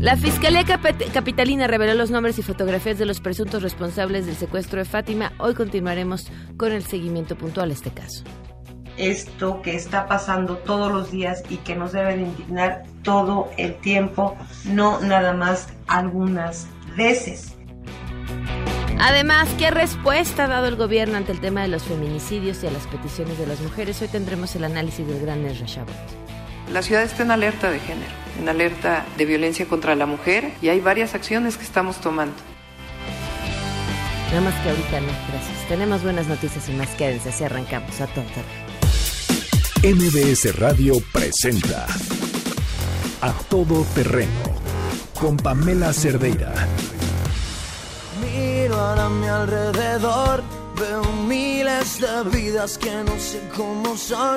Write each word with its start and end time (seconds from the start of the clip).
La 0.00 0.16
Fiscalía 0.16 0.64
Capitalina 0.64 1.68
reveló 1.68 1.94
los 1.94 2.10
nombres 2.10 2.36
y 2.40 2.42
fotografías 2.42 2.98
de 2.98 3.06
los 3.06 3.20
presuntos 3.20 3.62
responsables 3.62 4.26
del 4.26 4.34
secuestro 4.34 4.80
de 4.80 4.84
Fátima. 4.84 5.32
Hoy 5.38 5.54
continuaremos 5.54 6.26
con 6.56 6.72
el 6.72 6.82
seguimiento 6.82 7.36
puntual 7.36 7.70
a 7.70 7.72
este 7.72 7.92
caso. 7.92 8.24
Esto 8.96 9.62
que 9.62 9.76
está 9.76 10.08
pasando 10.08 10.56
todos 10.56 10.90
los 10.90 11.12
días 11.12 11.44
y 11.48 11.58
que 11.58 11.76
nos 11.76 11.92
debe 11.92 12.16
de 12.16 12.22
indignar 12.22 12.82
todo 13.04 13.48
el 13.56 13.76
tiempo, 13.76 14.36
no 14.64 15.00
nada 15.00 15.34
más 15.34 15.68
algunas 15.86 16.66
veces. 16.96 17.54
Además, 19.04 19.48
¿qué 19.58 19.70
respuesta 19.70 20.44
ha 20.44 20.48
dado 20.48 20.66
el 20.66 20.76
gobierno 20.76 21.16
ante 21.16 21.32
el 21.32 21.40
tema 21.40 21.62
de 21.62 21.68
los 21.68 21.82
feminicidios 21.82 22.62
y 22.62 22.68
a 22.68 22.70
las 22.70 22.86
peticiones 22.86 23.36
de 23.36 23.46
las 23.46 23.60
mujeres? 23.60 24.00
Hoy 24.00 24.08
tendremos 24.08 24.54
el 24.54 24.64
análisis 24.64 25.06
del 25.06 25.20
gran 25.20 25.44
Ezra 25.44 25.84
La 26.72 26.82
ciudad 26.82 27.02
está 27.02 27.24
en 27.24 27.32
alerta 27.32 27.70
de 27.70 27.80
género 27.80 28.22
en 28.38 28.48
alerta 28.48 29.04
de 29.16 29.24
violencia 29.24 29.66
contra 29.66 29.94
la 29.94 30.06
mujer 30.06 30.52
y 30.62 30.68
hay 30.68 30.80
varias 30.80 31.14
acciones 31.14 31.56
que 31.56 31.64
estamos 31.64 32.00
tomando. 32.00 32.34
Nada 34.28 34.40
más 34.40 34.54
que 34.62 34.70
ahorita 34.70 35.00
no, 35.00 35.12
gracias. 35.28 35.68
Tenemos 35.68 36.02
buenas 36.02 36.26
noticias 36.26 36.68
y 36.68 36.72
más 36.72 36.88
quédense, 36.90 37.28
así 37.28 37.44
arrancamos 37.44 38.00
a 38.00 38.06
todo 38.06 38.24
MBS 39.82 40.58
Radio 40.58 40.94
presenta 41.12 41.86
A 43.20 43.32
Todo 43.50 43.84
Terreno 43.94 44.30
con 45.20 45.36
Pamela 45.36 45.92
Cerdeira. 45.92 46.54
Mi 49.20 49.28
alrededor, 49.28 50.42
veo 50.78 51.02
miles 51.26 52.00
de 52.00 52.22
vidas 52.30 52.78
que 52.78 52.90
no 53.04 53.18
sé 53.18 53.40
cómo 53.54 53.96
son 53.96 54.36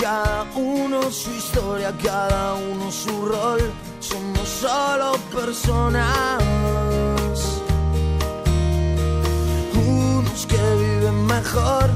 cada 0.00 0.44
uno 0.54 1.10
su 1.10 1.30
historia, 1.30 1.92
cada 2.02 2.54
uno 2.54 2.90
su 2.90 3.26
rol. 3.26 3.60
Somos 4.00 4.48
solo 4.48 5.12
personas. 5.34 6.42
Unos 9.86 10.46
que 10.46 10.56
viven 10.56 11.26
mejor. 11.26 11.90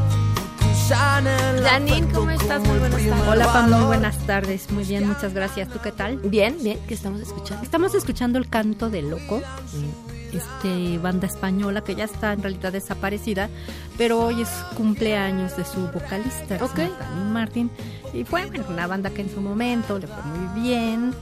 Janine, 0.88 2.08
¿cómo 2.14 2.30
estás? 2.30 2.60
Muy 2.62 2.78
buenas 2.78 3.02
tardes. 3.02 3.28
Hola, 3.28 3.52
Pam, 3.52 3.70
muy 3.70 3.84
buenas 3.84 4.18
tardes. 4.26 4.70
Muy 4.70 4.84
bien, 4.84 5.06
muchas 5.06 5.34
gracias. 5.34 5.68
¿Tú 5.68 5.80
qué 5.82 5.92
tal? 5.92 6.16
Bien, 6.16 6.56
bien. 6.62 6.78
¿Qué 6.88 6.94
estamos 6.94 7.20
escuchando? 7.20 7.62
Estamos 7.62 7.94
escuchando 7.94 8.38
el 8.38 8.48
canto 8.48 8.88
de 8.88 9.02
loco 9.02 9.42
este, 10.32 10.98
banda 10.98 11.26
española 11.26 11.82
que 11.82 11.94
ya 11.94 12.04
está 12.04 12.32
en 12.32 12.42
realidad 12.42 12.72
desaparecida, 12.72 13.48
pero 13.96 14.20
hoy 14.20 14.42
es 14.42 14.48
cumpleaños 14.76 15.56
de 15.56 15.64
su 15.64 15.80
vocalista, 15.88 16.62
okay. 16.64 16.90
Martin, 17.30 17.70
y 18.12 18.24
fue 18.24 18.46
bueno, 18.46 18.64
una 18.68 18.86
banda 18.86 19.10
que 19.10 19.22
en 19.22 19.30
su 19.30 19.40
momento 19.40 19.98
le 19.98 20.06
fue 20.06 20.22
muy 20.24 20.62
bien. 20.62 21.14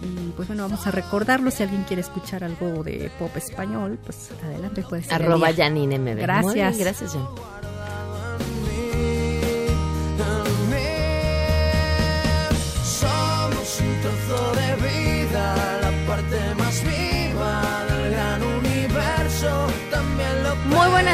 Y 0.00 0.30
pues 0.36 0.46
bueno, 0.46 0.62
vamos 0.62 0.86
a 0.86 0.92
recordarlo. 0.92 1.50
Si 1.50 1.64
alguien 1.64 1.82
quiere 1.82 2.02
escuchar 2.02 2.44
algo 2.44 2.84
de 2.84 3.10
pop 3.18 3.36
español, 3.36 3.98
pues 4.04 4.30
adelante, 4.44 4.82
puede 4.82 5.02
ser. 5.02 5.14
Arroba 5.14 5.52
Janine 5.52 5.98
MB. 5.98 6.20
Gracias. 6.20 6.78
gracias, 6.78 7.12
Jan. 7.12 7.67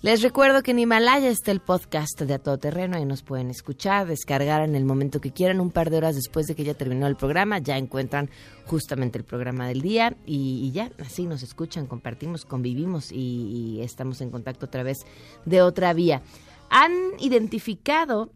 Les 0.02 0.20
recuerdo 0.20 0.64
que 0.64 0.72
en 0.72 0.80
Himalaya 0.80 1.28
está 1.28 1.52
el 1.52 1.60
podcast 1.60 2.20
de 2.20 2.34
A 2.34 2.40
Todo 2.40 2.58
Terreno, 2.58 2.96
ahí 2.96 3.04
nos 3.04 3.22
pueden 3.22 3.50
escuchar, 3.50 4.08
descargar 4.08 4.62
en 4.62 4.74
el 4.74 4.84
momento 4.84 5.20
que 5.20 5.30
quieran, 5.30 5.60
un 5.60 5.70
par 5.70 5.90
de 5.90 5.98
horas 5.98 6.16
después 6.16 6.46
de 6.46 6.56
que 6.56 6.64
ya 6.64 6.74
terminó 6.74 7.06
el 7.06 7.14
programa, 7.14 7.60
ya 7.60 7.78
encuentran 7.78 8.28
justamente 8.66 9.16
el 9.18 9.22
programa 9.24 9.68
del 9.68 9.80
día 9.80 10.16
y, 10.26 10.72
ya, 10.72 10.90
así 10.98 11.24
nos 11.26 11.44
escuchan, 11.44 11.86
compartimos, 11.86 12.44
convivimos 12.44 13.12
y, 13.12 13.76
y 13.76 13.82
estamos 13.82 14.20
en 14.22 14.32
contacto 14.32 14.66
a 14.66 14.70
través 14.70 15.06
de 15.44 15.62
otra 15.62 15.92
vía. 15.92 16.20
Han 16.68 16.92
identificado 17.20 18.32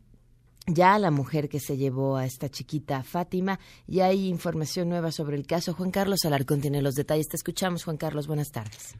ya 0.68 0.94
a 0.94 1.00
la 1.00 1.10
mujer 1.10 1.48
que 1.48 1.58
se 1.58 1.76
llevó 1.76 2.16
a 2.16 2.26
esta 2.26 2.48
chiquita 2.48 3.02
Fátima 3.02 3.58
y 3.88 4.00
hay 4.00 4.28
información 4.28 4.88
nueva 4.88 5.10
sobre 5.10 5.36
el 5.36 5.48
caso. 5.48 5.74
Juan 5.74 5.90
Carlos 5.90 6.24
Alarcón 6.24 6.60
tiene 6.60 6.80
los 6.80 6.94
detalles. 6.94 7.26
Te 7.26 7.36
escuchamos, 7.36 7.82
Juan 7.82 7.96
Carlos. 7.96 8.28
Buenas 8.28 8.52
tardes. 8.52 8.94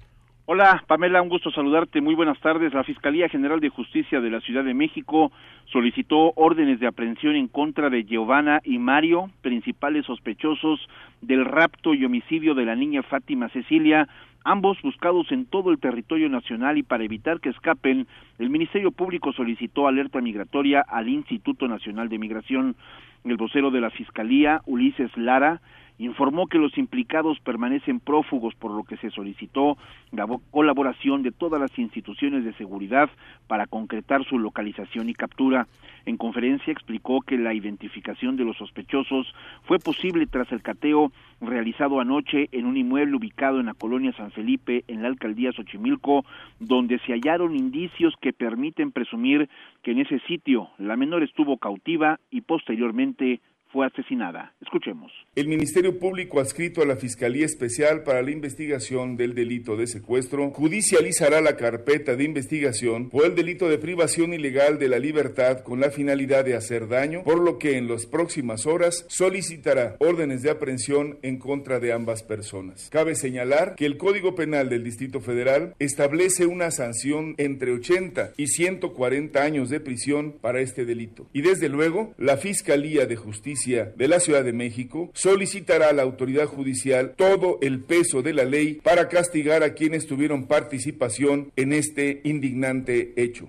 Hola, 0.49 0.85
Pamela, 0.87 1.23
un 1.23 1.29
gusto 1.29 1.51
saludarte. 1.51 2.01
Muy 2.01 2.15
buenas 2.15 2.39
tardes. 2.39 2.73
La 2.73 2.85
Fiscalía 2.85 3.29
General 3.29 3.59
de 3.59 3.69
Justicia 3.69 4.21
de 4.21 4.31
la 4.31 4.41
Ciudad 4.41 4.63
de 4.63 4.75
México 4.75 5.33
solicitó 5.73 6.35
órdenes 6.37 6.79
de 6.79 6.87
aprehensión 6.87 7.35
en 7.35 7.49
contra 7.49 7.91
de 7.91 8.05
Giovanna 8.05 8.61
y 8.63 8.79
Mario, 8.79 9.29
principales 9.43 10.07
sospechosos 10.07 10.79
del 11.21 11.45
rapto 11.45 11.95
y 11.95 12.05
homicidio 12.05 12.55
de 12.55 12.65
la 12.65 12.77
niña 12.77 13.03
Fátima 13.03 13.49
Cecilia, 13.49 14.07
ambos 14.45 14.81
buscados 14.83 15.33
en 15.33 15.47
todo 15.47 15.73
el 15.73 15.81
territorio 15.81 16.29
nacional 16.29 16.79
y 16.79 16.85
para 16.85 17.03
evitar 17.03 17.41
que 17.41 17.49
escapen, 17.49 18.07
el 18.39 18.49
Ministerio 18.49 18.93
Público 18.93 19.33
solicitó 19.33 19.89
alerta 19.89 20.21
migratoria 20.21 20.81
al 20.81 21.09
Instituto 21.09 21.67
Nacional 21.67 22.09
de 22.09 22.19
Migración. 22.19 22.77
El 23.25 23.37
vocero 23.37 23.73
de 23.73 23.81
la 23.81 23.91
Fiscalía, 23.91 24.61
Ulises 24.67 25.11
Lara, 25.17 25.61
informó 25.99 26.47
que 26.47 26.59
los 26.59 26.77
implicados 26.79 27.39
permanecen 27.41 28.01
prófugos 28.01 28.55
por 28.55 28.71
lo 28.71 28.85
que 28.85 28.97
se 28.99 29.11
solicitó 29.11 29.77
la 30.13 30.27
colaboración 30.51 31.23
de 31.23 31.33
todas 31.33 31.61
las 31.61 31.77
instituciones 31.79 32.45
de 32.45 32.53
seguridad 32.55 33.09
para 33.47 33.67
concretar 33.67 34.25
su 34.25 34.39
localización 34.39 35.09
y 35.09 35.15
captura. 35.15 35.67
En 36.05 36.17
conferencia 36.17 36.73
explicó 36.73 37.21
que 37.21 37.39
la 37.39 37.55
identificación 37.55 38.37
de 38.37 38.45
los 38.45 38.57
sospechosos 38.57 39.35
fue 39.65 39.79
posible 39.79 40.27
tras 40.27 40.51
el 40.53 40.63
cateo 40.63 41.11
realizado 41.41 42.01
anoche 42.01 42.49
en 42.53 42.67
un 42.67 42.77
inmueble 42.77 43.17
ubicado 43.17 43.61
en 43.61 43.67
la 43.67 43.75
colonia 43.75 44.13
San 44.13 44.31
Felipe 44.31 44.85
en 44.89 45.03
la 45.03 45.09
alcaldía 45.09 45.53
Xochimilco, 45.53 46.25
donde 46.61 46.99
se 47.01 47.13
hallaron 47.13 47.57
indicios 47.57 48.15
que 48.21 48.33
permiten 48.33 48.93
presumir 48.93 49.49
que 49.83 49.93
en 49.93 50.01
ese 50.01 50.21
sitio 50.21 50.69
la 50.79 50.97
menor 50.97 51.23
estuvo 51.23 51.59
cautiva 51.59 52.21
y 52.31 52.43
posteriormente 52.43 53.41
fue 53.73 53.87
asesinada. 53.87 54.55
Escuchemos. 54.61 55.13
El 55.35 55.49
Ministerio 55.49 55.99
Público 55.99 56.41
adscrito 56.41 56.83
a 56.83 56.87
la 56.87 56.97
Fiscalía 56.97 57.45
Especial 57.45 58.03
para 58.05 58.23
la 58.23 58.31
Investigación 58.31 59.17
del 59.17 59.35
Delito 59.35 59.77
de 59.77 59.87
Secuestro 59.87 60.51
judicializará 60.51 61.41
la 61.41 61.57
carpeta 61.57 62.17
de 62.17 62.25
investigación 62.25 63.11
por 63.11 63.27
el 63.27 63.35
delito 63.35 63.69
de 63.69 63.79
privación 63.79 64.33
ilegal 64.33 64.79
de 64.79 64.89
la 64.89 64.99
libertad 64.99 65.61
con 65.61 65.81
la 65.81 65.91
finalidad 65.91 66.45
de 66.45 66.55
hacer 66.55 66.89
daño, 66.89 67.23
por 67.25 67.41
lo 67.41 67.59
que 67.59 67.77
en 67.77 67.89
las 67.89 68.07
próximas 68.07 68.67
horas 68.67 69.05
solicitará 69.09 69.97
órdenes 69.99 70.43
de 70.43 70.51
aprehensión 70.51 71.19
en 71.23 71.39
contra 71.39 71.81
de 71.81 71.93
ambas 71.93 72.23
personas. 72.23 72.89
Cabe 72.91 73.15
señalar 73.15 73.75
que 73.77 73.87
el 73.87 73.99
Código 73.99 74.35
Penal 74.35 74.69
del 74.69 74.85
Distrito 74.85 75.21
Federal 75.21 75.75
establece 75.79 76.47
una 76.47 76.71
sanción 76.71 77.35
entre 77.39 77.73
80 77.73 78.33
y 78.37 78.47
140 78.47 79.43
años 79.43 79.69
de 79.71 79.81
prisión 79.81 80.33
para 80.41 80.61
este 80.61 80.85
delito. 80.85 81.27
Y 81.33 81.43
desde 81.43 81.69
luego, 81.69 82.15
la 82.17 82.37
Fiscalía 82.37 83.07
de 83.07 83.17
Justicia 83.17 83.66
de 83.67 84.07
la 84.07 84.21
Ciudad 84.21 84.45
de 84.45 84.53
México 84.53 85.11
solicitará 85.13 85.89
a 85.89 85.93
la 85.93 86.03
autoridad 86.03 86.47
judicial 86.47 87.15
todo 87.17 87.59
el 87.63 87.83
peso 87.83 88.23
de 88.23 88.33
la 88.33 88.45
ley 88.45 88.75
para 88.75 89.09
castigar 89.09 89.65
a 89.65 89.75
quienes 89.75 90.07
tuvieron 90.07 90.47
participación 90.47 91.51
en 91.57 91.73
este 91.73 92.21
indignante 92.23 93.13
hecho. 93.21 93.49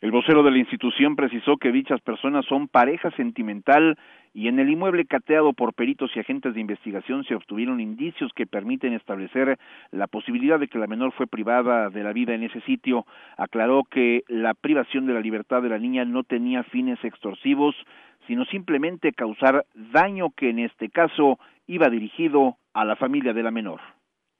El 0.00 0.10
vocero 0.10 0.42
de 0.42 0.50
la 0.50 0.58
institución 0.58 1.16
precisó 1.16 1.56
que 1.58 1.72
dichas 1.72 2.00
personas 2.00 2.46
son 2.46 2.68
pareja 2.68 3.10
sentimental 3.12 3.98
y 4.32 4.48
en 4.48 4.58
el 4.58 4.68
inmueble 4.68 5.06
cateado 5.06 5.54
por 5.54 5.72
peritos 5.72 6.10
y 6.14 6.20
agentes 6.20 6.52
de 6.52 6.60
investigación 6.60 7.24
se 7.24 7.34
obtuvieron 7.34 7.80
indicios 7.80 8.30
que 8.34 8.46
permiten 8.46 8.92
establecer 8.92 9.58
la 9.92 10.06
posibilidad 10.06 10.60
de 10.60 10.68
que 10.68 10.78
la 10.78 10.86
menor 10.86 11.12
fue 11.12 11.26
privada 11.26 11.88
de 11.88 12.02
la 12.02 12.12
vida 12.12 12.34
en 12.34 12.42
ese 12.42 12.60
sitio. 12.60 13.06
Aclaró 13.38 13.84
que 13.84 14.24
la 14.28 14.52
privación 14.52 15.06
de 15.06 15.14
la 15.14 15.20
libertad 15.20 15.62
de 15.62 15.70
la 15.70 15.78
niña 15.78 16.04
no 16.04 16.22
tenía 16.22 16.62
fines 16.64 17.02
extorsivos, 17.02 17.74
sino 18.26 18.44
simplemente 18.46 19.12
causar 19.12 19.66
daño 19.92 20.30
que 20.36 20.50
en 20.50 20.60
este 20.60 20.90
caso 20.90 21.38
iba 21.66 21.88
dirigido 21.88 22.56
a 22.72 22.84
la 22.84 22.96
familia 22.96 23.32
de 23.32 23.42
la 23.42 23.50
menor. 23.50 23.80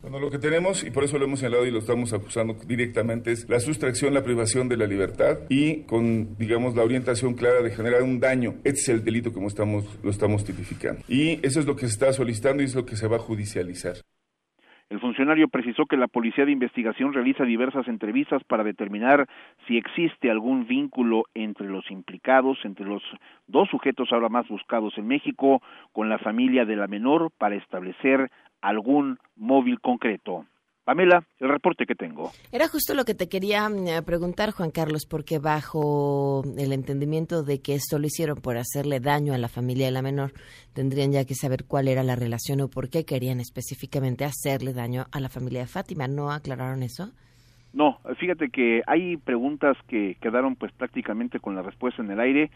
Bueno, 0.02 0.20
lo 0.20 0.30
que 0.30 0.38
tenemos, 0.38 0.84
y 0.84 0.90
por 0.90 1.04
eso 1.04 1.18
lo 1.18 1.24
hemos 1.24 1.40
señalado 1.40 1.66
y 1.66 1.70
lo 1.70 1.78
estamos 1.78 2.12
acusando 2.12 2.54
directamente, 2.66 3.32
es 3.32 3.48
la 3.48 3.58
sustracción, 3.60 4.12
la 4.12 4.22
privación 4.22 4.68
de 4.68 4.76
la 4.76 4.86
libertad 4.86 5.38
y 5.48 5.84
con, 5.84 6.36
digamos, 6.36 6.76
la 6.76 6.84
orientación 6.84 7.34
clara 7.34 7.62
de 7.62 7.70
generar 7.70 8.02
un 8.02 8.20
daño. 8.20 8.56
Este 8.62 8.80
es 8.80 8.88
el 8.90 9.04
delito 9.04 9.32
como 9.32 9.48
estamos, 9.48 9.98
lo 10.02 10.10
estamos 10.10 10.44
tipificando. 10.44 11.02
Y 11.08 11.44
eso 11.44 11.60
es 11.60 11.66
lo 11.66 11.76
que 11.76 11.86
se 11.86 11.92
está 11.92 12.12
solicitando 12.12 12.62
y 12.62 12.66
es 12.66 12.74
lo 12.74 12.84
que 12.84 12.96
se 12.96 13.08
va 13.08 13.16
a 13.16 13.20
judicializar. 13.20 13.96
El 14.88 15.00
funcionario 15.00 15.48
precisó 15.48 15.86
que 15.86 15.96
la 15.96 16.06
Policía 16.06 16.44
de 16.44 16.52
Investigación 16.52 17.12
realiza 17.12 17.42
diversas 17.42 17.88
entrevistas 17.88 18.44
para 18.44 18.62
determinar 18.62 19.26
si 19.66 19.76
existe 19.76 20.30
algún 20.30 20.68
vínculo 20.68 21.24
entre 21.34 21.66
los 21.66 21.90
implicados, 21.90 22.58
entre 22.64 22.86
los 22.86 23.02
dos 23.48 23.68
sujetos 23.68 24.12
ahora 24.12 24.28
más 24.28 24.46
buscados 24.46 24.96
en 24.96 25.08
México, 25.08 25.60
con 25.92 26.08
la 26.08 26.18
familia 26.18 26.64
de 26.64 26.76
la 26.76 26.86
menor 26.86 27.32
para 27.36 27.56
establecer 27.56 28.30
algún 28.60 29.18
móvil 29.34 29.80
concreto. 29.80 30.46
Pamela, 30.86 31.26
el 31.40 31.48
reporte 31.48 31.84
que 31.84 31.96
tengo. 31.96 32.30
Era 32.52 32.68
justo 32.68 32.94
lo 32.94 33.04
que 33.04 33.16
te 33.16 33.28
quería 33.28 33.68
mm, 33.68 34.04
preguntar, 34.06 34.52
Juan 34.52 34.70
Carlos, 34.70 35.04
porque 35.04 35.40
bajo 35.40 36.44
el 36.56 36.72
entendimiento 36.72 37.42
de 37.42 37.60
que 37.60 37.74
esto 37.74 37.98
lo 37.98 38.06
hicieron 38.06 38.40
por 38.40 38.56
hacerle 38.56 39.00
daño 39.00 39.34
a 39.34 39.38
la 39.38 39.48
familia 39.48 39.86
de 39.86 39.90
la 39.90 40.00
menor, 40.00 40.30
tendrían 40.74 41.10
ya 41.10 41.24
que 41.24 41.34
saber 41.34 41.64
cuál 41.64 41.88
era 41.88 42.04
la 42.04 42.14
relación 42.14 42.60
o 42.60 42.68
por 42.68 42.88
qué 42.88 43.04
querían 43.04 43.40
específicamente 43.40 44.24
hacerle 44.24 44.72
daño 44.74 45.06
a 45.10 45.18
la 45.18 45.28
familia 45.28 45.62
de 45.62 45.66
Fátima. 45.66 46.06
¿No 46.06 46.30
aclararon 46.30 46.84
eso? 46.84 47.10
No, 47.72 47.98
fíjate 48.18 48.50
que 48.50 48.82
hay 48.86 49.16
preguntas 49.16 49.76
que 49.88 50.16
quedaron 50.20 50.54
pues 50.54 50.70
prácticamente 50.70 51.40
con 51.40 51.56
la 51.56 51.62
respuesta 51.62 52.00
en 52.00 52.12
el 52.12 52.20
aire. 52.20 52.52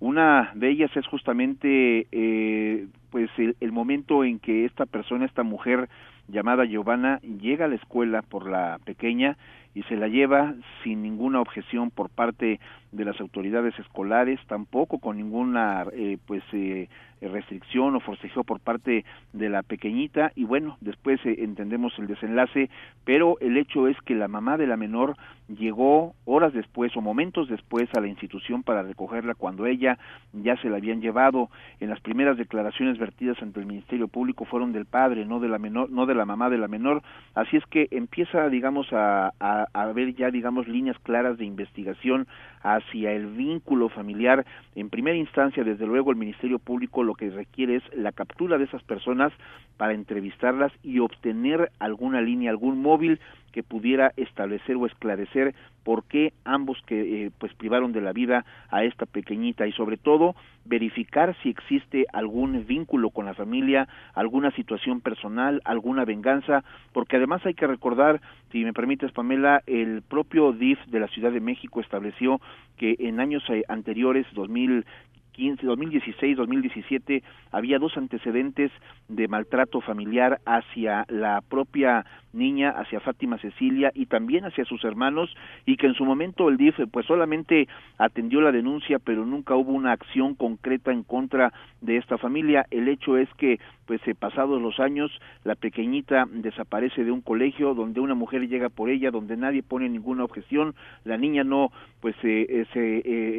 Una 0.00 0.52
de 0.54 0.70
ellas 0.70 0.90
es 0.96 1.06
justamente 1.06 2.06
eh, 2.10 2.86
pues 3.10 3.28
el, 3.38 3.72
momento 3.72 4.24
en 4.24 4.38
que 4.38 4.64
esta 4.64 4.86
persona, 4.86 5.26
esta 5.26 5.42
mujer 5.42 5.90
llamada 6.28 6.64
Giovanna, 6.64 7.20
llega 7.20 7.66
a 7.66 7.68
la 7.68 7.76
escuela 7.76 8.22
por 8.22 8.48
la 8.48 8.78
pequeña 8.84 9.36
y 9.74 9.82
se 9.84 9.96
la 9.96 10.08
lleva 10.08 10.54
sin 10.82 11.02
ninguna 11.02 11.40
objeción 11.40 11.90
por 11.90 12.08
parte 12.08 12.60
de 12.92 13.04
las 13.04 13.20
autoridades 13.20 13.76
escolares, 13.78 14.38
tampoco 14.46 14.98
con 14.98 15.16
ninguna 15.16 15.84
eh, 15.92 16.16
pues 16.26 16.42
eh, 16.52 16.88
restricción 17.20 17.96
o 17.96 18.00
forcejeo 18.00 18.44
por 18.44 18.60
parte 18.60 19.04
de 19.32 19.48
la 19.48 19.62
pequeñita 19.62 20.32
y 20.34 20.44
bueno, 20.44 20.76
después 20.80 21.20
eh, 21.24 21.36
entendemos 21.38 21.92
el 21.98 22.06
desenlace, 22.06 22.70
pero 23.04 23.38
el 23.40 23.56
hecho 23.56 23.88
es 23.88 23.96
que 24.02 24.14
la 24.14 24.28
mamá 24.28 24.56
de 24.56 24.66
la 24.66 24.76
menor 24.76 25.16
llegó 25.48 26.14
horas 26.24 26.52
después 26.52 26.96
o 26.96 27.00
momentos 27.00 27.48
después 27.48 27.88
a 27.96 28.00
la 28.00 28.08
institución 28.08 28.62
para 28.62 28.82
recogerla 28.82 29.34
cuando 29.34 29.66
ella 29.66 29.98
ya 30.32 30.56
se 30.56 30.70
la 30.70 30.78
habían 30.78 31.00
llevado. 31.00 31.50
En 31.80 31.90
las 31.90 32.00
primeras 32.00 32.38
declaraciones 32.38 32.98
vertidas 32.98 33.40
ante 33.42 33.60
el 33.60 33.66
Ministerio 33.66 34.08
Público 34.08 34.44
fueron 34.44 34.72
del 34.72 34.86
padre, 34.86 35.26
no 35.26 35.40
de 35.40 35.48
la 35.48 35.58
menor, 35.58 35.90
no 35.90 36.06
de 36.06 36.14
la 36.14 36.24
mamá 36.24 36.48
de 36.48 36.58
la 36.58 36.68
menor, 36.68 37.02
así 37.34 37.56
es 37.56 37.64
que 37.66 37.88
empieza 37.90 38.48
digamos 38.48 38.92
a, 38.92 39.32
a, 39.40 39.63
a 39.72 39.82
haber 39.82 40.14
ya 40.14 40.30
digamos 40.30 40.68
líneas 40.68 40.98
claras 41.02 41.38
de 41.38 41.44
investigación 41.44 42.26
hacia 42.62 43.12
el 43.12 43.26
vínculo 43.26 43.88
familiar. 43.88 44.44
En 44.74 44.90
primera 44.90 45.16
instancia, 45.16 45.64
desde 45.64 45.86
luego, 45.86 46.10
el 46.10 46.16
Ministerio 46.16 46.58
Público 46.58 47.02
lo 47.02 47.14
que 47.14 47.30
requiere 47.30 47.76
es 47.76 47.82
la 47.94 48.12
captura 48.12 48.58
de 48.58 48.64
esas 48.64 48.82
personas 48.82 49.32
para 49.76 49.94
entrevistarlas 49.94 50.72
y 50.82 50.98
obtener 50.98 51.70
alguna 51.78 52.20
línea, 52.20 52.50
algún 52.50 52.80
móvil 52.80 53.20
que 53.54 53.62
pudiera 53.62 54.12
establecer 54.16 54.74
o 54.74 54.84
esclarecer 54.84 55.54
por 55.84 56.02
qué 56.08 56.32
ambos 56.44 56.76
que 56.86 57.26
eh, 57.26 57.30
pues 57.38 57.54
privaron 57.54 57.92
de 57.92 58.00
la 58.00 58.12
vida 58.12 58.44
a 58.68 58.82
esta 58.82 59.06
pequeñita 59.06 59.64
y 59.68 59.72
sobre 59.72 59.96
todo 59.96 60.34
verificar 60.64 61.36
si 61.40 61.50
existe 61.50 62.06
algún 62.12 62.66
vínculo 62.66 63.10
con 63.10 63.26
la 63.26 63.34
familia, 63.34 63.86
alguna 64.14 64.50
situación 64.56 65.00
personal, 65.00 65.62
alguna 65.64 66.04
venganza, 66.04 66.64
porque 66.92 67.16
además 67.16 67.46
hay 67.46 67.54
que 67.54 67.68
recordar, 67.68 68.20
si 68.50 68.64
me 68.64 68.72
permites 68.72 69.12
Pamela, 69.12 69.62
el 69.66 70.02
propio 70.02 70.52
DIF 70.52 70.84
de 70.86 70.98
la 70.98 71.06
Ciudad 71.06 71.30
de 71.30 71.40
México 71.40 71.80
estableció 71.80 72.40
que 72.76 72.96
en 72.98 73.20
años 73.20 73.44
eh, 73.50 73.62
anteriores, 73.68 74.26
2000 74.32 74.84
2016, 75.36 76.36
2017, 76.36 77.22
había 77.50 77.78
dos 77.78 77.96
antecedentes 77.96 78.70
de 79.08 79.28
maltrato 79.28 79.80
familiar 79.80 80.40
hacia 80.46 81.04
la 81.08 81.40
propia 81.40 82.04
niña, 82.34 82.70
hacia 82.70 83.00
Fátima 83.00 83.38
Cecilia 83.38 83.92
y 83.94 84.06
también 84.06 84.44
hacia 84.44 84.64
sus 84.64 84.84
hermanos 84.84 85.34
y 85.64 85.76
que 85.76 85.86
en 85.86 85.94
su 85.94 86.04
momento 86.04 86.48
el 86.48 86.56
DIF 86.56 86.80
pues 86.90 87.06
solamente 87.06 87.68
atendió 87.98 88.40
la 88.40 88.52
denuncia 88.52 88.98
pero 88.98 89.24
nunca 89.24 89.54
hubo 89.54 89.72
una 89.72 89.92
acción 89.92 90.34
concreta 90.34 90.92
en 90.92 91.04
contra 91.04 91.52
de 91.80 91.96
esta 91.96 92.18
familia. 92.18 92.66
El 92.70 92.88
hecho 92.88 93.16
es 93.16 93.28
que 93.34 93.60
pues 93.86 94.00
eh, 94.06 94.14
pasados 94.14 94.60
los 94.60 94.80
años 94.80 95.10
la 95.44 95.54
pequeñita 95.54 96.26
desaparece 96.30 97.04
de 97.04 97.10
un 97.10 97.20
colegio 97.20 97.74
donde 97.74 98.00
una 98.00 98.14
mujer 98.14 98.48
llega 98.48 98.68
por 98.68 98.90
ella, 98.90 99.10
donde 99.10 99.36
nadie 99.36 99.62
pone 99.62 99.88
ninguna 99.88 100.24
objeción, 100.24 100.74
la 101.04 101.16
niña 101.16 101.44
no 101.44 101.70
pues 102.00 102.16
eh, 102.22 102.46
eh, 102.48 102.66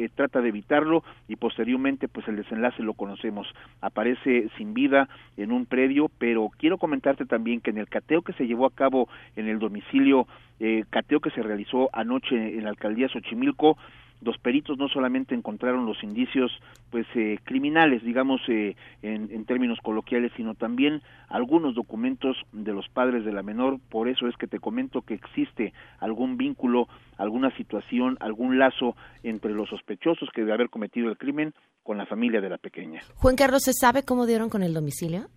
se 0.06 0.08
trata 0.14 0.40
de 0.40 0.48
evitarlo 0.48 1.04
y 1.28 1.36
posteriormente 1.36 1.85
pues 2.12 2.26
el 2.28 2.36
desenlace 2.36 2.82
lo 2.82 2.94
conocemos. 2.94 3.46
Aparece 3.80 4.48
sin 4.56 4.74
vida 4.74 5.08
en 5.36 5.52
un 5.52 5.66
predio, 5.66 6.10
pero 6.18 6.50
quiero 6.58 6.78
comentarte 6.78 7.24
también 7.24 7.60
que 7.60 7.70
en 7.70 7.78
el 7.78 7.88
cateo 7.88 8.22
que 8.22 8.32
se 8.32 8.46
llevó 8.46 8.66
a 8.66 8.74
cabo 8.74 9.08
en 9.36 9.48
el 9.48 9.58
domicilio 9.58 10.26
eh, 10.58 10.84
cateo 10.90 11.20
que 11.20 11.30
se 11.30 11.42
realizó 11.42 11.90
anoche 11.92 12.34
en 12.34 12.64
la 12.64 12.70
alcaldía 12.70 13.08
Xochimilco, 13.08 13.76
los 14.22 14.38
peritos 14.38 14.78
no 14.78 14.88
solamente 14.88 15.34
encontraron 15.34 15.86
los 15.86 16.02
indicios 16.02 16.50
pues 16.90 17.06
eh, 17.14 17.38
criminales 17.44 18.02
digamos 18.02 18.40
eh, 18.48 18.76
en, 19.02 19.30
en, 19.30 19.44
términos 19.44 19.78
coloquiales 19.82 20.32
sino 20.36 20.54
también 20.54 21.02
algunos 21.28 21.74
documentos 21.74 22.36
de 22.52 22.72
los 22.72 22.88
padres 22.88 23.24
de 23.24 23.32
la 23.32 23.42
menor. 23.42 23.78
Por 23.90 24.08
eso 24.08 24.26
es 24.26 24.36
que 24.36 24.46
te 24.46 24.58
comento 24.58 25.02
que 25.02 25.14
existe 25.14 25.72
algún 26.00 26.36
vínculo 26.36 26.88
alguna 27.18 27.54
situación 27.56 28.16
algún 28.20 28.58
lazo 28.58 28.96
entre 29.22 29.52
los 29.52 29.68
sospechosos 29.68 30.28
que 30.34 30.42
debe 30.42 30.54
haber 30.54 30.70
cometido 30.70 31.08
el 31.08 31.18
crimen 31.18 31.54
con 31.82 31.98
la 31.98 32.06
familia 32.06 32.40
de 32.40 32.48
la 32.48 32.58
pequeña. 32.58 33.00
Juan 33.16 33.36
Carlos 33.36 33.62
se 33.62 33.72
sabe 33.72 34.02
cómo 34.02 34.26
dieron 34.26 34.48
con 34.48 34.62
el 34.62 34.74
domicilio 34.74 35.28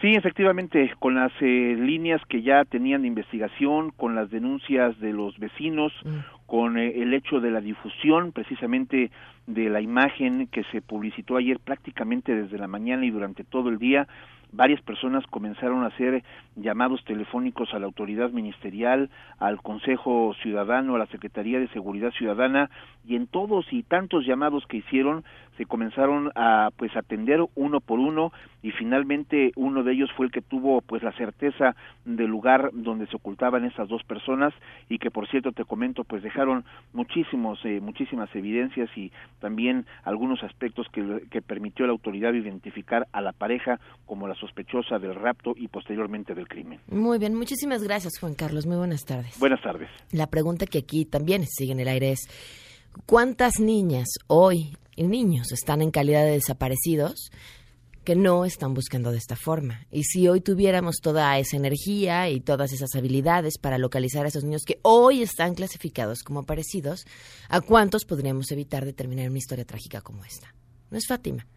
Sí, 0.00 0.12
efectivamente, 0.12 0.92
con 0.98 1.14
las 1.14 1.32
eh, 1.40 1.76
líneas 1.78 2.20
que 2.28 2.42
ya 2.42 2.64
tenían 2.64 3.02
de 3.02 3.08
investigación, 3.08 3.92
con 3.92 4.14
las 4.14 4.30
denuncias 4.30 4.98
de 5.00 5.12
los 5.12 5.38
vecinos, 5.38 5.92
mm. 6.04 6.46
con 6.46 6.76
eh, 6.76 7.02
el 7.02 7.14
hecho 7.14 7.40
de 7.40 7.50
la 7.50 7.62
difusión 7.62 8.32
precisamente 8.32 9.10
de 9.46 9.70
la 9.70 9.80
imagen 9.80 10.48
que 10.48 10.64
se 10.72 10.82
publicitó 10.82 11.36
ayer 11.36 11.58
prácticamente 11.60 12.34
desde 12.34 12.58
la 12.58 12.66
mañana 12.66 13.04
y 13.06 13.10
durante 13.10 13.44
todo 13.44 13.68
el 13.68 13.78
día, 13.78 14.08
varias 14.52 14.80
personas 14.82 15.26
comenzaron 15.26 15.82
a 15.82 15.88
hacer 15.88 16.24
llamados 16.56 17.04
telefónicos 17.04 17.72
a 17.74 17.78
la 17.78 17.86
autoridad 17.86 18.30
ministerial, 18.30 19.10
al 19.38 19.60
Consejo 19.60 20.34
Ciudadano, 20.42 20.94
a 20.94 20.98
la 20.98 21.06
Secretaría 21.06 21.60
de 21.60 21.68
Seguridad 21.68 22.10
Ciudadana 22.12 22.70
y 23.06 23.16
en 23.16 23.26
todos 23.26 23.66
y 23.72 23.82
tantos 23.82 24.24
llamados 24.26 24.64
que 24.66 24.78
hicieron 24.78 25.24
se 25.56 25.66
comenzaron 25.66 26.30
a 26.34 26.70
pues 26.76 26.94
atender 26.96 27.40
uno 27.54 27.80
por 27.80 27.98
uno 27.98 28.32
y 28.62 28.72
finalmente 28.72 29.52
uno 29.56 29.82
de 29.82 29.92
ellos 29.92 30.10
fue 30.16 30.26
el 30.26 30.32
que 30.32 30.42
tuvo 30.42 30.80
pues 30.82 31.02
la 31.02 31.12
certeza 31.12 31.74
del 32.04 32.26
lugar 32.26 32.70
donde 32.72 33.06
se 33.06 33.16
ocultaban 33.16 33.64
esas 33.64 33.88
dos 33.88 34.02
personas 34.04 34.52
y 34.88 34.98
que 34.98 35.10
por 35.10 35.28
cierto 35.28 35.52
te 35.52 35.64
comento 35.64 36.04
pues 36.04 36.22
dejaron 36.22 36.64
muchísimos 36.92 37.58
eh, 37.64 37.80
muchísimas 37.80 38.34
evidencias 38.34 38.90
y 38.96 39.12
también 39.40 39.86
algunos 40.04 40.42
aspectos 40.42 40.86
que, 40.92 41.22
que 41.30 41.42
permitió 41.42 41.86
la 41.86 41.92
autoridad 41.92 42.32
identificar 42.32 43.06
a 43.12 43.20
la 43.20 43.32
pareja 43.32 43.80
como 44.04 44.28
la 44.28 44.34
sospechosa 44.34 44.98
del 44.98 45.14
rapto 45.14 45.54
y 45.56 45.68
posteriormente 45.68 46.34
del 46.34 46.48
crimen. 46.48 46.80
Muy 46.88 47.18
bien, 47.18 47.34
muchísimas 47.34 47.82
gracias 47.82 48.18
Juan 48.18 48.34
Carlos, 48.34 48.66
muy 48.66 48.76
buenas 48.76 49.04
tardes. 49.04 49.38
Buenas 49.38 49.62
tardes. 49.62 49.88
La 50.12 50.26
pregunta 50.26 50.66
que 50.66 50.78
aquí 50.78 51.04
también 51.04 51.44
sigue 51.46 51.72
en 51.72 51.80
el 51.80 51.88
aire 51.88 52.12
es 52.12 52.28
¿cuántas 53.04 53.60
niñas 53.60 54.08
hoy 54.26 54.76
y 54.96 55.04
niños 55.04 55.52
están 55.52 55.82
en 55.82 55.90
calidad 55.90 56.24
de 56.24 56.32
desaparecidos? 56.32 57.30
Que 58.06 58.14
no 58.14 58.44
están 58.44 58.72
buscando 58.72 59.10
de 59.10 59.18
esta 59.18 59.34
forma. 59.34 59.84
Y 59.90 60.04
si 60.04 60.28
hoy 60.28 60.40
tuviéramos 60.40 60.98
toda 61.02 61.36
esa 61.40 61.56
energía 61.56 62.30
y 62.30 62.40
todas 62.40 62.72
esas 62.72 62.94
habilidades 62.94 63.58
para 63.58 63.78
localizar 63.78 64.24
a 64.24 64.28
esos 64.28 64.44
niños 64.44 64.62
que 64.64 64.78
hoy 64.82 65.22
están 65.22 65.56
clasificados 65.56 66.22
como 66.22 66.38
aparecidos, 66.38 67.04
¿a 67.48 67.60
cuántos 67.60 68.04
podríamos 68.04 68.52
evitar 68.52 68.84
de 68.84 68.92
terminar 68.92 69.28
una 69.28 69.38
historia 69.38 69.64
trágica 69.64 70.02
como 70.02 70.24
esta? 70.24 70.54
No 70.88 70.96
es 70.96 71.08
Fátima. 71.08 71.48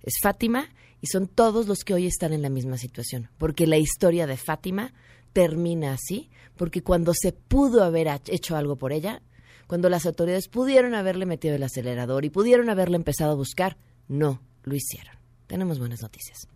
Es 0.00 0.14
Fátima 0.22 0.68
y 1.00 1.08
son 1.08 1.26
todos 1.26 1.66
los 1.66 1.80
que 1.80 1.94
hoy 1.94 2.06
están 2.06 2.32
en 2.32 2.42
la 2.42 2.48
misma 2.48 2.78
situación, 2.78 3.28
porque 3.36 3.66
la 3.66 3.78
historia 3.78 4.28
de 4.28 4.36
Fátima 4.36 4.94
termina 5.32 5.94
así, 5.94 6.30
porque 6.56 6.84
cuando 6.84 7.12
se 7.12 7.32
pudo 7.32 7.82
haber 7.82 8.06
hecho 8.28 8.56
algo 8.56 8.76
por 8.76 8.92
ella, 8.92 9.20
cuando 9.66 9.90
las 9.90 10.06
autoridades 10.06 10.46
pudieron 10.46 10.94
haberle 10.94 11.26
metido 11.26 11.56
el 11.56 11.62
acelerador 11.64 12.24
y 12.24 12.30
pudieron 12.30 12.70
haberle 12.70 12.94
empezado 12.94 13.32
a 13.32 13.34
buscar, 13.34 13.76
no 14.06 14.40
lo 14.62 14.76
hicieron. 14.76 15.17
Tenemos 15.48 15.78
buenas 15.80 16.02
noticias. 16.02 16.46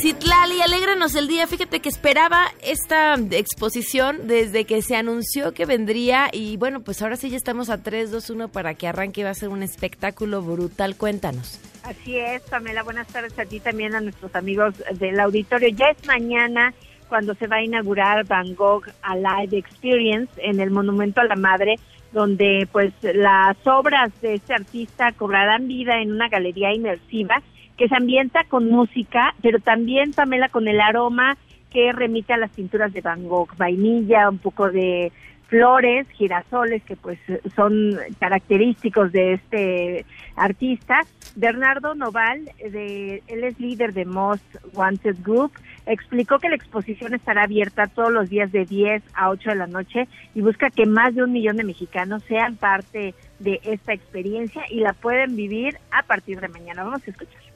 Citlali, 0.00 0.60
alégranos 0.60 1.14
el 1.14 1.28
día. 1.28 1.46
Fíjate 1.46 1.80
que 1.80 1.88
esperaba 1.88 2.48
esta 2.62 3.14
exposición 3.30 4.26
desde 4.26 4.66
que 4.66 4.82
se 4.82 4.96
anunció 4.96 5.52
que 5.54 5.64
vendría 5.64 6.28
y 6.30 6.58
bueno, 6.58 6.82
pues 6.82 7.00
ahora 7.00 7.16
sí 7.16 7.30
ya 7.30 7.38
estamos 7.38 7.70
a 7.70 7.82
3, 7.82 8.10
2, 8.10 8.30
1 8.30 8.48
para 8.48 8.74
que 8.74 8.86
arranque. 8.86 9.24
Va 9.24 9.30
a 9.30 9.34
ser 9.34 9.48
un 9.48 9.62
espectáculo 9.62 10.42
brutal. 10.42 10.96
Cuéntanos. 10.96 11.58
Así 11.82 12.18
es, 12.18 12.42
Pamela. 12.42 12.82
Buenas 12.82 13.08
tardes 13.08 13.38
a 13.38 13.46
ti 13.46 13.60
también, 13.60 13.94
a 13.94 14.00
nuestros 14.00 14.34
amigos 14.34 14.74
del 14.98 15.18
auditorio. 15.18 15.70
Ya 15.70 15.86
es 15.86 16.06
mañana 16.06 16.74
cuando 17.08 17.34
se 17.34 17.46
va 17.46 17.56
a 17.56 17.62
inaugurar 17.62 18.26
Van 18.26 18.54
Gogh 18.54 18.84
Alive 19.02 19.56
Experience 19.56 20.32
en 20.36 20.60
el 20.60 20.70
Monumento 20.70 21.20
a 21.20 21.24
la 21.24 21.36
Madre, 21.36 21.76
donde 22.14 22.66
pues 22.72 22.94
las 23.02 23.56
obras 23.66 24.10
de 24.22 24.34
este 24.34 24.54
artista 24.54 25.12
cobrarán 25.12 25.68
vida 25.68 26.00
en 26.00 26.12
una 26.12 26.28
galería 26.28 26.72
inmersiva 26.72 27.42
que 27.76 27.88
se 27.88 27.96
ambienta 27.96 28.44
con 28.44 28.70
música, 28.70 29.34
pero 29.42 29.58
también, 29.58 30.12
Pamela, 30.12 30.48
con 30.48 30.68
el 30.68 30.80
aroma 30.80 31.36
que 31.70 31.92
remite 31.92 32.32
a 32.32 32.38
las 32.38 32.52
pinturas 32.52 32.92
de 32.92 33.00
Van 33.00 33.26
Gogh, 33.26 33.56
vainilla, 33.56 34.30
un 34.30 34.38
poco 34.38 34.70
de 34.70 35.12
flores, 35.54 36.08
girasoles, 36.08 36.82
que 36.82 36.96
pues 36.96 37.16
son 37.54 37.96
característicos 38.18 39.12
de 39.12 39.34
este 39.34 40.04
artista. 40.34 41.02
Bernardo 41.36 41.94
Noval, 41.94 42.50
de, 42.58 43.22
él 43.28 43.44
es 43.44 43.60
líder 43.60 43.92
de 43.92 44.04
Most 44.04 44.44
Wanted 44.72 45.14
Group, 45.22 45.52
explicó 45.86 46.40
que 46.40 46.48
la 46.48 46.56
exposición 46.56 47.14
estará 47.14 47.44
abierta 47.44 47.86
todos 47.86 48.12
los 48.12 48.28
días 48.30 48.50
de 48.50 48.64
10 48.64 49.04
a 49.14 49.30
8 49.30 49.50
de 49.50 49.56
la 49.56 49.68
noche 49.68 50.08
y 50.34 50.40
busca 50.40 50.70
que 50.70 50.86
más 50.86 51.14
de 51.14 51.22
un 51.22 51.30
millón 51.30 51.56
de 51.56 51.62
mexicanos 51.62 52.24
sean 52.24 52.56
parte 52.56 53.14
de 53.38 53.60
esta 53.62 53.92
experiencia 53.92 54.64
y 54.68 54.80
la 54.80 54.92
pueden 54.92 55.36
vivir 55.36 55.78
a 55.92 56.02
partir 56.02 56.40
de 56.40 56.48
mañana. 56.48 56.82
Vamos 56.82 57.06
a 57.06 57.10
escuchar. 57.12 57.53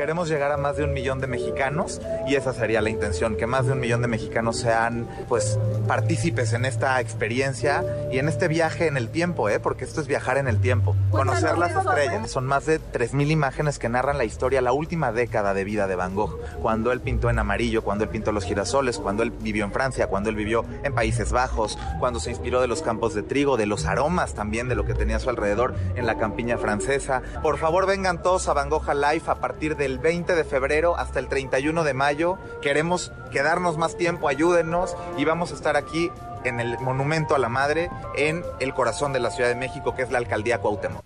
Queremos 0.00 0.30
llegar 0.30 0.50
a 0.50 0.56
más 0.56 0.78
de 0.78 0.84
un 0.84 0.94
millón 0.94 1.20
de 1.20 1.26
mexicanos 1.26 2.00
y 2.26 2.34
esa 2.34 2.54
sería 2.54 2.80
la 2.80 2.88
intención, 2.88 3.36
que 3.36 3.46
más 3.46 3.66
de 3.66 3.74
un 3.74 3.80
millón 3.80 4.00
de 4.00 4.08
mexicanos 4.08 4.56
sean 4.56 5.06
pues 5.28 5.58
partícipes 5.86 6.54
en 6.54 6.64
esta 6.64 6.98
experiencia 7.02 7.84
y 8.10 8.18
en 8.18 8.26
este 8.26 8.48
viaje 8.48 8.86
en 8.86 8.96
el 8.96 9.10
tiempo, 9.10 9.50
¿eh? 9.50 9.60
porque 9.60 9.84
esto 9.84 10.00
es 10.00 10.06
viajar 10.06 10.38
en 10.38 10.48
el 10.48 10.58
tiempo, 10.58 10.96
conocer 11.10 11.58
las 11.58 11.76
estrellas. 11.76 12.30
Son 12.30 12.46
más 12.46 12.64
de 12.64 12.80
3.000 12.80 13.30
imágenes 13.30 13.78
que 13.78 13.90
narran 13.90 14.16
la 14.16 14.24
historia, 14.24 14.62
la 14.62 14.72
última 14.72 15.12
década 15.12 15.52
de 15.52 15.64
vida 15.64 15.86
de 15.86 15.96
Van 15.96 16.14
Gogh, 16.14 16.40
cuando 16.62 16.92
él 16.92 17.00
pintó 17.02 17.28
en 17.28 17.38
amarillo, 17.38 17.84
cuando 17.84 18.04
él 18.04 18.10
pintó 18.10 18.32
los 18.32 18.44
girasoles, 18.44 18.96
cuando 18.96 19.22
él 19.22 19.30
vivió 19.30 19.66
en 19.66 19.72
Francia, 19.72 20.06
cuando 20.06 20.30
él 20.30 20.34
vivió 20.34 20.64
en 20.82 20.94
Países 20.94 21.30
Bajos, 21.30 21.78
cuando 21.98 22.20
se 22.20 22.30
inspiró 22.30 22.62
de 22.62 22.68
los 22.68 22.80
campos 22.80 23.12
de 23.12 23.22
trigo, 23.22 23.58
de 23.58 23.66
los 23.66 23.84
aromas 23.84 24.32
también 24.32 24.66
de 24.66 24.76
lo 24.76 24.86
que 24.86 24.94
tenía 24.94 25.16
a 25.16 25.20
su 25.20 25.28
alrededor 25.28 25.74
en 25.94 26.06
la 26.06 26.16
campiña 26.16 26.56
francesa. 26.56 27.20
Por 27.42 27.58
favor 27.58 27.86
vengan 27.86 28.22
todos 28.22 28.48
a 28.48 28.54
Van 28.54 28.70
Gogh 28.70 28.88
Life 28.94 29.30
a 29.30 29.34
partir 29.34 29.76
de 29.76 29.89
del 29.90 29.98
20 29.98 30.36
de 30.36 30.44
febrero 30.44 30.96
hasta 30.96 31.18
el 31.18 31.26
31 31.26 31.82
de 31.82 31.94
mayo. 31.94 32.38
Queremos 32.62 33.12
quedarnos 33.32 33.76
más 33.76 33.96
tiempo, 33.96 34.28
ayúdennos 34.28 34.96
y 35.18 35.24
vamos 35.24 35.50
a 35.50 35.56
estar 35.56 35.76
aquí 35.76 36.10
en 36.44 36.60
el 36.60 36.78
Monumento 36.78 37.34
a 37.34 37.40
la 37.40 37.48
Madre 37.48 37.90
en 38.16 38.44
el 38.60 38.72
corazón 38.72 39.12
de 39.12 39.18
la 39.18 39.30
Ciudad 39.30 39.48
de 39.48 39.56
México, 39.56 39.96
que 39.96 40.02
es 40.02 40.12
la 40.12 40.18
Alcaldía 40.18 40.58
Cuauhtémoc. 40.58 41.04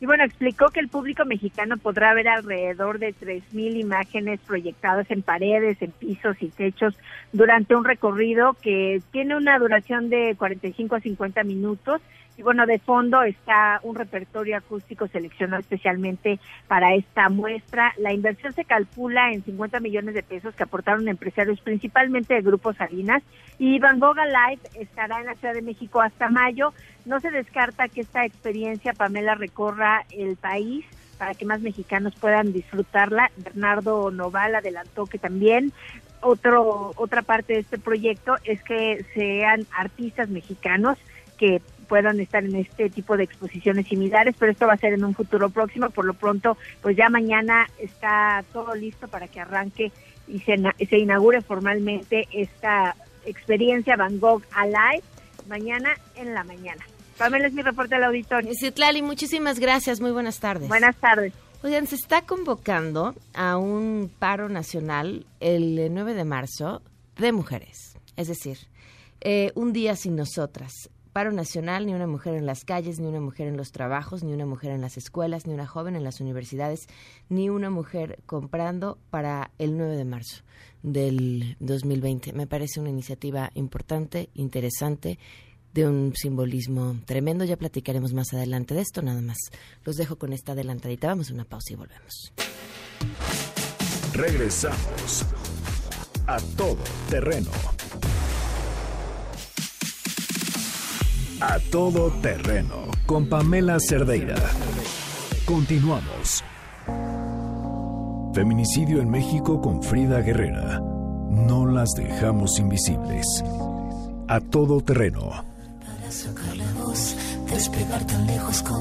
Y 0.00 0.06
bueno, 0.06 0.22
explicó 0.22 0.66
que 0.66 0.80
el 0.80 0.88
público 0.88 1.24
mexicano 1.24 1.78
podrá 1.78 2.12
ver 2.12 2.28
alrededor 2.28 2.98
de 2.98 3.14
3.000 3.14 3.80
imágenes 3.80 4.38
proyectadas 4.46 5.10
en 5.10 5.22
paredes, 5.22 5.80
en 5.80 5.92
pisos 5.92 6.36
y 6.40 6.48
techos 6.48 6.94
durante 7.32 7.74
un 7.74 7.84
recorrido 7.84 8.54
que 8.60 9.00
tiene 9.12 9.34
una 9.34 9.58
duración 9.58 10.10
de 10.10 10.34
45 10.36 10.96
a 10.96 11.00
50 11.00 11.42
minutos 11.44 12.02
y 12.36 12.42
bueno, 12.42 12.66
de 12.66 12.78
fondo 12.78 13.22
está 13.22 13.80
un 13.82 13.94
repertorio 13.94 14.56
acústico 14.56 15.06
seleccionado 15.06 15.60
especialmente 15.60 16.40
para 16.66 16.94
esta 16.94 17.28
muestra. 17.28 17.92
La 17.98 18.12
inversión 18.12 18.52
se 18.52 18.64
calcula 18.64 19.32
en 19.32 19.44
50 19.44 19.78
millones 19.80 20.14
de 20.14 20.22
pesos 20.22 20.54
que 20.54 20.64
aportaron 20.64 21.06
empresarios 21.06 21.60
principalmente 21.60 22.34
de 22.34 22.42
Grupo 22.42 22.72
Salinas 22.72 23.22
y 23.58 23.78
Van 23.78 24.00
Gogh 24.00 24.16
Live 24.16 24.62
estará 24.74 25.20
en 25.20 25.26
la 25.26 25.34
Ciudad 25.36 25.54
de 25.54 25.62
México 25.62 26.00
hasta 26.00 26.28
mayo. 26.28 26.72
No 27.04 27.20
se 27.20 27.30
descarta 27.30 27.88
que 27.88 28.00
esta 28.00 28.24
experiencia, 28.24 28.94
Pamela, 28.94 29.36
recorra 29.36 30.04
el 30.10 30.36
país 30.36 30.84
para 31.18 31.34
que 31.34 31.44
más 31.44 31.60
mexicanos 31.60 32.16
puedan 32.16 32.52
disfrutarla. 32.52 33.30
Bernardo 33.36 34.10
Noval 34.10 34.56
adelantó 34.56 35.06
que 35.06 35.18
también 35.18 35.72
otro, 36.20 36.92
otra 36.96 37.22
parte 37.22 37.52
de 37.52 37.60
este 37.60 37.78
proyecto 37.78 38.34
es 38.44 38.62
que 38.62 39.04
sean 39.14 39.66
artistas 39.76 40.28
mexicanos 40.30 40.98
que 41.36 41.60
puedan 41.84 42.20
estar 42.20 42.44
en 42.44 42.56
este 42.56 42.90
tipo 42.90 43.16
de 43.16 43.24
exposiciones 43.24 43.86
similares, 43.86 44.34
pero 44.38 44.52
esto 44.52 44.66
va 44.66 44.74
a 44.74 44.78
ser 44.78 44.94
en 44.94 45.04
un 45.04 45.14
futuro 45.14 45.50
próximo. 45.50 45.90
Por 45.90 46.04
lo 46.04 46.14
pronto, 46.14 46.56
pues 46.82 46.96
ya 46.96 47.08
mañana 47.08 47.68
está 47.78 48.44
todo 48.52 48.74
listo 48.74 49.08
para 49.08 49.28
que 49.28 49.40
arranque 49.40 49.92
y 50.26 50.40
se, 50.40 50.56
se 50.88 50.98
inaugure 50.98 51.42
formalmente 51.42 52.26
esta 52.32 52.96
experiencia 53.26 53.96
Van 53.96 54.18
Gogh 54.18 54.42
Alive 54.52 55.02
mañana 55.48 55.90
en 56.16 56.34
la 56.34 56.44
mañana. 56.44 56.84
Pamela 57.18 57.46
es 57.46 57.52
mi 57.52 57.62
reporte 57.62 57.94
al 57.94 58.04
auditorio. 58.04 58.50
Citlali, 58.58 59.02
muchísimas 59.02 59.60
gracias. 59.60 60.00
Muy 60.00 60.10
buenas 60.10 60.40
tardes. 60.40 60.68
Buenas 60.68 60.96
tardes. 60.96 61.32
Oigan, 61.62 61.86
se 61.86 61.94
está 61.94 62.22
convocando 62.22 63.14
a 63.32 63.56
un 63.56 64.10
paro 64.18 64.48
nacional 64.48 65.26
el 65.40 65.92
9 65.92 66.14
de 66.14 66.24
marzo 66.24 66.82
de 67.16 67.32
mujeres. 67.32 67.96
Es 68.16 68.28
decir, 68.28 68.58
eh, 69.20 69.52
un 69.54 69.72
día 69.72 69.96
sin 69.96 70.16
nosotras 70.16 70.90
paro 71.14 71.30
nacional, 71.30 71.86
ni 71.86 71.94
una 71.94 72.08
mujer 72.08 72.34
en 72.34 72.44
las 72.44 72.64
calles, 72.64 72.98
ni 72.98 73.06
una 73.06 73.20
mujer 73.20 73.46
en 73.46 73.56
los 73.56 73.70
trabajos, 73.70 74.24
ni 74.24 74.32
una 74.34 74.46
mujer 74.46 74.72
en 74.72 74.80
las 74.80 74.96
escuelas, 74.96 75.46
ni 75.46 75.54
una 75.54 75.66
joven 75.66 75.94
en 75.94 76.02
las 76.02 76.20
universidades, 76.20 76.88
ni 77.28 77.48
una 77.48 77.70
mujer 77.70 78.18
comprando 78.26 78.98
para 79.10 79.52
el 79.58 79.78
9 79.78 79.96
de 79.96 80.04
marzo 80.04 80.42
del 80.82 81.56
2020. 81.60 82.32
Me 82.32 82.48
parece 82.48 82.80
una 82.80 82.90
iniciativa 82.90 83.52
importante, 83.54 84.28
interesante, 84.34 85.20
de 85.72 85.86
un 85.86 86.14
simbolismo 86.16 86.96
tremendo. 87.06 87.44
Ya 87.44 87.56
platicaremos 87.56 88.12
más 88.12 88.34
adelante 88.34 88.74
de 88.74 88.80
esto, 88.80 89.00
nada 89.00 89.22
más. 89.22 89.38
Los 89.84 89.96
dejo 89.96 90.16
con 90.16 90.32
esta 90.32 90.52
adelantadita. 90.52 91.06
Vamos 91.06 91.30
a 91.30 91.34
una 91.34 91.44
pausa 91.44 91.72
y 91.72 91.76
volvemos. 91.76 92.32
Regresamos 94.12 95.24
a 96.26 96.38
todo 96.56 96.78
terreno. 97.08 97.50
A 101.40 101.58
todo 101.70 102.10
terreno 102.22 102.86
con 103.06 103.28
Pamela 103.28 103.78
Cerdeira. 103.80 104.36
Continuamos. 105.44 106.44
Feminicidio 108.34 109.00
en 109.00 109.10
México 109.10 109.60
con 109.60 109.82
Frida 109.82 110.20
Guerrera. 110.20 110.80
No 110.80 111.66
las 111.66 111.90
dejamos 111.94 112.58
invisibles. 112.58 113.26
A 114.28 114.40
todo 114.40 114.80
terreno. 114.80 115.44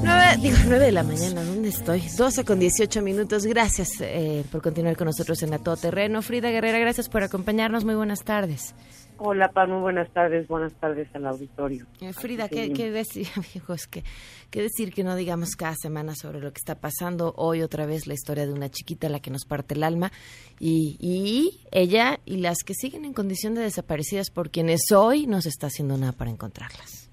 Nueve, 0.03 0.37
digo, 0.41 0.57
9 0.65 0.85
de 0.85 0.91
la 0.91 1.03
mañana, 1.03 1.43
¿dónde 1.43 1.69
estoy? 1.69 2.01
12 2.01 2.45
con 2.45 2.59
18 2.59 3.01
minutos. 3.01 3.45
Gracias 3.45 3.89
eh, 3.99 4.43
por 4.51 4.61
continuar 4.61 4.95
con 4.95 5.05
nosotros 5.05 5.41
en 5.43 5.53
A 5.53 5.59
Todo 5.59 5.77
Terreno. 5.77 6.21
Frida 6.21 6.49
Guerrera, 6.49 6.79
gracias 6.79 7.09
por 7.09 7.23
acompañarnos. 7.23 7.83
Muy 7.83 7.95
buenas 7.95 8.23
tardes. 8.23 8.73
Hola, 9.17 9.49
Pam, 9.49 9.69
muy 9.69 9.81
buenas 9.81 10.09
tardes. 10.11 10.47
Buenas 10.47 10.73
tardes 10.73 11.07
al 11.15 11.27
auditorio. 11.27 11.85
Eh, 12.01 12.13
Frida, 12.13 12.49
¿qué, 12.49 12.91
decir, 12.91 13.27
amigos? 13.35 13.87
¿qué, 13.87 14.03
¿Qué 14.49 14.61
decir 14.61 14.93
que 14.93 15.03
no 15.03 15.15
digamos 15.15 15.55
cada 15.55 15.75
semana 15.75 16.15
sobre 16.15 16.39
lo 16.39 16.51
que 16.51 16.57
está 16.57 16.75
pasando? 16.75 17.33
Hoy 17.37 17.61
otra 17.61 17.85
vez 17.85 18.07
la 18.07 18.13
historia 18.13 18.45
de 18.45 18.53
una 18.53 18.69
chiquita 18.69 19.07
a 19.07 19.09
la 19.09 19.19
que 19.19 19.31
nos 19.31 19.45
parte 19.45 19.75
el 19.75 19.83
alma 19.83 20.11
y, 20.59 20.97
y 20.99 21.61
ella 21.71 22.19
y 22.25 22.37
las 22.37 22.63
que 22.63 22.73
siguen 22.73 23.05
en 23.05 23.13
condición 23.13 23.53
de 23.55 23.61
desaparecidas 23.61 24.29
por 24.29 24.49
quienes 24.49 24.91
hoy 24.91 25.27
no 25.27 25.41
se 25.41 25.49
está 25.49 25.67
haciendo 25.67 25.97
nada 25.97 26.13
para 26.13 26.31
encontrarlas. 26.31 27.09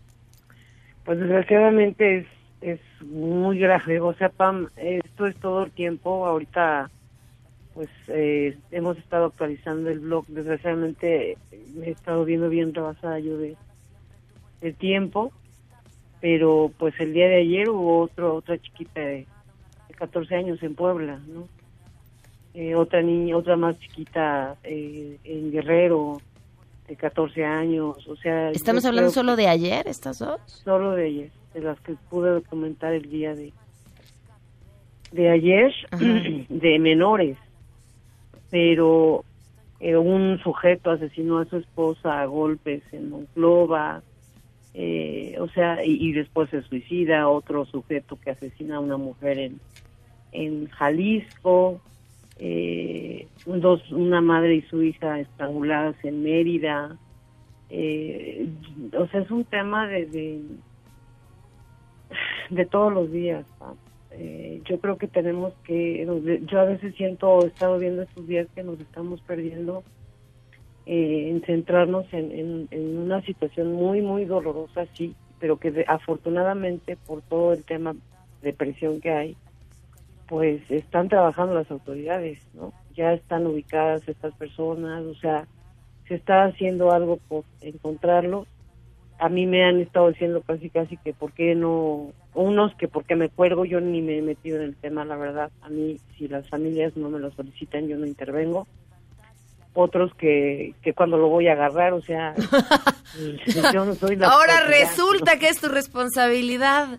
Pues 1.05 1.19
desgraciadamente 1.19 2.19
es, 2.19 2.27
es 2.61 2.81
muy 3.05 3.59
grave. 3.59 4.01
O 4.01 4.15
sea, 4.15 4.29
Pam, 4.29 4.69
esto 4.77 5.27
es 5.27 5.37
todo 5.37 5.65
el 5.65 5.73
tiempo. 5.73 6.27
Ahorita 6.27 6.91
pues 7.75 7.89
eh, 8.09 8.59
hemos 8.71 8.99
estado 8.99 9.27
actualizando 9.27 9.91
el 9.91 10.01
blog. 10.01 10.27
Desgraciadamente 10.27 11.37
me 11.75 11.87
he 11.87 11.91
estado 11.91 12.25
viendo 12.25 12.49
bien 12.49 12.75
rebasada 12.75 13.19
yo 13.19 13.39
de, 13.39 13.57
de 14.61 14.73
tiempo, 14.73 15.33
pero 16.21 16.71
pues 16.79 16.95
el 17.01 17.13
día 17.13 17.29
de 17.29 17.37
ayer 17.37 17.69
hubo 17.69 18.01
otro, 18.01 18.35
otra 18.35 18.59
chiquita 18.59 19.01
de, 19.01 19.27
14 19.97 20.35
años 20.35 20.63
en 20.63 20.75
Puebla, 20.75 21.21
¿no? 21.29 21.47
Eh, 22.55 22.75
otra 22.75 23.03
niña, 23.03 23.37
otra 23.37 23.55
más 23.57 23.79
chiquita 23.79 24.57
eh, 24.65 25.19
en 25.25 25.53
Guerrero 25.53 26.23
de 26.89 26.97
14 26.97 27.45
años, 27.45 28.09
o 28.09 28.17
sea... 28.17 28.51
¿Estamos 28.51 28.87
hablando 28.87 29.11
solo 29.11 29.37
de 29.37 29.47
ayer, 29.47 29.87
estas 29.87 30.19
dos? 30.19 30.41
Solo 30.47 30.93
de 30.93 31.05
ayer, 31.05 31.31
de 31.53 31.61
las 31.61 31.79
que 31.81 31.97
pude 32.09 32.31
documentar 32.31 32.95
el 32.95 33.11
día 33.11 33.35
de, 33.35 33.53
de 35.13 35.31
ayer, 35.31 35.71
de 36.49 36.79
menores 36.79 37.37
pero 38.51 39.25
eh, 39.79 39.97
un 39.97 40.39
sujeto 40.43 40.91
asesinó 40.91 41.39
a 41.39 41.47
su 41.47 41.57
esposa 41.57 42.21
a 42.21 42.27
golpes 42.27 42.83
en 42.93 43.11
Monclova, 43.11 44.03
eh, 44.75 45.37
o 45.41 45.49
sea, 45.49 45.85
y, 45.85 46.13
después 46.13 46.49
se 46.51 46.63
suicida, 46.63 47.29
otro 47.29 47.65
sujeto 47.65 48.19
que 48.23 48.31
asesina 48.31 48.77
a 48.77 48.81
una 48.81 48.97
mujer 48.97 49.39
en, 49.39 49.61
en 50.33 50.69
Jalisco, 50.69 51.81
eh, 52.39 53.27
dos, 53.47 53.91
una 53.91 54.21
madre 54.21 54.57
y 54.57 54.63
su 54.63 54.83
hija 54.83 55.19
estranguladas 55.19 55.97
en 56.05 56.23
Mérida, 56.23 56.97
eh, 57.69 58.49
o 58.97 59.07
sea, 59.09 59.21
es 59.21 59.31
un 59.31 59.45
tema 59.45 59.87
de, 59.89 60.07
de, 60.07 60.43
de 62.51 62.67
todos 62.67 62.93
los 62.93 63.11
días. 63.11 63.45
Eh, 64.23 64.61
yo 64.67 64.79
creo 64.81 64.99
que 64.99 65.09
tenemos 65.09 65.55
que, 65.65 66.07
yo 66.45 66.61
a 66.61 66.65
veces 66.65 66.95
siento, 66.95 67.43
he 67.43 67.47
estado 67.47 67.79
viendo 67.79 68.03
estos 68.03 68.27
días 68.27 68.47
que 68.55 68.63
nos 68.63 68.79
estamos 68.79 69.23
perdiendo 69.23 69.83
eh, 70.85 71.31
en 71.31 71.41
centrarnos 71.41 72.05
en, 72.13 72.69
una 72.99 73.23
situación 73.23 73.73
muy, 73.73 74.03
muy 74.03 74.27
dolorosa, 74.27 74.85
sí, 74.93 75.17
pero 75.39 75.57
que 75.57 75.87
afortunadamente 75.89 76.99
por 76.99 77.23
todo 77.23 77.55
el 77.55 77.65
tema 77.65 77.97
de 78.43 78.53
presión 78.53 79.01
que 79.01 79.11
hay, 79.11 79.37
pues 80.29 80.61
están 80.71 81.09
trabajando 81.09 81.55
las 81.55 81.71
autoridades, 81.71 82.41
¿no? 82.53 82.75
Ya 82.95 83.15
están 83.15 83.47
ubicadas 83.47 84.07
estas 84.07 84.35
personas, 84.35 85.03
o 85.07 85.15
sea, 85.15 85.49
se 86.09 86.17
está 86.17 86.45
haciendo 86.45 86.93
algo 86.93 87.17
por 87.27 87.45
encontrarlo. 87.63 88.47
A 89.19 89.31
mí 89.31 89.47
me 89.47 89.65
han 89.65 89.81
estado 89.81 90.11
diciendo 90.11 90.43
casi 90.47 90.69
casi 90.69 90.99
que 90.99 91.15
por 91.15 91.33
qué 91.33 91.55
no, 91.55 92.13
unos 92.35 92.75
que 92.77 92.89
porque 92.89 93.17
me 93.17 93.29
cuelgo, 93.29 93.65
yo 93.65 93.81
ni 93.81 94.03
me 94.03 94.19
he 94.19 94.23
metido 94.23 94.57
en 94.57 94.63
el 94.63 94.77
tema, 94.77 95.05
la 95.05 95.17
verdad. 95.17 95.51
A 95.63 95.69
mí, 95.69 95.99
si 96.17 96.29
las 96.29 96.49
familias 96.49 96.97
no 96.97 97.09
me 97.11 97.19
lo 97.19 97.31
solicitan, 97.33 97.89
yo 97.89 97.97
no 97.97 98.07
intervengo 98.07 98.67
otros 99.73 100.13
que, 100.15 100.75
que 100.83 100.93
cuando 100.93 101.17
lo 101.17 101.29
voy 101.29 101.49
a 101.49 101.53
agarrar, 101.53 101.93
o 101.93 102.03
sea, 102.03 102.35
yo 103.73 103.85
no 103.85 103.95
soy 103.95 104.17
la 104.17 104.29
Ahora 104.29 104.67
resulta 104.67 105.39
que 105.39 105.49
es 105.49 105.61
tu 105.61 105.69
responsabilidad. 105.69 106.99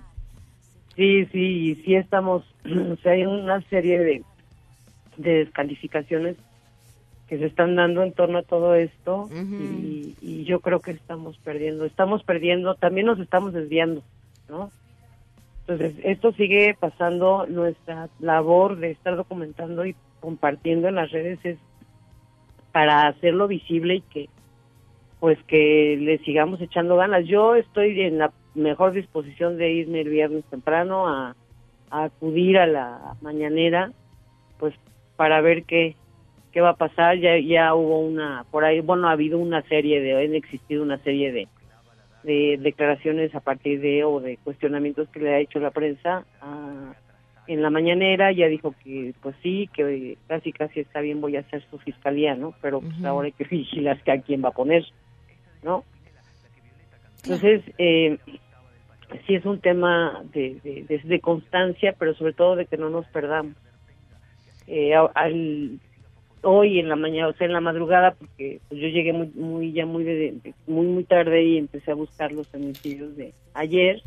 Sí, 0.96 1.26
sí, 1.32 1.72
y 1.72 1.76
sí 1.84 1.96
estamos, 1.96 2.44
o 2.66 2.96
sea, 3.02 3.14
hay 3.14 3.26
una 3.26 3.62
serie 3.70 4.00
de, 4.00 4.24
de 5.18 5.32
descalificaciones 5.46 6.38
que 7.28 7.38
se 7.38 7.46
están 7.46 7.76
dando 7.76 8.04
en 8.04 8.12
torno 8.12 8.40
a 8.40 8.44
todo 8.44 8.76
esto 8.76 9.30
y, 9.32 10.16
y, 10.22 10.44
yo 10.44 10.60
creo 10.60 10.82
que 10.82 10.92
estamos 10.92 11.38
perdiendo, 11.38 11.86
estamos 11.86 12.24
perdiendo, 12.24 12.76
también 12.76 13.08
nos 13.08 13.20
estamos 13.20 13.54
desviando, 13.54 14.04
¿no? 14.50 14.70
Entonces, 15.68 15.96
esto 16.04 16.32
sigue 16.34 16.76
pasando, 16.80 17.46
nuestra 17.48 18.10
labor 18.20 18.78
de 18.78 18.92
estar 18.92 19.16
documentando 19.16 19.86
y 19.86 19.96
compartiendo 20.20 20.88
en 20.88 20.96
las 20.96 21.12
redes 21.12 21.40
es 21.44 21.58
para 22.72 23.08
hacerlo 23.08 23.48
visible 23.48 23.96
y 23.96 24.02
que 24.02 24.30
pues 25.20 25.38
que 25.44 25.98
le 26.02 26.18
sigamos 26.20 26.60
echando 26.62 26.96
ganas. 26.96 27.28
Yo 27.28 27.56
estoy 27.56 28.02
en 28.02 28.18
la 28.18 28.32
mejor 28.56 28.92
disposición 28.92 29.58
de 29.58 29.72
irme 29.72 30.02
el 30.02 30.10
viernes 30.10 30.44
temprano 30.46 31.08
a, 31.08 31.36
acudir 31.92 32.58
a 32.58 32.66
la 32.66 33.16
mañanera, 33.22 33.92
pues 34.58 34.74
para 35.18 35.42
ver 35.42 35.64
qué, 35.66 35.96
qué 36.52 36.62
va 36.62 36.70
a 36.70 36.76
pasar. 36.76 37.20
Ya, 37.20 37.38
ya 37.38 37.76
hubo 37.76 38.00
una, 38.00 38.46
por 38.50 38.66
ahí, 38.66 38.80
bueno, 38.80 39.10
ha 39.10 39.12
habido 39.12 39.38
una 39.38 39.62
serie 39.64 40.02
de, 40.02 40.26
han 40.26 40.34
existido 40.34 40.82
una 40.82 40.98
serie 41.04 41.32
de, 41.32 41.48
de 42.24 42.58
declaraciones 42.60 43.34
a 43.36 43.40
partir 43.40 43.82
de 43.82 44.04
o 44.04 44.20
de 44.20 44.38
cuestionamientos 44.38 45.10
que 45.10 45.20
le 45.20 45.34
ha 45.34 45.40
hecho 45.40 45.60
la 45.60 45.72
prensa 45.72 46.26
a, 46.40 46.94
en 47.48 47.62
la 47.62 47.70
mañanera 47.70 48.32
ya 48.32 48.48
dijo 48.48 48.74
que 48.84 49.14
pues 49.22 49.36
sí, 49.42 49.70
que 49.74 50.18
casi 50.28 50.52
casi 50.52 50.82
está 50.82 51.02
bien, 51.02 51.22
voy 51.22 51.36
a 51.36 51.42
hacer 51.42 51.64
su 51.70 51.80
fiscalía, 51.80 52.36
¿no? 52.36 52.54
Pero 52.62 52.82
pues 52.82 53.04
ahora 53.04 53.26
hay 53.26 53.32
que 53.32 53.44
vigilar 53.50 54.02
que 54.04 54.12
a 54.12 54.22
quién 54.22 54.44
va 54.44 54.50
a 54.50 54.54
poner, 54.54 54.86
¿no? 55.64 55.84
Entonces, 57.24 57.62
eh, 57.78 58.18
sí 59.28 59.36
es 59.36 59.46
un 59.46 59.60
tema 59.60 60.24
de, 60.34 60.88
de, 61.04 61.20
constancia, 61.20 61.94
pero 61.98 62.16
sobre 62.16 62.34
todo 62.34 62.56
de 62.56 62.66
que 62.66 62.78
no 62.78 62.90
nos 62.90 63.06
perdamos. 63.08 63.54
Eh, 64.68 64.94
al, 64.96 65.80
hoy 66.44 66.80
en 66.80 66.90
la 66.90 66.96
mañana, 66.96 67.30
o 67.30 67.34
sea, 67.34 67.48
en 67.48 67.54
la 67.54 67.62
madrugada, 67.62 68.16
porque 68.18 68.60
pues, 68.68 68.82
yo 68.82 68.88
llegué 68.88 69.14
muy, 69.14 69.28
muy 69.36 69.72
ya 69.74 69.86
muy, 69.86 70.04
muy, 70.68 70.86
muy 70.88 71.04
tarde 71.04 71.44
y 71.44 71.58
empecé 71.58 71.92
a 71.92 71.96
buscar 71.96 72.32
los 72.32 72.54
homicidios 72.54 73.16
de 73.16 73.34
ayer, 73.54 74.02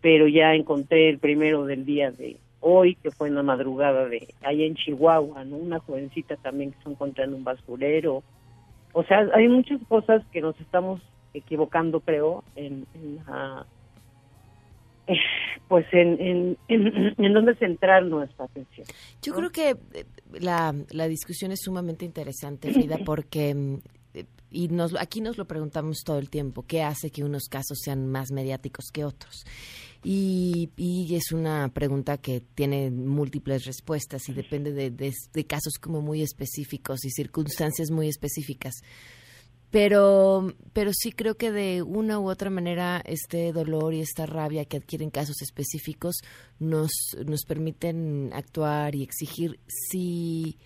pero 0.00 0.28
ya 0.28 0.54
encontré 0.54 1.08
el 1.08 1.18
primero 1.18 1.64
del 1.64 1.84
día 1.84 2.10
de, 2.10 2.38
hoy, 2.60 2.94
que 2.96 3.10
fue 3.10 3.28
en 3.28 3.34
la 3.34 3.42
madrugada 3.42 4.06
de 4.06 4.28
ahí 4.42 4.64
en 4.64 4.74
Chihuahua, 4.74 5.44
¿no? 5.44 5.56
Una 5.56 5.80
jovencita 5.80 6.36
también 6.36 6.72
que 6.72 6.82
se 6.82 6.90
encontró 6.90 7.24
en 7.24 7.34
un 7.34 7.44
basurero. 7.44 8.22
O 8.92 9.02
sea, 9.04 9.26
hay 9.34 9.48
muchas 9.48 9.80
cosas 9.88 10.22
que 10.30 10.40
nos 10.40 10.58
estamos 10.60 11.00
equivocando, 11.32 12.00
creo, 12.00 12.44
en, 12.56 12.86
pues 15.68 15.86
en, 15.92 16.56
en, 16.68 17.14
en, 17.16 17.32
dónde 17.32 17.54
centrar 17.56 18.04
nuestra 18.04 18.44
atención. 18.46 18.86
Yo 19.22 19.34
creo 19.34 19.50
que 19.50 19.70
eh, 19.70 20.04
la, 20.40 20.74
la 20.90 21.08
discusión 21.08 21.52
es 21.52 21.60
sumamente 21.62 22.04
interesante, 22.04 22.72
Frida, 22.72 22.98
porque 23.04 23.54
mm, 23.54 23.78
eh, 24.14 24.24
y 24.50 24.68
nos, 24.68 24.94
aquí 25.00 25.20
nos 25.20 25.38
lo 25.38 25.46
preguntamos 25.46 25.98
todo 26.04 26.18
el 26.18 26.28
tiempo, 26.28 26.64
¿qué 26.66 26.82
hace 26.82 27.10
que 27.10 27.22
unos 27.22 27.44
casos 27.48 27.78
sean 27.82 28.08
más 28.08 28.32
mediáticos 28.32 28.86
que 28.92 29.04
otros? 29.04 29.44
Y, 30.02 30.70
es 31.14 31.32
una 31.32 31.68
pregunta 31.68 32.16
que 32.16 32.40
tiene 32.40 32.90
múltiples 32.90 33.64
respuestas 33.66 34.28
y 34.28 34.32
depende 34.32 34.72
de, 34.72 35.44
casos 35.44 35.74
como 35.80 36.00
muy 36.00 36.22
específicos 36.22 37.04
y 37.04 37.10
circunstancias 37.10 37.90
muy 37.90 38.08
específicas. 38.08 38.74
Pero, 39.70 40.52
pero 40.72 40.90
sí 40.92 41.12
creo 41.12 41.36
que 41.36 41.52
de 41.52 41.82
una 41.82 42.18
u 42.18 42.28
otra 42.28 42.50
manera 42.50 43.00
este 43.04 43.52
dolor 43.52 43.94
y 43.94 44.00
esta 44.00 44.26
rabia 44.26 44.64
que 44.64 44.78
adquieren 44.78 45.10
casos 45.10 45.42
específicos 45.42 46.16
nos, 46.58 46.90
nos 47.24 47.44
permiten 47.44 48.30
actuar 48.34 48.96
y 48.96 49.04
exigir 49.04 49.60
si 49.68 50.58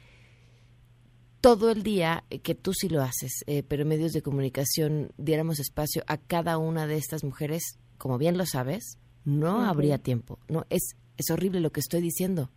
todo 1.45 1.71
el 1.71 1.83
día, 1.83 2.25
que 2.43 2.55
tú 2.55 2.73
sí 2.73 2.89
lo 2.89 3.03
haces, 3.03 3.45
eh, 3.47 3.63
pero 3.63 3.85
medios 3.85 4.13
de 4.13 4.23
comunicación 4.23 5.13
diéramos 5.19 5.61
espacio 5.61 6.03
a 6.07 6.17
cada 6.17 6.57
una 6.57 6.87
de 6.87 6.97
estas 6.97 7.23
mujeres, 7.23 7.79
como 7.99 8.17
bien 8.17 8.39
lo 8.39 8.47
sabes, 8.47 8.97
no 9.27 9.63
habría 9.63 9.99
tiempo. 9.99 10.39
No, 10.49 10.65
es, 10.71 10.97
es 11.19 11.31
horrible 11.31 11.61
lo 11.61 11.71
que 11.71 11.81
estoy 11.81 12.01
diciendo. 12.01 12.51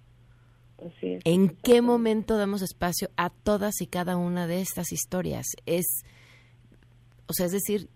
¿En 1.02 1.50
qué 1.50 1.82
momento 1.82 2.38
damos 2.38 2.62
espacio 2.62 3.10
a 3.18 3.30
todas 3.30 3.82
y 3.82 3.88
cada 3.88 4.16
una 4.16 4.48
de 4.48 4.62
estas 4.62 4.94
historias? 4.94 5.48
Es, 5.66 6.06
o 7.28 7.34
sea, 7.34 7.46
es 7.46 7.52
decir, 7.52 7.90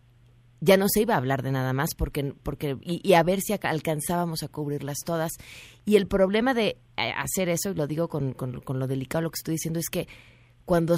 ya 0.60 0.78
no 0.78 0.88
se 0.88 1.02
iba 1.02 1.16
a 1.16 1.18
hablar 1.18 1.42
de 1.42 1.52
nada 1.52 1.74
más 1.74 1.96
porque, 1.96 2.36
porque 2.44 2.78
y, 2.82 3.14
a 3.14 3.24
ver 3.24 3.42
si 3.42 3.54
alcanzábamos 3.54 4.44
a 4.44 4.48
cubrirlas 4.48 5.00
todas. 5.04 5.32
Y 5.86 5.96
el 5.96 6.08
problema 6.08 6.54
de 6.54 6.78
eh, 6.98 7.12
hacer 7.18 7.50
eso, 7.50 7.72
y 7.72 7.76
lo 7.76 7.88
digo 7.88 8.08
con, 8.08 8.34
con, 8.34 8.62
con 8.62 8.80
lo 8.80 8.88
delicado 8.88 9.24
lo 9.24 9.32
que 9.32 9.40
estoy 9.40 9.56
diciendo, 9.56 9.80
es 9.80 9.90
que 9.90 10.08
cuando 10.66 10.96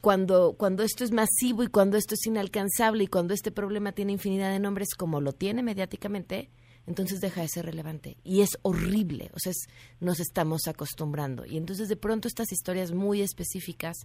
cuando, 0.00 0.54
cuando 0.56 0.84
esto 0.84 1.02
es 1.02 1.10
masivo 1.10 1.64
y 1.64 1.68
cuando 1.68 1.96
esto 1.96 2.14
es 2.14 2.26
inalcanzable 2.26 3.04
y 3.04 3.06
cuando 3.08 3.34
este 3.34 3.50
problema 3.50 3.90
tiene 3.90 4.12
infinidad 4.12 4.52
de 4.52 4.60
nombres 4.60 4.94
como 4.96 5.20
lo 5.20 5.32
tiene 5.32 5.64
mediáticamente, 5.64 6.48
entonces 6.86 7.20
deja 7.20 7.40
de 7.40 7.48
ser 7.48 7.66
relevante. 7.66 8.16
Y 8.22 8.42
es 8.42 8.50
horrible, 8.62 9.30
o 9.34 9.40
sea, 9.40 9.52
nos 9.98 10.20
estamos 10.20 10.68
acostumbrando. 10.68 11.44
Y 11.44 11.56
entonces 11.56 11.88
de 11.88 11.96
pronto 11.96 12.28
estas 12.28 12.52
historias 12.52 12.92
muy 12.92 13.20
específicas, 13.20 13.96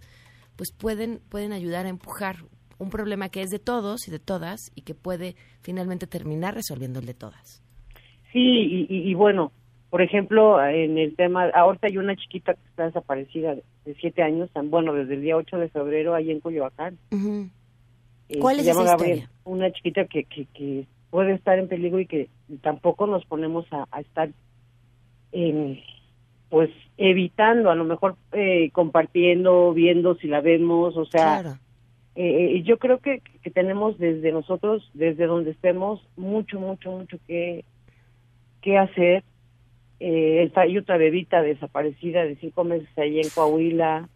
pues 0.56 0.72
pueden, 0.72 1.22
pueden 1.28 1.52
ayudar 1.52 1.86
a 1.86 1.90
empujar 1.90 2.46
un 2.82 2.90
problema 2.90 3.28
que 3.28 3.42
es 3.42 3.50
de 3.50 3.58
todos 3.58 4.08
y 4.08 4.10
de 4.10 4.18
todas 4.18 4.72
y 4.74 4.82
que 4.82 4.94
puede 4.94 5.36
finalmente 5.62 6.06
terminar 6.06 6.54
resolviendo 6.54 6.98
el 6.98 7.06
de 7.06 7.14
todas. 7.14 7.62
Sí, 8.32 8.86
y, 8.88 9.14
bueno, 9.14 9.52
por 9.90 10.00
ejemplo, 10.00 10.64
en 10.64 10.96
el 10.96 11.14
tema, 11.16 11.50
ahorita 11.50 11.86
hay 11.86 11.98
una 11.98 12.16
chiquita 12.16 12.54
que 12.54 12.66
está 12.68 12.86
desaparecida 12.86 13.54
de 13.54 13.94
siete 14.00 14.22
años, 14.22 14.50
bueno, 14.64 14.94
desde 14.94 15.14
el 15.14 15.22
día 15.22 15.36
8 15.36 15.58
de 15.58 15.68
febrero 15.68 16.14
ahí 16.14 16.30
en 16.30 16.40
Coyoacán. 16.40 16.98
Eh, 18.28 18.38
¿Cuál 18.38 18.60
es 18.60 18.68
esa 18.68 18.84
historia? 18.84 19.30
Una 19.44 19.70
chiquita 19.70 20.06
que, 20.06 20.24
que, 20.24 20.46
que 20.46 20.86
puede 21.10 21.34
estar 21.34 21.58
en 21.58 21.68
peligro 21.68 22.00
y 22.00 22.06
que 22.06 22.30
tampoco 22.62 23.06
nos 23.06 23.24
ponemos 23.26 23.66
a, 23.70 24.00
estar 24.00 24.30
pues 26.48 26.70
evitando, 26.96 27.70
a 27.70 27.74
lo 27.74 27.84
mejor 27.84 28.16
eh, 28.32 28.70
compartiendo, 28.72 29.72
viendo 29.74 30.14
si 30.16 30.26
la 30.26 30.40
vemos, 30.40 30.96
o 30.96 31.04
sea, 31.04 31.40
eh, 31.40 31.54
eh, 32.14 32.62
yo 32.64 32.78
creo 32.78 32.98
que, 32.98 33.22
que 33.42 33.50
tenemos 33.50 33.98
desde 33.98 34.32
nosotros, 34.32 34.90
desde 34.94 35.26
donde 35.26 35.52
estemos, 35.52 36.06
mucho, 36.16 36.60
mucho, 36.60 36.90
mucho 36.90 37.18
que, 37.26 37.64
que 38.60 38.78
hacer. 38.78 39.24
Eh, 40.00 40.50
hay 40.54 40.78
otra 40.78 40.96
bebita 40.96 41.42
desaparecida 41.42 42.24
de 42.24 42.36
cinco 42.36 42.64
meses 42.64 42.88
ahí 42.98 43.20
en 43.20 43.28
Coahuila, 43.34 44.08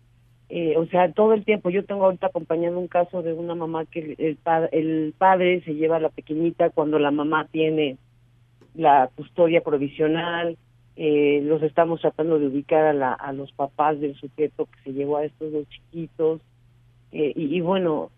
eh, 0.49 0.77
o 0.77 0.87
sea, 0.87 1.13
todo 1.13 1.33
el 1.33 1.45
tiempo. 1.45 1.71
Yo 1.71 1.85
tengo 1.85 2.05
ahorita 2.05 2.27
acompañando 2.29 2.79
un 2.79 2.89
caso 2.89 3.23
de 3.23 3.33
una 3.33 3.55
mamá 3.55 3.85
que 3.87 4.17
el, 4.19 4.39
el 4.73 5.15
padre 5.17 5.61
se 5.63 5.75
lleva 5.75 5.97
a 5.97 6.01
la 6.01 6.09
pequeñita 6.09 6.71
cuando 6.71 6.99
la 6.99 7.11
mamá 7.11 7.47
tiene 7.51 7.99
la 8.75 9.11
custodia 9.15 9.63
provisional. 9.63 10.57
Eh, 10.97 11.41
los 11.45 11.63
estamos 11.63 12.01
tratando 12.01 12.39
de 12.39 12.47
ubicar 12.47 12.85
a, 12.85 12.93
la, 12.93 13.13
a 13.13 13.33
los 13.33 13.53
papás 13.53 14.01
del 14.01 14.15
sujeto 14.15 14.67
que 14.67 14.81
se 14.85 14.93
llevó 14.93 15.19
a 15.19 15.25
estos 15.25 15.53
dos 15.53 15.69
chiquitos. 15.69 16.41
Eh, 17.19 17.33
y, 17.35 17.57
y, 17.57 17.61
bueno, 17.63 18.11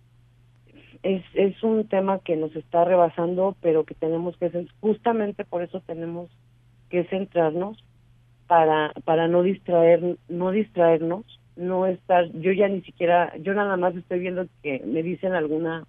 es, 1.04 1.22
es 1.34 1.62
un 1.62 1.87
tema 1.87 2.18
que 2.18 2.34
nos 2.34 2.54
está 2.56 2.84
rebasando, 2.84 3.54
pero 3.61 3.84
que 3.84 3.94
tenemos 3.94 4.37
que, 4.38 4.66
justamente 4.80 5.44
por 5.44 5.62
eso 5.62 5.80
tenemos 5.87 6.28
que 6.90 7.04
centrarnos 7.04 7.78
para, 8.48 8.92
para 9.04 9.28
no 9.28 9.44
distraer, 9.44 10.16
no 10.28 10.50
distraernos, 10.50 11.24
no 11.54 11.87
estar, 11.87 12.28
yo 12.32 12.50
ya 12.50 12.66
ni 12.66 12.80
siquiera, 12.80 13.32
yo 13.38 13.54
nada 13.54 13.76
más 13.76 13.94
estoy 13.94 14.18
viendo 14.18 14.46
que 14.64 14.82
me 14.84 15.04
dicen 15.04 15.32
alguna 15.34 15.87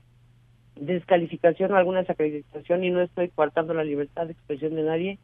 descalificación 0.75 1.71
o 1.71 1.77
alguna 1.77 2.01
desacreditación 2.01 2.83
y 2.83 2.91
no 2.91 3.01
estoy 3.01 3.29
coartando 3.29 3.73
la 3.73 3.83
libertad 3.83 4.27
de 4.27 4.33
expresión 4.33 4.75
de 4.75 4.83
nadie, 4.83 5.19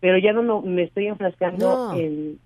pero 0.00 0.18
ya 0.18 0.32
no 0.32 0.60
me, 0.62 0.82
estoy 0.82 1.06
enfrascando 1.06 1.94
en, 1.94 2.40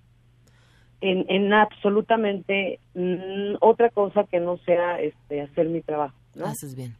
en, 1.00 1.26
en 1.28 1.52
absolutamente 1.52 2.80
mm, 2.94 3.57
otra 3.61 3.90
cosa 3.90 4.24
que 4.24 4.40
no 4.40 4.57
sea 4.59 5.00
este 5.00 5.42
hacer 5.42 5.68
mi 5.68 5.80
trabajo. 5.80 6.16
¿no? 6.35 6.46
Haces 6.46 6.74
bien. 6.74 6.94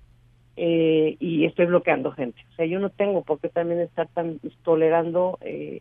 Eh, 0.57 1.17
y 1.19 1.45
estoy 1.47 1.67
bloqueando 1.67 2.13
gente. 2.13 2.41
O 2.53 2.55
sea, 2.55 2.67
yo 2.67 2.79
no 2.79 2.91
tengo 2.91 3.23
por 3.23 3.41
qué 3.41 3.49
también 3.49 3.81
estar 3.81 4.09
tan 4.09 4.41
tolerando 4.63 5.39
eh, 5.41 5.81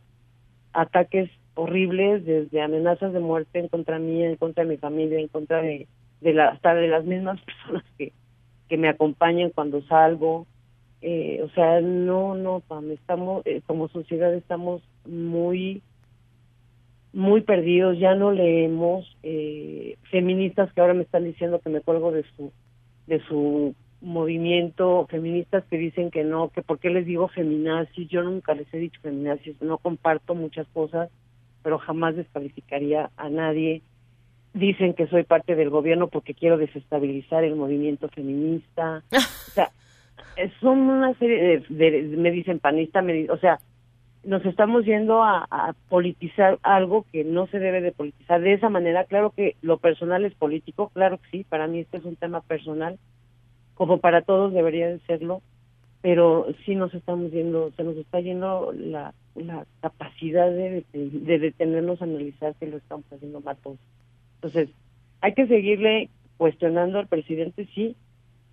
ataques 0.73 1.29
horribles, 1.55 2.25
desde 2.25 2.61
amenazas 2.61 3.13
de 3.13 3.19
muerte 3.19 3.59
en 3.59 3.67
contra 3.67 3.99
mía, 3.99 4.29
en 4.29 4.37
contra 4.37 4.63
de 4.63 4.71
mi 4.71 4.77
familia, 4.77 5.19
en 5.19 5.27
contra 5.27 5.61
de, 5.61 5.87
de 6.21 6.33
la, 6.33 6.49
hasta 6.49 6.73
de 6.73 6.87
las 6.87 7.05
mismas 7.05 7.39
personas 7.45 7.83
que, 7.97 8.13
que 8.67 8.77
me 8.77 8.89
acompañan 8.89 9.51
cuando 9.51 9.81
salgo. 9.83 10.47
Eh, 11.01 11.41
o 11.43 11.49
sea, 11.49 11.81
no, 11.81 12.33
no, 12.33 12.61
Pam, 12.61 12.89
estamos, 12.91 13.45
eh, 13.45 13.61
como 13.67 13.89
sociedad 13.89 14.33
estamos 14.33 14.81
muy, 15.05 15.83
muy 17.13 17.41
perdidos, 17.41 17.99
ya 17.99 18.15
no 18.15 18.31
leemos 18.31 19.15
eh, 19.23 19.97
feministas 20.09 20.71
que 20.73 20.81
ahora 20.81 20.95
me 20.95 21.03
están 21.03 21.23
diciendo 21.23 21.59
que 21.59 21.69
me 21.69 21.81
cuelgo 21.81 22.11
de 22.11 22.23
su, 22.35 22.51
de 23.07 23.19
su 23.27 23.75
movimiento, 24.01 25.07
feministas 25.09 25.63
que 25.69 25.77
dicen 25.77 26.11
que 26.11 26.23
no, 26.23 26.49
que 26.49 26.61
por 26.61 26.79
qué 26.79 26.89
les 26.89 27.05
digo 27.05 27.27
feminazis, 27.27 28.09
yo 28.09 28.23
nunca 28.23 28.53
les 28.55 28.71
he 28.73 28.77
dicho 28.77 28.99
feminazis, 29.01 29.61
no 29.61 29.77
comparto 29.77 30.35
muchas 30.35 30.67
cosas, 30.73 31.09
pero 31.61 31.77
jamás 31.77 32.15
descalificaría 32.15 33.11
a 33.15 33.29
nadie 33.29 33.81
dicen 34.53 34.93
que 34.93 35.07
soy 35.07 35.23
parte 35.23 35.55
del 35.55 35.69
gobierno 35.69 36.07
porque 36.07 36.33
quiero 36.33 36.57
desestabilizar 36.57 37.43
el 37.43 37.55
movimiento 37.55 38.07
feminista. 38.09 39.03
o 39.11 39.51
sea, 39.51 39.71
son 40.59 40.79
una 40.79 41.13
serie 41.15 41.63
de, 41.69 42.01
me 42.17 42.31
dicen 42.31 42.59
panista, 42.59 43.01
me, 43.01 43.29
o 43.29 43.37
sea, 43.37 43.59
nos 44.23 44.45
estamos 44.45 44.85
yendo 44.85 45.23
a, 45.23 45.75
politizar 45.89 46.59
algo 46.63 47.05
que 47.11 47.23
no 47.23 47.47
se 47.47 47.59
debe 47.59 47.81
de 47.81 47.91
politizar 47.91 48.41
de 48.41 48.53
esa 48.53 48.69
manera. 48.69 49.05
Claro 49.05 49.31
que 49.31 49.55
lo 49.61 49.77
personal 49.77 50.25
es 50.25 50.33
político, 50.33 50.89
claro 50.93 51.17
que 51.17 51.29
sí, 51.29 51.43
para 51.43 51.67
mí 51.67 51.79
este 51.79 51.97
es 51.97 52.05
un 52.05 52.15
tema 52.15 52.41
personal, 52.41 52.97
como 53.75 53.99
para 53.99 54.21
todos 54.21 54.53
debería 54.53 54.87
de 54.87 54.99
serlo, 54.99 55.41
pero 56.01 56.47
sí 56.65 56.75
nos 56.75 56.93
estamos 56.93 57.31
yendo, 57.31 57.71
se 57.71 57.83
nos 57.83 57.97
está 57.97 58.19
yendo 58.19 58.73
la, 58.73 59.13
la 59.35 59.65
capacidad 59.81 60.49
de, 60.49 60.83
de, 60.93 61.09
de 61.09 61.39
detenernos 61.39 62.01
a 62.01 62.05
analizar 62.05 62.55
que 62.55 62.67
lo 62.67 62.77
estamos 62.77 63.05
haciendo 63.11 63.41
mal 63.41 63.57
todos. 63.57 63.79
Entonces, 64.35 64.69
hay 65.21 65.33
que 65.33 65.47
seguirle 65.47 66.09
cuestionando 66.37 66.99
al 66.99 67.07
presidente, 67.07 67.67
sí, 67.73 67.95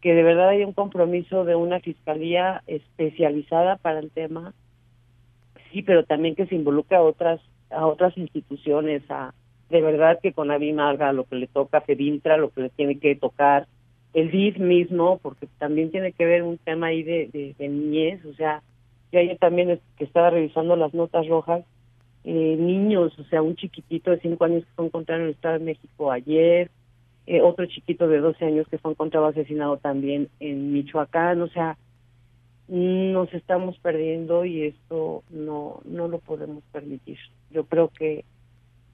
que 0.00 0.14
de 0.14 0.22
verdad 0.22 0.48
haya 0.48 0.66
un 0.66 0.72
compromiso 0.72 1.44
de 1.44 1.56
una 1.56 1.80
fiscalía 1.80 2.62
especializada 2.66 3.76
para 3.76 3.98
el 3.98 4.10
tema, 4.10 4.54
sí, 5.72 5.82
pero 5.82 6.04
también 6.04 6.34
que 6.34 6.46
se 6.46 6.54
involucre 6.54 6.96
a 6.96 7.02
otras 7.02 7.40
a 7.70 7.86
otras 7.86 8.16
instituciones, 8.18 9.02
a 9.10 9.32
de 9.68 9.80
verdad 9.80 10.18
que 10.20 10.32
con 10.32 10.50
Abim 10.50 10.80
haga 10.80 11.12
lo 11.12 11.24
que 11.24 11.36
le 11.36 11.46
toca, 11.46 11.80
Fedintra 11.80 12.36
lo 12.36 12.50
que 12.50 12.62
le 12.62 12.68
tiene 12.70 12.98
que 12.98 13.14
tocar, 13.14 13.68
el 14.12 14.30
DIF 14.30 14.58
mismo, 14.58 15.18
porque 15.22 15.46
también 15.58 15.90
tiene 15.90 16.12
que 16.12 16.26
ver 16.26 16.42
un 16.42 16.58
tema 16.58 16.88
ahí 16.88 17.04
de, 17.04 17.54
de, 17.56 17.68
niñez, 17.68 18.24
o 18.24 18.34
sea, 18.34 18.62
yo 19.12 19.20
ayer 19.20 19.38
también 19.38 19.80
que 19.96 20.04
estaba 20.04 20.30
revisando 20.30 20.74
las 20.74 20.92
notas 20.92 21.26
rojas, 21.28 21.64
eh, 22.24 22.56
niños, 22.58 23.16
o 23.18 23.24
sea, 23.24 23.42
un 23.42 23.54
chiquitito 23.54 24.10
de 24.10 24.20
5 24.20 24.44
años 24.44 24.64
que 24.64 24.72
fue 24.74 24.86
encontrado 24.86 25.20
en 25.20 25.28
el 25.28 25.34
Estado 25.34 25.58
de 25.58 25.64
México 25.64 26.10
ayer, 26.10 26.70
eh, 27.26 27.40
otro 27.40 27.64
chiquito 27.66 28.08
de 28.08 28.18
12 28.18 28.44
años 28.44 28.66
que 28.68 28.78
fue 28.78 28.90
encontrado 28.90 29.26
asesinado 29.26 29.76
también 29.76 30.28
en 30.40 30.72
Michoacán, 30.72 31.40
o 31.42 31.48
sea, 31.48 31.78
nos 32.70 33.34
estamos 33.34 33.76
perdiendo 33.80 34.44
y 34.44 34.62
esto 34.62 35.24
no 35.28 35.80
no 35.84 36.06
lo 36.06 36.20
podemos 36.20 36.62
permitir. 36.70 37.18
Yo 37.50 37.64
creo 37.64 37.88
que, 37.88 38.24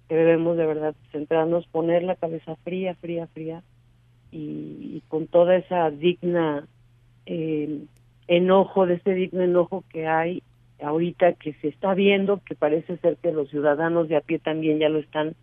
debemos 0.09 0.57
de 0.57 0.67
verdad 0.67 0.95
centrarnos, 1.13 1.67
poner 1.67 2.03
la 2.03 2.15
cabeza 2.15 2.57
fría, 2.65 2.95
fría, 2.95 3.27
fría 3.27 3.63
y, 4.31 5.03
con 5.09 5.27
toda 5.27 5.57
esa 5.57 5.91
digna 5.91 6.67
eh, 7.27 7.83
enojo, 8.29 8.87
de 8.87 8.95
ese 8.95 9.15
digno 9.15 9.43
enojo 9.43 9.85
que 9.91 10.07
hay 10.07 10.43
ahorita 10.81 11.35
que 11.35 11.55
se 11.55 11.69
está 11.69 11.93
viendo, 11.95 12.41
que 12.45 12.55
parece 12.55 12.97
ser 12.99 13.17
que 13.17 13.33
los 13.33 13.51
ciudadanos 13.51 14.09
de 14.09 14.17
a 14.17 14.21
pie 14.21 14.39
también 14.39 14.79
ya 14.79 14.89
lo 14.89 15.01
están 15.01 15.35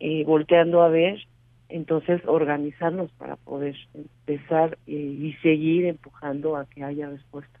eh, 0.00 0.24
volteando 0.24 0.82
a 0.82 0.88
ver, 0.88 1.20
entonces 1.68 2.20
organizarnos 2.26 3.10
para 3.12 3.36
poder 3.36 3.76
empezar 3.94 4.78
eh, 4.86 4.92
y 4.92 5.34
seguir 5.42 5.84
empujando 5.84 6.56
a 6.56 6.64
que 6.64 6.82
haya 6.82 7.10
respuesta. 7.10 7.59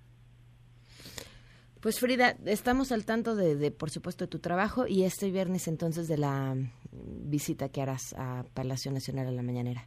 Pues 1.80 1.98
Frida, 1.98 2.34
estamos 2.44 2.92
al 2.92 3.06
tanto 3.06 3.34
de, 3.34 3.56
de, 3.56 3.70
por 3.70 3.88
supuesto, 3.88 4.24
de 4.24 4.30
tu 4.30 4.38
trabajo 4.38 4.86
y 4.86 5.04
este 5.04 5.30
viernes 5.30 5.66
entonces 5.66 6.08
de 6.08 6.18
la 6.18 6.54
visita 6.92 7.70
que 7.70 7.80
harás 7.80 8.14
a 8.18 8.44
Palacio 8.54 8.92
Nacional 8.92 9.28
a 9.28 9.32
la 9.32 9.42
mañanera. 9.42 9.86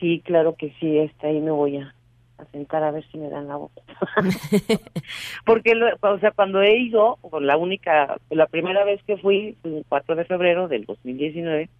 Sí, 0.00 0.20
claro 0.24 0.54
que 0.54 0.74
sí, 0.80 0.98
está 0.98 1.28
ahí 1.28 1.40
me 1.40 1.50
voy 1.50 1.78
a, 1.78 1.94
a 2.36 2.44
sentar 2.46 2.82
a 2.82 2.90
ver 2.90 3.06
si 3.10 3.16
me 3.16 3.30
dan 3.30 3.48
la 3.48 3.56
voz. 3.56 3.72
Porque, 5.46 5.72
o 6.02 6.18
sea, 6.18 6.32
cuando 6.32 6.60
he 6.60 6.76
ido, 6.76 7.18
la 7.40 7.56
única, 7.56 8.18
la 8.28 8.46
primera 8.46 8.84
vez 8.84 9.02
que 9.04 9.16
fui, 9.16 9.56
el 9.64 9.84
4 9.88 10.16
de 10.16 10.24
febrero 10.26 10.68
del 10.68 10.84
2019, 10.84 11.70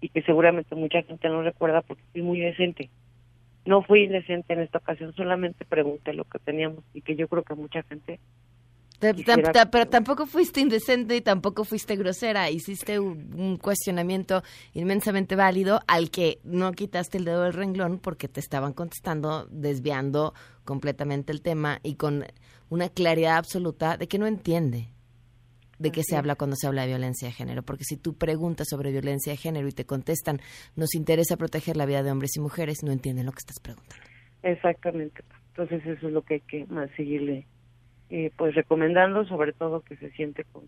y 0.00 0.08
que 0.10 0.22
seguramente 0.22 0.74
mucha 0.74 1.02
gente 1.02 1.28
no 1.28 1.42
recuerda 1.42 1.80
porque 1.80 2.02
fui 2.12 2.22
muy 2.22 2.40
decente. 2.40 2.90
No 3.64 3.82
fui 3.82 4.08
decente 4.08 4.52
en 4.52 4.60
esta 4.60 4.78
ocasión, 4.78 5.12
solamente 5.14 5.64
pregunté 5.64 6.12
lo 6.12 6.24
que 6.24 6.40
teníamos 6.40 6.84
y 6.92 7.02
que 7.02 7.14
yo 7.14 7.28
creo 7.28 7.44
que 7.44 7.54
mucha 7.54 7.82
gente 7.84 8.18
pero 9.70 9.88
tampoco 9.88 10.26
fuiste 10.26 10.60
indecente 10.60 11.16
y 11.16 11.20
tampoco 11.20 11.64
fuiste 11.64 11.96
grosera. 11.96 12.50
Hiciste 12.50 13.00
un, 13.00 13.58
cuestionamiento 13.60 14.42
inmensamente 14.74 15.34
válido 15.34 15.80
al 15.86 16.10
que 16.10 16.38
no 16.44 16.72
quitaste 16.72 17.18
el 17.18 17.24
dedo 17.24 17.42
del 17.42 17.52
renglón 17.52 17.98
porque 17.98 18.28
te 18.28 18.40
estaban 18.40 18.72
contestando, 18.72 19.46
desviando 19.50 20.34
completamente 20.64 21.32
el 21.32 21.42
tema 21.42 21.80
y 21.82 21.96
con 21.96 22.24
una 22.68 22.88
claridad 22.88 23.36
absoluta 23.36 23.96
de 23.96 24.06
que 24.06 24.18
no 24.18 24.26
entiende 24.26 24.88
de 25.78 25.90
qué 25.90 26.02
se 26.04 26.16
habla 26.16 26.36
cuando 26.36 26.54
se 26.54 26.68
habla 26.68 26.82
de 26.82 26.88
violencia 26.88 27.26
de 27.26 27.34
género. 27.34 27.62
Porque 27.62 27.82
si 27.84 27.96
tú 27.96 28.14
preguntas 28.14 28.68
sobre 28.70 28.92
violencia 28.92 29.32
de 29.32 29.36
género 29.36 29.66
y 29.66 29.72
te 29.72 29.84
contestan, 29.84 30.40
nos 30.76 30.94
interesa 30.94 31.36
proteger 31.36 31.76
la 31.76 31.86
vida 31.86 32.04
de 32.04 32.12
hombres 32.12 32.36
y 32.36 32.40
mujeres, 32.40 32.84
no 32.84 32.92
entienden 32.92 33.26
lo 33.26 33.32
que 33.32 33.40
estás 33.40 33.58
preguntando. 33.60 34.04
Exactamente. 34.44 35.24
Entonces 35.48 35.84
eso 35.84 36.06
es 36.06 36.12
lo 36.12 36.22
que 36.22 36.34
hay 36.34 36.40
que 36.40 36.66
más 36.66 36.88
seguirle 36.96 37.46
eh, 38.12 38.30
pues 38.36 38.54
recomendando 38.54 39.24
sobre 39.24 39.54
todo 39.54 39.80
que 39.80 39.96
se 39.96 40.10
siente 40.10 40.44
con 40.44 40.64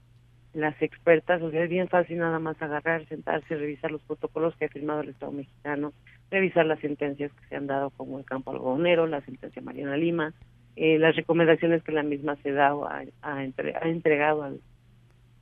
las 0.55 0.81
expertas, 0.81 1.43
o 1.43 1.51
sea, 1.51 1.65
es 1.65 1.69
bien 1.69 1.89
fácil 1.89 2.17
nada 2.17 2.39
más 2.39 2.61
agarrar, 2.63 3.07
sentarse, 3.07 3.55
revisar 3.55 3.91
los 3.91 4.01
protocolos 4.01 4.57
que 4.57 4.65
ha 4.65 4.69
firmado 4.71 5.03
el 5.03 5.11
Estado 5.11 5.31
mexicano, 5.31 5.93
revisar 6.31 6.65
las 6.65 6.81
sentencias 6.81 7.31
que 7.33 7.47
se 7.49 7.57
han 7.57 7.67
dado 7.67 7.91
como 7.91 8.19
el 8.19 8.25
campo 8.25 8.51
algodonero, 8.51 9.07
la 9.07 9.21
sentencia 9.21 9.61
Mariana 9.61 9.99
Lima, 9.99 10.33
eh, 10.77 10.99
las 10.99 11.17
recomendaciones 11.17 11.83
que 11.83 11.93
la 11.93 12.03
misma 12.03 12.37
se 12.37 12.59
ha, 12.59 12.73
ha, 13.21 13.45
entregado 13.45 14.43
al, 14.43 14.61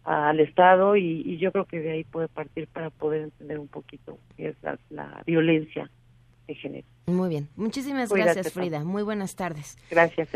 al 0.02 0.40
Estado 0.40 0.96
y, 0.96 1.38
yo 1.38 1.52
creo 1.52 1.66
que 1.66 1.78
de 1.78 1.92
ahí 1.92 2.02
puede 2.02 2.26
partir 2.26 2.66
para 2.66 2.90
poder 2.90 3.22
entender 3.22 3.60
un 3.60 3.68
poquito 3.68 4.18
qué 4.36 4.48
es 4.48 4.56
la, 4.62 4.76
la 4.90 5.22
violencia 5.24 5.88
de 6.48 6.54
género. 6.56 6.86
Muy 7.06 7.28
bien. 7.28 7.48
Muchísimas 7.54 8.12
gracias, 8.12 8.52
Frida. 8.52 8.82
Muy 8.82 9.04
buenas 9.04 9.36
tardes. 9.36 9.78
Gracias. 9.88 10.30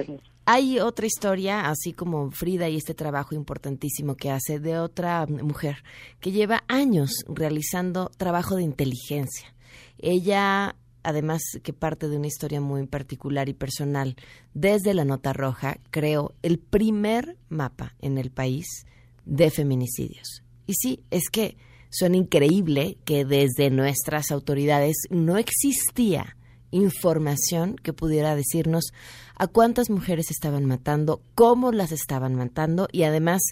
Hay 0.48 0.78
otra 0.78 1.06
historia, 1.06 1.68
así 1.68 1.92
como 1.92 2.30
Frida 2.30 2.68
y 2.68 2.76
este 2.76 2.94
trabajo 2.94 3.35
importantísimo 3.35 4.14
que 4.14 4.30
hace 4.30 4.61
de 4.61 4.78
otra 4.78 5.26
mujer 5.26 5.82
que 6.20 6.30
lleva 6.30 6.62
años 6.68 7.11
realizando 7.26 8.12
trabajo 8.16 8.54
de 8.54 8.62
inteligencia. 8.62 9.52
Ella, 9.98 10.76
además 11.02 11.42
que 11.64 11.72
parte 11.72 12.09
de 12.09 12.16
una 12.16 12.28
historia 12.28 12.61
muy 12.61 12.87
particular 12.87 13.48
y 13.48 13.54
personal, 13.54 14.14
desde 14.54 14.94
la 14.94 15.04
nota 15.04 15.32
roja, 15.32 15.78
creó 15.90 16.32
el 16.42 16.61
primer 16.61 17.37
mapa 17.48 17.96
en 17.98 18.16
el 18.16 18.30
país 18.30 18.87
de 19.24 19.50
feminicidios. 19.50 20.44
Y 20.68 20.74
sí, 20.74 21.02
es 21.11 21.28
que 21.28 21.56
suena 21.90 22.18
increíble 22.18 22.98
que 23.04 23.24
desde 23.24 23.70
nuestras 23.70 24.30
autoridades 24.30 24.94
no 25.11 25.38
existía 25.38 26.37
información 26.70 27.76
que 27.76 27.92
pudiera 27.92 28.37
decirnos 28.37 28.92
a 29.37 29.46
cuántas 29.46 29.90
mujeres 29.90 30.31
estaban 30.31 30.64
matando, 30.64 31.22
cómo 31.35 31.72
las 31.72 31.92
estaban 31.92 32.35
matando 32.35 32.88
y 32.90 33.05
además 33.05 33.42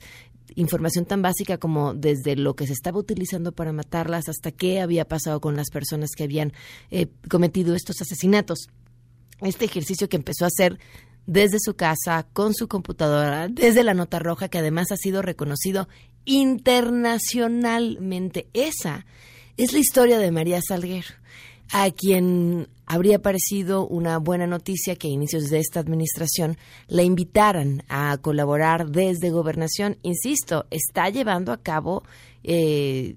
información 0.56 1.04
tan 1.04 1.22
básica 1.22 1.58
como 1.58 1.94
desde 1.94 2.36
lo 2.36 2.54
que 2.54 2.66
se 2.66 2.72
estaba 2.72 2.98
utilizando 2.98 3.52
para 3.52 3.72
matarlas 3.72 4.28
hasta 4.28 4.50
qué 4.50 4.80
había 4.80 5.06
pasado 5.06 5.40
con 5.40 5.56
las 5.56 5.70
personas 5.70 6.10
que 6.16 6.24
habían 6.24 6.52
eh, 6.90 7.08
cometido 7.28 7.74
estos 7.74 8.00
asesinatos. 8.00 8.68
Este 9.40 9.64
ejercicio 9.64 10.08
que 10.08 10.16
empezó 10.16 10.44
a 10.44 10.48
hacer 10.48 10.78
desde 11.26 11.58
su 11.58 11.74
casa, 11.74 12.26
con 12.32 12.54
su 12.54 12.68
computadora, 12.68 13.48
desde 13.48 13.82
la 13.82 13.94
nota 13.94 14.18
roja, 14.18 14.48
que 14.48 14.58
además 14.58 14.92
ha 14.92 14.96
sido 14.96 15.22
reconocido 15.22 15.88
internacionalmente. 16.24 18.48
Esa 18.52 19.06
es 19.56 19.72
la 19.72 19.78
historia 19.78 20.18
de 20.18 20.30
María 20.30 20.60
Salguero, 20.66 21.08
a 21.72 21.90
quien 21.90 22.68
habría 22.86 23.20
parecido 23.20 23.86
una 23.86 24.18
buena 24.18 24.46
noticia 24.46 24.96
que 24.96 25.08
a 25.08 25.10
inicios 25.10 25.50
de 25.50 25.58
esta 25.58 25.80
administración 25.80 26.56
la 26.86 27.02
invitaran 27.02 27.82
a 27.88 28.16
colaborar 28.18 28.88
desde 28.90 29.30
gobernación. 29.30 29.96
Insisto, 30.02 30.66
está 30.70 31.08
llevando 31.08 31.52
a 31.52 31.62
cabo 31.62 32.04
eh, 32.42 33.16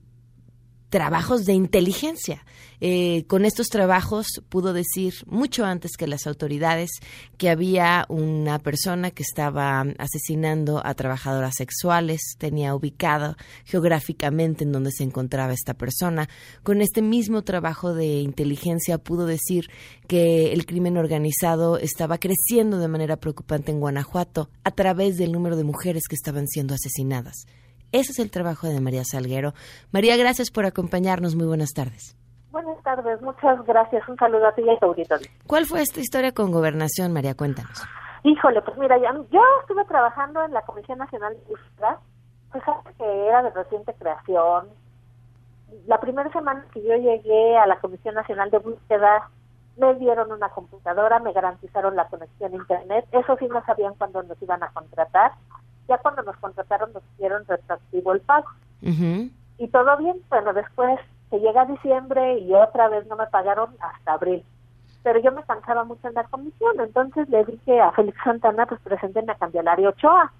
trabajos 0.89 1.45
de 1.45 1.53
inteligencia. 1.53 2.45
Eh, 2.79 3.25
con 3.27 3.43
estos 3.43 3.67
trabajos 3.67 4.27
pudo 4.49 4.71
decir 4.71 5.15
mucho 5.25 5.65
antes 5.65 5.97
que 5.97 6.05
las 6.05 6.27
autoridades 6.27 6.91
que 7.37 7.49
había 7.49 8.05
una 8.07 8.59
persona 8.59 9.09
que 9.09 9.23
estaba 9.23 9.81
asesinando 9.97 10.85
a 10.85 10.93
trabajadoras 10.93 11.55
sexuales, 11.55 12.21
tenía 12.37 12.75
ubicado 12.75 13.35
geográficamente 13.65 14.63
en 14.63 14.71
donde 14.71 14.91
se 14.91 15.03
encontraba 15.03 15.53
esta 15.53 15.73
persona. 15.73 16.29
Con 16.63 16.81
este 16.81 17.01
mismo 17.01 17.41
trabajo 17.41 17.93
de 17.93 18.19
inteligencia 18.19 18.99
pudo 18.99 19.25
decir 19.25 19.69
que 20.07 20.53
el 20.53 20.65
crimen 20.65 20.97
organizado 20.97 21.77
estaba 21.77 22.19
creciendo 22.19 22.77
de 22.77 22.87
manera 22.87 23.17
preocupante 23.17 23.71
en 23.71 23.79
Guanajuato 23.79 24.49
a 24.63 24.71
través 24.71 25.17
del 25.17 25.31
número 25.31 25.57
de 25.57 25.63
mujeres 25.63 26.03
que 26.07 26.15
estaban 26.15 26.47
siendo 26.47 26.75
asesinadas. 26.75 27.47
Ese 27.91 28.11
es 28.11 28.19
el 28.19 28.31
trabajo 28.31 28.67
de 28.67 28.81
María 28.81 29.03
Salguero. 29.03 29.53
María, 29.91 30.17
gracias 30.17 30.51
por 30.51 30.65
acompañarnos. 30.65 31.35
Muy 31.35 31.47
buenas 31.47 31.71
tardes. 31.73 32.17
Buenas 32.51 32.81
tardes, 32.83 33.21
muchas 33.21 33.63
gracias. 33.65 34.07
Un 34.09 34.17
saludo 34.17 34.47
a 34.47 34.51
ti 34.53 34.61
y 34.61 34.69
a 34.69 34.77
tu 34.79 34.87
auditorio. 34.87 35.27
¿Cuál 35.45 35.65
fue 35.65 35.81
esta 35.81 35.99
historia 35.99 36.33
con 36.33 36.51
gobernación, 36.51 37.13
María? 37.13 37.35
Cuéntanos. 37.35 37.83
Híjole, 38.23 38.61
pues 38.61 38.77
mira, 38.77 38.97
ya, 38.97 39.13
yo 39.31 39.41
estuve 39.61 39.85
trabajando 39.85 40.43
en 40.43 40.51
la 40.53 40.61
Comisión 40.63 40.97
Nacional 40.97 41.33
de 41.33 41.45
Búsqueda, 41.45 41.99
pues 42.51 42.63
que 42.97 43.27
era 43.27 43.43
de 43.43 43.51
reciente 43.51 43.93
creación. 43.93 44.69
La 45.85 45.99
primera 45.99 46.31
semana 46.31 46.65
que 46.73 46.81
yo 46.81 46.95
llegué 46.95 47.57
a 47.57 47.67
la 47.67 47.79
Comisión 47.79 48.15
Nacional 48.15 48.49
de 48.49 48.57
Búsqueda, 48.57 49.29
me 49.77 49.93
dieron 49.95 50.31
una 50.31 50.49
computadora, 50.49 51.19
me 51.19 51.33
garantizaron 51.33 51.95
la 51.95 52.07
conexión 52.07 52.51
a 52.51 52.55
Internet. 52.55 53.05
Eso 53.11 53.37
sí 53.37 53.47
no 53.47 53.63
sabían 53.65 53.93
cuándo 53.95 54.23
nos 54.23 54.41
iban 54.41 54.63
a 54.63 54.71
contratar 54.71 55.33
ya 55.87 55.97
cuando 55.97 56.23
nos 56.23 56.37
contrataron 56.37 56.93
nos 56.93 57.03
hicieron 57.13 57.45
retroactivo 57.45 58.13
el 58.13 58.21
pago. 58.21 58.47
Y 59.59 59.67
todo 59.69 59.97
bien, 59.97 60.17
bueno, 60.29 60.53
después 60.53 60.99
se 61.29 61.39
llega 61.39 61.65
diciembre 61.65 62.39
y 62.39 62.53
otra 62.53 62.89
vez 62.89 63.07
no 63.07 63.15
me 63.15 63.27
pagaron 63.27 63.75
hasta 63.79 64.13
abril. 64.13 64.43
Pero 65.03 65.19
yo 65.19 65.31
me 65.31 65.43
cansaba 65.43 65.83
mucho 65.83 66.07
en 66.07 66.13
la 66.13 66.25
comisión, 66.25 66.79
entonces 66.79 67.27
le 67.29 67.45
dije 67.45 67.79
a 67.79 67.91
Félix 67.91 68.17
Santana, 68.23 68.65
pues 68.65 68.79
preséntenme 68.81 69.31
a 69.31 69.37
Candelaria 69.37 69.89
Ochoa, 69.89 70.31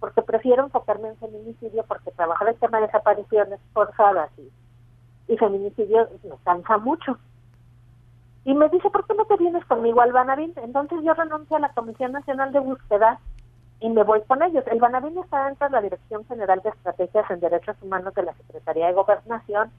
porque 0.00 0.22
prefiero 0.22 0.64
enfocarme 0.64 1.08
en 1.08 1.16
feminicidio 1.16 1.84
porque 1.86 2.10
trabajar 2.12 2.48
el 2.48 2.56
tema 2.56 2.78
de 2.78 2.86
desapariciones 2.86 3.60
forzadas 3.72 4.30
y, 4.38 5.32
y 5.32 5.36
feminicidio 5.36 6.08
me 6.24 6.36
cansa 6.44 6.78
mucho. 6.78 7.18
Y 8.44 8.54
me 8.54 8.68
dice, 8.70 8.88
¿por 8.90 9.06
qué 9.06 9.14
no 9.14 9.26
te 9.26 9.36
vienes 9.36 9.64
conmigo 9.66 10.00
al 10.00 10.12
Banabín? 10.12 10.54
Entonces 10.56 10.98
yo 11.04 11.12
renuncio 11.14 11.56
a 11.56 11.60
la 11.60 11.72
Comisión 11.74 12.12
Nacional 12.12 12.52
de 12.52 12.60
Búsqueda 12.60 13.20
y 13.80 13.88
me 13.88 14.02
voy 14.02 14.20
con 14.22 14.42
ellos. 14.42 14.64
El 14.66 14.80
Banabín 14.80 15.16
está 15.18 15.46
dentro 15.46 15.68
de 15.68 15.72
la 15.72 15.82
Dirección 15.82 16.26
General 16.26 16.60
de 16.62 16.70
Estrategias 16.70 17.30
en 17.30 17.40
Derechos 17.40 17.76
Humanos 17.82 18.14
de 18.14 18.24
la 18.24 18.34
Secretaría 18.34 18.86
de 18.88 18.92
Gobernación 18.92 19.70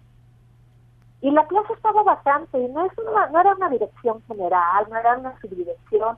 y 1.21 1.31
la 1.31 1.45
plaza 1.47 1.73
estaba 1.73 2.03
vacante 2.03 2.57
y 2.57 2.67
no 2.69 2.85
es 2.85 2.97
una, 2.97 3.27
no 3.27 3.41
era 3.41 3.53
una 3.53 3.69
dirección 3.69 4.21
general, 4.27 4.87
no 4.89 4.97
era 4.97 5.17
una 5.17 5.39
subdirección, 5.41 6.17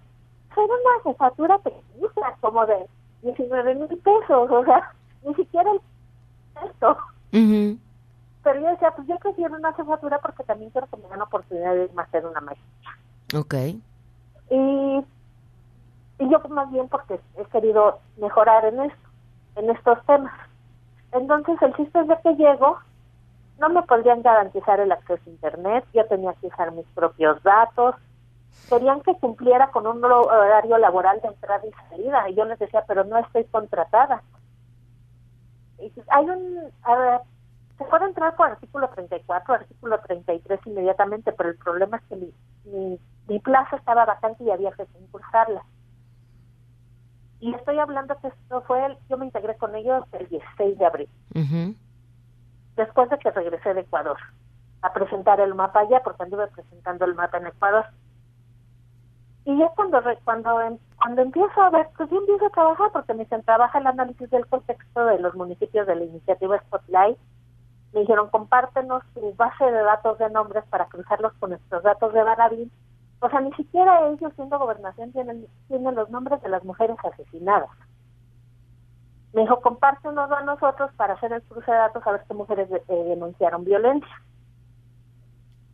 era 0.52 0.64
una 0.64 1.04
jefatura 1.04 1.58
pequeñita, 1.60 2.38
como 2.40 2.66
de 2.68 2.86
19 3.24 3.76
mil 3.76 3.88
pesos, 3.88 4.52
o 4.52 4.64
sea, 4.64 4.94
ni 5.24 5.34
siquiera 5.34 5.72
el 5.72 5.82
esto. 6.70 6.98
Pero 7.32 8.60
yo 8.60 8.68
decía, 8.70 8.92
pues 8.96 9.08
yo 9.08 9.18
prefiero 9.18 9.56
una 9.56 9.74
jefatura 9.74 10.20
porque 10.20 10.44
también 10.44 10.72
quiero 10.72 10.88
que 10.88 10.98
me 10.98 11.10
den 11.10 11.22
oportunidad 11.22 11.74
de 11.74 11.90
hacer 11.98 12.26
una 12.26 12.42
maestría. 12.42 13.40
Ok. 13.40 13.54
Y 14.52 15.06
y 16.22 16.30
yo 16.30 16.40
más 16.50 16.72
bien 16.72 16.88
porque 16.88 17.20
he 17.36 17.46
querido 17.46 18.00
mejorar 18.18 18.64
en 18.66 18.80
esto, 18.82 19.10
en 19.56 19.72
estos 19.72 20.06
temas. 20.06 20.34
Entonces 21.12 21.60
el 21.64 21.76
chiste 21.76 22.00
es 22.00 22.08
de 22.08 22.18
que 22.22 22.36
llego, 22.36 22.78
no 23.60 23.70
me 23.70 23.82
podrían 23.82 24.22
garantizar 24.22 24.80
el 24.80 24.92
acceso 24.92 25.24
a 25.26 25.30
internet, 25.30 25.84
yo 25.94 26.06
tenía 26.06 26.34
que 26.36 26.48
usar 26.48 26.72
mis 26.74 26.86
propios 26.94 27.42
datos, 27.42 27.96
querían 28.70 29.02
que 29.02 29.16
cumpliera 29.16 29.72
con 29.72 29.88
un 29.88 30.04
horario 30.06 30.78
laboral 30.78 31.20
de 31.22 31.30
entrada 31.30 31.66
y 31.66 31.90
salida, 31.90 32.30
y 32.30 32.36
yo 32.36 32.46
les 32.46 32.60
decía, 32.60 32.84
pero 32.88 33.04
no 33.04 33.18
estoy 33.18 33.46
contratada. 33.46 34.22
Y 35.80 35.92
hay 36.08 36.26
un, 36.26 36.72
se 37.80 37.84
puede 37.86 38.06
entrar 38.06 38.36
por 38.36 38.48
artículo 38.48 38.90
34, 38.90 39.56
artículo 39.56 40.00
33 40.02 40.60
inmediatamente, 40.68 41.32
pero 41.32 41.50
el 41.50 41.58
problema 41.58 41.98
es 41.98 42.04
que 42.04 42.16
mi, 42.16 42.34
mi, 42.66 43.00
mi 43.28 43.40
plaza 43.40 43.76
estaba 43.76 44.06
vacante 44.06 44.44
y 44.44 44.52
había 44.52 44.72
que 44.74 44.86
concursarla. 44.86 45.64
Y 47.42 47.56
estoy 47.56 47.80
hablando 47.80 48.16
que 48.22 48.28
esto 48.28 48.62
fue, 48.62 48.86
el, 48.86 48.98
yo 49.10 49.18
me 49.18 49.26
integré 49.26 49.58
con 49.58 49.76
ellos 49.76 50.06
el 50.12 50.28
16 50.30 50.78
de 50.78 50.86
abril, 50.86 51.10
después 52.76 53.10
de 53.10 53.18
que 53.18 53.32
regresé 53.32 53.74
de 53.74 53.82
Ecuador 53.82 54.18
a 54.84 54.94
presentar 54.94 55.40
el 55.40 55.56
mapa 55.56 55.80
allá, 55.80 56.02
porque 56.04 56.22
anduve 56.22 56.48
presentando 56.48 57.06
el 57.06 57.16
mapa 57.16 57.40
en 57.40 57.48
Ecuador. 57.48 57.86
Y 59.46 59.58
ya 59.58 59.70
cuando 59.70 60.00
cuando 60.24 60.62
em, 60.62 60.78
cuando 60.98 61.24
empiezo 61.24 61.62
a 61.62 61.72
ver, 61.72 61.90
pues 61.98 62.12
yo 62.12 62.18
empiezo 62.18 62.46
a 62.46 62.52
trabajar, 62.52 62.92
porque 62.94 63.16
me 63.16 63.24
dicen, 63.24 63.42
trabaja 63.42 63.80
el 63.80 63.88
análisis 63.88 64.30
del 64.30 64.46
contexto 64.46 65.06
de 65.06 65.18
los 65.18 65.34
municipios 65.34 65.88
de 65.88 65.96
la 65.96 66.04
iniciativa 66.04 66.60
Spotlight. 66.60 67.18
Me 67.94 68.02
dijeron, 68.02 68.30
compártenos 68.30 69.04
tu 69.16 69.34
base 69.34 69.66
de 69.66 69.82
datos 69.82 70.20
de 70.20 70.30
nombres 70.30 70.64
para 70.70 70.86
cruzarlos 70.86 71.34
con 71.40 71.50
nuestros 71.50 71.82
datos 71.82 72.14
de 72.14 72.22
Barabín 72.22 72.72
o 73.22 73.30
sea, 73.30 73.40
ni 73.40 73.52
siquiera 73.54 74.08
ellos 74.10 74.34
siendo 74.36 74.58
gobernación 74.58 75.12
tienen, 75.12 75.46
los 75.70 76.10
nombres 76.10 76.42
de 76.42 76.50
las 76.50 76.64
mujeres 76.64 76.98
asesinadas. 77.04 77.70
Me 79.34 79.42
dijo, 79.42 79.62
compártenos 79.62 80.30
a 80.32 80.42
nosotros 80.42 80.92
para 80.98 81.14
hacer 81.14 81.32
el 81.32 81.44
cruce 81.44 81.72
de 81.72 81.78
datos 81.78 82.06
a 82.06 82.12
ver 82.14 82.24
qué 82.28 82.34
mujeres 82.34 82.68
eh, 82.72 82.82
denunciaron 82.88 83.64
violencia. 83.64 84.22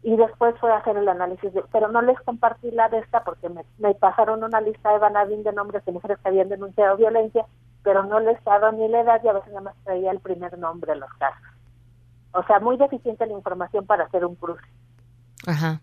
Y 0.03 0.15
después 0.17 0.55
fue 0.59 0.71
a 0.71 0.77
hacer 0.77 0.97
el 0.97 1.07
análisis, 1.07 1.53
de, 1.53 1.63
pero 1.71 1.87
no 1.87 2.01
les 2.01 2.19
compartí 2.19 2.69
la 2.71 2.89
de 2.89 2.99
esta 2.99 3.23
porque 3.23 3.49
me, 3.49 3.95
pasaron 3.95 4.43
una 4.43 4.59
lista 4.59 4.91
de 4.91 4.99
Banabín 4.99 5.43
de 5.43 5.53
nombres 5.53 5.83
de 5.85 5.91
mujeres 5.93 6.19
que 6.19 6.27
habían 6.27 6.49
denunciado 6.49 6.97
violencia, 6.97 7.45
pero 7.81 8.03
no 8.03 8.19
les 8.19 8.41
daba 8.43 8.73
ni 8.73 8.87
la 8.89 9.01
edad 9.01 9.21
y 9.23 9.27
a 9.29 9.33
veces 9.33 9.49
nada 9.49 9.61
más 9.61 9.75
traía 9.85 10.11
el 10.11 10.19
primer 10.19 10.57
nombre 10.59 10.91
en 10.91 10.99
los 10.99 11.13
casos. 11.13 11.47
O 12.33 12.43
sea, 12.43 12.59
muy 12.59 12.77
deficiente 12.77 13.25
la 13.25 13.33
información 13.33 13.85
para 13.85 14.03
hacer 14.03 14.25
un 14.25 14.35
cruce. 14.35 14.67
Ajá. 15.47 15.79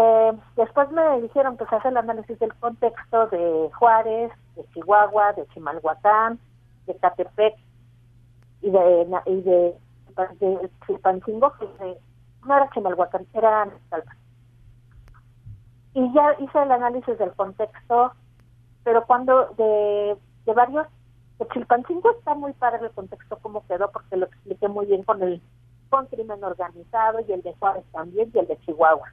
Eh, 0.00 0.32
después 0.54 0.88
me 0.92 1.22
dijeron 1.22 1.56
pues 1.56 1.72
hacer 1.72 1.90
el 1.90 1.96
análisis 1.96 2.38
del 2.38 2.54
contexto 2.54 3.26
de 3.26 3.68
Juárez, 3.74 4.30
de 4.54 4.64
Chihuahua, 4.72 5.32
de 5.32 5.44
Chimalhuacán, 5.48 6.38
de 6.86 6.94
Catepec 6.98 7.56
y 8.62 8.70
de 8.70 9.20
y 9.26 9.40
de, 9.40 9.74
de 10.38 10.70
que 10.88 11.98
no 12.46 12.56
era 12.56 12.70
Chimalhuacán, 12.72 13.26
era 13.34 13.68
Salva. 13.90 14.16
Y 15.94 16.12
ya 16.12 16.36
hice 16.38 16.62
el 16.62 16.70
análisis 16.70 17.18
del 17.18 17.32
contexto, 17.32 18.12
pero 18.84 19.04
cuando 19.04 19.46
de, 19.56 20.16
de 20.46 20.52
varios, 20.52 20.86
de 21.40 21.48
Chilpancingo 21.48 22.12
está 22.12 22.36
muy 22.36 22.52
padre 22.52 22.86
el 22.86 22.92
contexto 22.92 23.36
cómo 23.42 23.66
quedó, 23.66 23.90
porque 23.90 24.16
lo 24.16 24.26
expliqué 24.26 24.68
muy 24.68 24.86
bien 24.86 25.02
con 25.02 25.20
el 25.24 25.42
con 25.90 26.06
crimen 26.06 26.44
organizado 26.44 27.18
y 27.26 27.32
el 27.32 27.42
de 27.42 27.52
Juárez 27.54 27.84
también 27.90 28.30
y 28.32 28.38
el 28.38 28.46
de 28.46 28.58
Chihuahua 28.60 29.10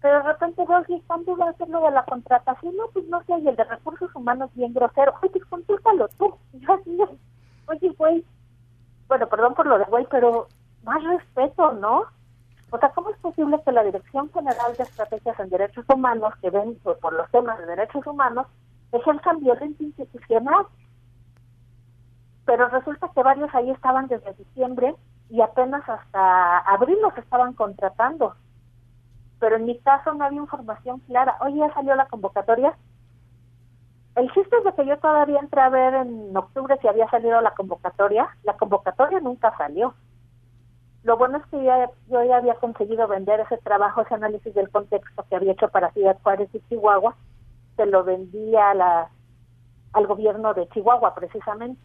pero 0.00 0.18
de 0.18 0.32
repente 0.32 0.64
veo 0.64 0.84
que 0.84 1.02
¿cuándo 1.06 1.36
va 1.36 1.46
a 1.46 1.50
hacer 1.50 1.68
lo 1.68 1.80
de 1.80 1.90
la 1.90 2.04
contratación? 2.04 2.76
No, 2.76 2.86
pues 2.92 3.06
no 3.08 3.22
sé, 3.24 3.38
y 3.38 3.48
el 3.48 3.56
de 3.56 3.64
recursos 3.64 4.14
humanos 4.14 4.50
bien 4.54 4.72
grosero. 4.72 5.14
Oye, 5.20 5.30
pues 5.30 5.44
contúrtalo 5.46 6.08
tú. 6.16 6.36
Yo 6.52 6.72
así, 6.72 6.98
oye, 7.66 7.94
güey, 7.98 8.24
bueno, 9.08 9.26
perdón 9.28 9.54
por 9.54 9.66
lo 9.66 9.78
de 9.78 9.84
güey, 9.84 10.06
pero 10.10 10.46
más 10.84 11.02
respeto, 11.02 11.72
¿no? 11.72 12.04
O 12.70 12.78
sea, 12.78 12.90
¿cómo 12.90 13.10
es 13.10 13.16
posible 13.18 13.60
que 13.64 13.72
la 13.72 13.82
Dirección 13.82 14.30
General 14.30 14.76
de 14.76 14.82
Estrategias 14.82 15.40
en 15.40 15.48
Derechos 15.48 15.86
Humanos, 15.88 16.34
que 16.42 16.50
ven 16.50 16.78
por, 16.82 17.12
los 17.12 17.30
temas 17.30 17.58
de 17.58 17.66
derechos 17.66 18.06
humanos, 18.06 18.46
ejerzan 18.92 19.40
violencia 19.40 19.86
institucional? 19.86 20.66
Pero 22.44 22.68
resulta 22.68 23.10
que 23.14 23.22
varios 23.22 23.52
ahí 23.54 23.70
estaban 23.70 24.06
desde 24.06 24.34
diciembre 24.34 24.94
y 25.30 25.40
apenas 25.40 25.86
hasta 25.88 26.58
abril 26.58 26.98
los 27.02 27.16
estaban 27.16 27.54
contratando 27.54 28.34
pero 29.40 29.56
en 29.56 29.64
mi 29.64 29.78
caso 29.78 30.12
no 30.14 30.24
había 30.24 30.40
información 30.40 31.00
clara. 31.00 31.36
Oye, 31.40 31.58
ya 31.58 31.72
salió 31.74 31.94
la 31.94 32.06
convocatoria. 32.06 32.76
el 34.16 34.30
chiste 34.32 34.56
es 34.56 34.64
de 34.64 34.72
que 34.74 34.86
yo 34.86 34.98
todavía 34.98 35.38
entré 35.40 35.60
a 35.60 35.68
ver 35.68 35.94
en 35.94 36.36
octubre 36.36 36.76
si 36.80 36.88
había 36.88 37.08
salido 37.10 37.40
la 37.40 37.54
convocatoria. 37.54 38.28
La 38.42 38.56
convocatoria 38.56 39.20
nunca 39.20 39.56
salió. 39.56 39.94
Lo 41.04 41.16
bueno 41.16 41.38
es 41.38 41.46
que 41.46 41.62
ya, 41.62 41.90
yo 42.08 42.22
ya 42.24 42.38
había 42.38 42.54
conseguido 42.54 43.06
vender 43.06 43.40
ese 43.40 43.58
trabajo, 43.58 44.02
ese 44.02 44.14
análisis 44.14 44.52
del 44.54 44.70
contexto 44.70 45.24
que 45.28 45.36
había 45.36 45.52
hecho 45.52 45.68
para 45.68 45.92
Ciudad 45.92 46.18
Juárez 46.22 46.50
y 46.52 46.60
Chihuahua. 46.68 47.14
Se 47.76 47.86
lo 47.86 48.02
vendí 48.02 48.56
a 48.56 48.74
la, 48.74 49.08
al 49.92 50.06
gobierno 50.06 50.52
de 50.54 50.68
Chihuahua, 50.68 51.14
precisamente, 51.14 51.80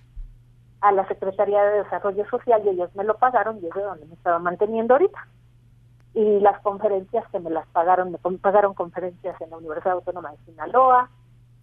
a 0.81 0.91
la 0.91 1.07
Secretaría 1.07 1.63
de 1.63 1.83
Desarrollo 1.83 2.27
Social, 2.29 2.63
y 2.65 2.69
ellos 2.69 2.93
me 2.95 3.03
lo 3.03 3.15
pagaron 3.17 3.59
y 3.61 3.67
es 3.67 3.73
de 3.75 3.83
donde 3.83 4.05
me 4.07 4.15
estaba 4.15 4.39
manteniendo 4.39 4.95
ahorita. 4.95 5.27
Y 6.13 6.39
las 6.39 6.61
conferencias 6.61 7.27
que 7.31 7.39
me 7.39 7.49
las 7.49 7.67
pagaron, 7.67 8.11
me 8.11 8.17
pagaron 8.37 8.73
conferencias 8.73 9.39
en 9.41 9.49
la 9.49 9.57
Universidad 9.57 9.95
Autónoma 9.95 10.31
de 10.31 10.37
Sinaloa, 10.45 11.09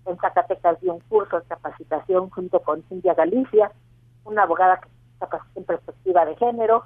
en 0.07 0.19
Zacatecas 0.19 0.81
di 0.81 0.89
un 0.89 1.01
curso 1.01 1.41
de 1.41 1.47
capacitación 1.47 2.31
junto 2.31 2.61
con 2.61 2.83
Cintia 2.85 3.15
Galicia, 3.15 3.71
una 4.25 4.43
abogada 4.43 4.81
que 4.81 4.89
capacita 5.19 5.61
en 5.61 5.65
perspectiva 5.65 6.25
de 6.25 6.37
género. 6.37 6.85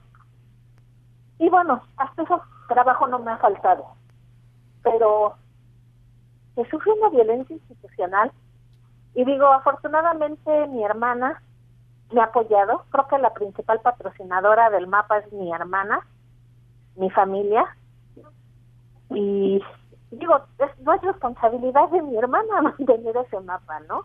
Y 1.38 1.48
bueno, 1.48 1.82
hasta 1.96 2.22
eso 2.22 2.42
trabajo 2.68 3.06
no 3.06 3.18
me 3.18 3.32
ha 3.32 3.38
faltado. 3.38 3.86
Pero 4.82 5.34
se 6.54 6.64
sufre 6.68 6.92
una 6.92 7.08
violencia 7.10 7.54
institucional 7.54 8.32
y 9.14 9.24
digo, 9.24 9.46
afortunadamente 9.46 10.66
mi 10.68 10.84
hermana 10.84 11.42
me 12.12 12.20
ha 12.20 12.24
apoyado. 12.24 12.84
Creo 12.90 13.08
que 13.08 13.18
la 13.18 13.32
principal 13.32 13.80
patrocinadora 13.80 14.70
del 14.70 14.86
mapa 14.86 15.18
es 15.18 15.32
mi 15.32 15.52
hermana, 15.52 16.06
mi 16.96 17.10
familia. 17.10 17.64
Y 19.10 19.60
digo, 20.10 20.38
no 20.80 20.94
es 20.94 21.02
responsabilidad 21.02 21.88
de 21.90 22.02
mi 22.02 22.16
hermana 22.16 22.62
mantener 22.62 23.16
ese 23.16 23.40
mapa, 23.40 23.80
¿no? 23.88 24.02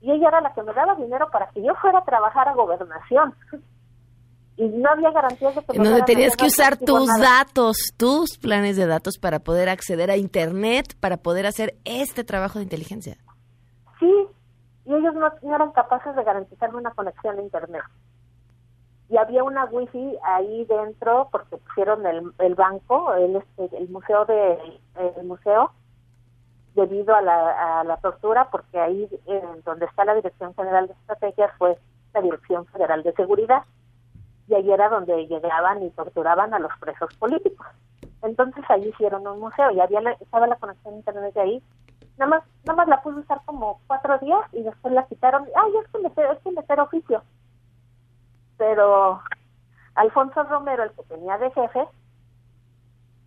Y 0.00 0.10
ella 0.10 0.28
era 0.28 0.40
la 0.40 0.54
que 0.54 0.62
me 0.62 0.72
daba 0.72 0.94
dinero 0.94 1.28
para 1.30 1.50
que 1.50 1.62
yo 1.62 1.74
fuera 1.74 1.98
a 1.98 2.04
trabajar 2.04 2.48
a 2.48 2.54
gobernación. 2.54 3.34
Y 4.56 4.66
no 4.68 4.90
había 4.90 5.10
garantías 5.10 5.54
de 5.54 5.62
que... 5.62 5.76
En 5.76 5.82
donde 5.82 6.02
tenías 6.02 6.36
que 6.36 6.46
usar 6.46 6.78
tus 6.78 7.08
datos, 7.18 7.76
tus 7.96 8.38
planes 8.38 8.76
de 8.76 8.86
datos 8.86 9.18
para 9.18 9.40
poder 9.40 9.68
acceder 9.68 10.10
a 10.10 10.16
Internet, 10.16 10.96
para 11.00 11.18
poder 11.18 11.46
hacer 11.46 11.74
este 11.84 12.24
trabajo 12.24 12.58
de 12.58 12.64
inteligencia. 12.64 13.16
Sí, 13.98 14.12
y 14.86 14.94
ellos 14.94 15.14
no, 15.14 15.30
no 15.42 15.54
eran 15.54 15.72
capaces 15.72 16.14
de 16.14 16.24
garantizarme 16.24 16.78
una 16.78 16.92
conexión 16.92 17.38
a 17.38 17.42
Internet 17.42 17.82
y 19.10 19.16
había 19.16 19.42
una 19.42 19.64
wifi 19.64 20.16
ahí 20.22 20.64
dentro 20.66 21.28
porque 21.32 21.56
pusieron 21.56 22.06
el, 22.06 22.32
el 22.38 22.54
banco, 22.54 23.12
el, 23.14 23.36
este, 23.36 23.76
el 23.76 23.88
museo 23.88 24.24
de 24.24 24.56
el 25.18 25.24
museo 25.26 25.72
debido 26.76 27.16
a 27.16 27.20
la, 27.20 27.80
a 27.80 27.84
la 27.84 27.96
tortura 27.96 28.48
porque 28.52 28.78
ahí 28.78 29.08
donde 29.64 29.86
está 29.86 30.04
la 30.04 30.14
Dirección 30.14 30.54
General 30.54 30.86
de 30.86 30.92
Estrategias 30.92 31.50
fue 31.58 31.76
la 32.14 32.20
Dirección 32.20 32.66
Federal 32.66 33.02
de 33.02 33.12
Seguridad 33.14 33.64
y 34.46 34.54
ahí 34.54 34.70
era 34.70 34.88
donde 34.88 35.26
llegaban 35.26 35.82
y 35.82 35.90
torturaban 35.90 36.54
a 36.54 36.60
los 36.60 36.72
presos 36.78 37.12
políticos. 37.16 37.66
Entonces 38.22 38.64
ahí 38.68 38.88
hicieron 38.88 39.26
un 39.26 39.40
museo 39.40 39.72
y 39.72 39.80
había 39.80 40.00
estaba 40.20 40.46
la 40.46 40.56
conexión 40.56 40.94
internet 40.94 41.34
de 41.34 41.40
ahí. 41.40 41.62
Nada 42.16 42.30
más, 42.30 42.42
nada 42.64 42.76
más 42.76 42.88
la 42.88 43.02
pude 43.02 43.20
usar 43.20 43.40
como 43.44 43.80
cuatro 43.88 44.18
días 44.18 44.40
y 44.52 44.62
después 44.62 44.94
la 44.94 45.06
quitaron. 45.06 45.46
Ay, 45.56 45.72
es 45.82 45.90
que 45.90 45.98
meter, 45.98 46.30
es 46.30 46.38
que 46.44 46.52
meter 46.52 46.78
oficio 46.78 47.22
pero 48.60 49.22
Alfonso 49.94 50.42
Romero, 50.42 50.82
el 50.82 50.92
que 50.92 51.02
tenía 51.04 51.38
de 51.38 51.50
jefe, 51.50 51.82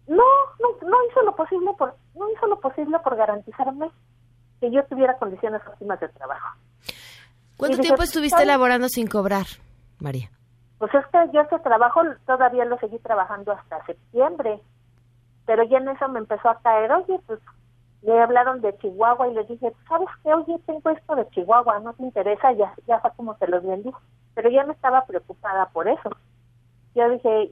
no, 0.05 0.23
no, 0.59 0.87
no 0.87 0.97
hizo 1.09 1.23
lo 1.23 1.35
posible 1.35 1.71
por, 1.75 1.95
no 2.13 2.29
hizo 2.29 2.45
lo 2.45 2.59
posible 2.59 2.99
por 2.99 3.15
garantizarme 3.15 3.89
que 4.59 4.69
yo 4.69 4.85
tuviera 4.85 5.17
condiciones 5.17 5.63
óptimas 5.67 5.99
de 5.99 6.09
trabajo. 6.09 6.55
¿Cuánto 7.57 7.79
tiempo 7.79 8.03
estuviste 8.03 8.45
laborando 8.45 8.87
sin 8.89 9.07
cobrar, 9.07 9.47
María? 9.99 10.29
Pues 10.77 10.93
es 10.93 11.05
que 11.07 11.17
yo 11.33 11.41
ese 11.41 11.57
trabajo 11.59 12.01
todavía 12.27 12.65
lo 12.65 12.77
seguí 12.77 12.99
trabajando 12.99 13.53
hasta 13.53 13.83
septiembre, 13.87 14.61
pero 15.47 15.63
ya 15.63 15.79
en 15.79 15.87
eso 15.87 16.07
me 16.09 16.19
empezó 16.19 16.47
a 16.47 16.59
caer, 16.59 16.91
oye, 16.91 17.19
pues 17.25 17.39
me 18.03 18.21
hablaron 18.21 18.61
de 18.61 18.77
Chihuahua 18.77 19.29
y 19.29 19.33
les 19.33 19.47
dije, 19.47 19.73
¿sabes 19.87 20.09
qué? 20.21 20.31
Oye, 20.31 20.59
tengo 20.67 20.91
esto 20.91 21.15
de 21.15 21.27
Chihuahua, 21.29 21.79
¿no 21.79 21.93
te 21.93 22.03
interesa? 22.03 22.51
Ya, 22.51 22.71
ya 22.85 22.99
fue 22.99 23.09
como 23.15 23.35
se 23.37 23.47
los 23.47 23.63
vendí 23.65 23.91
pero 24.33 24.49
yo 24.49 24.63
no 24.63 24.73
estaba 24.73 25.05
preocupada 25.05 25.67
por 25.67 25.87
eso. 25.87 26.09
Yo 26.95 27.09
dije, 27.09 27.51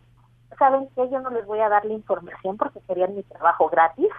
¿saben 0.57 0.87
qué? 0.95 1.09
Yo 1.09 1.19
no 1.19 1.29
les 1.29 1.45
voy 1.45 1.59
a 1.59 1.69
dar 1.69 1.85
la 1.85 1.93
información 1.93 2.57
porque 2.57 2.79
querían 2.87 3.15
mi 3.15 3.23
trabajo 3.23 3.69
gratis 3.69 4.09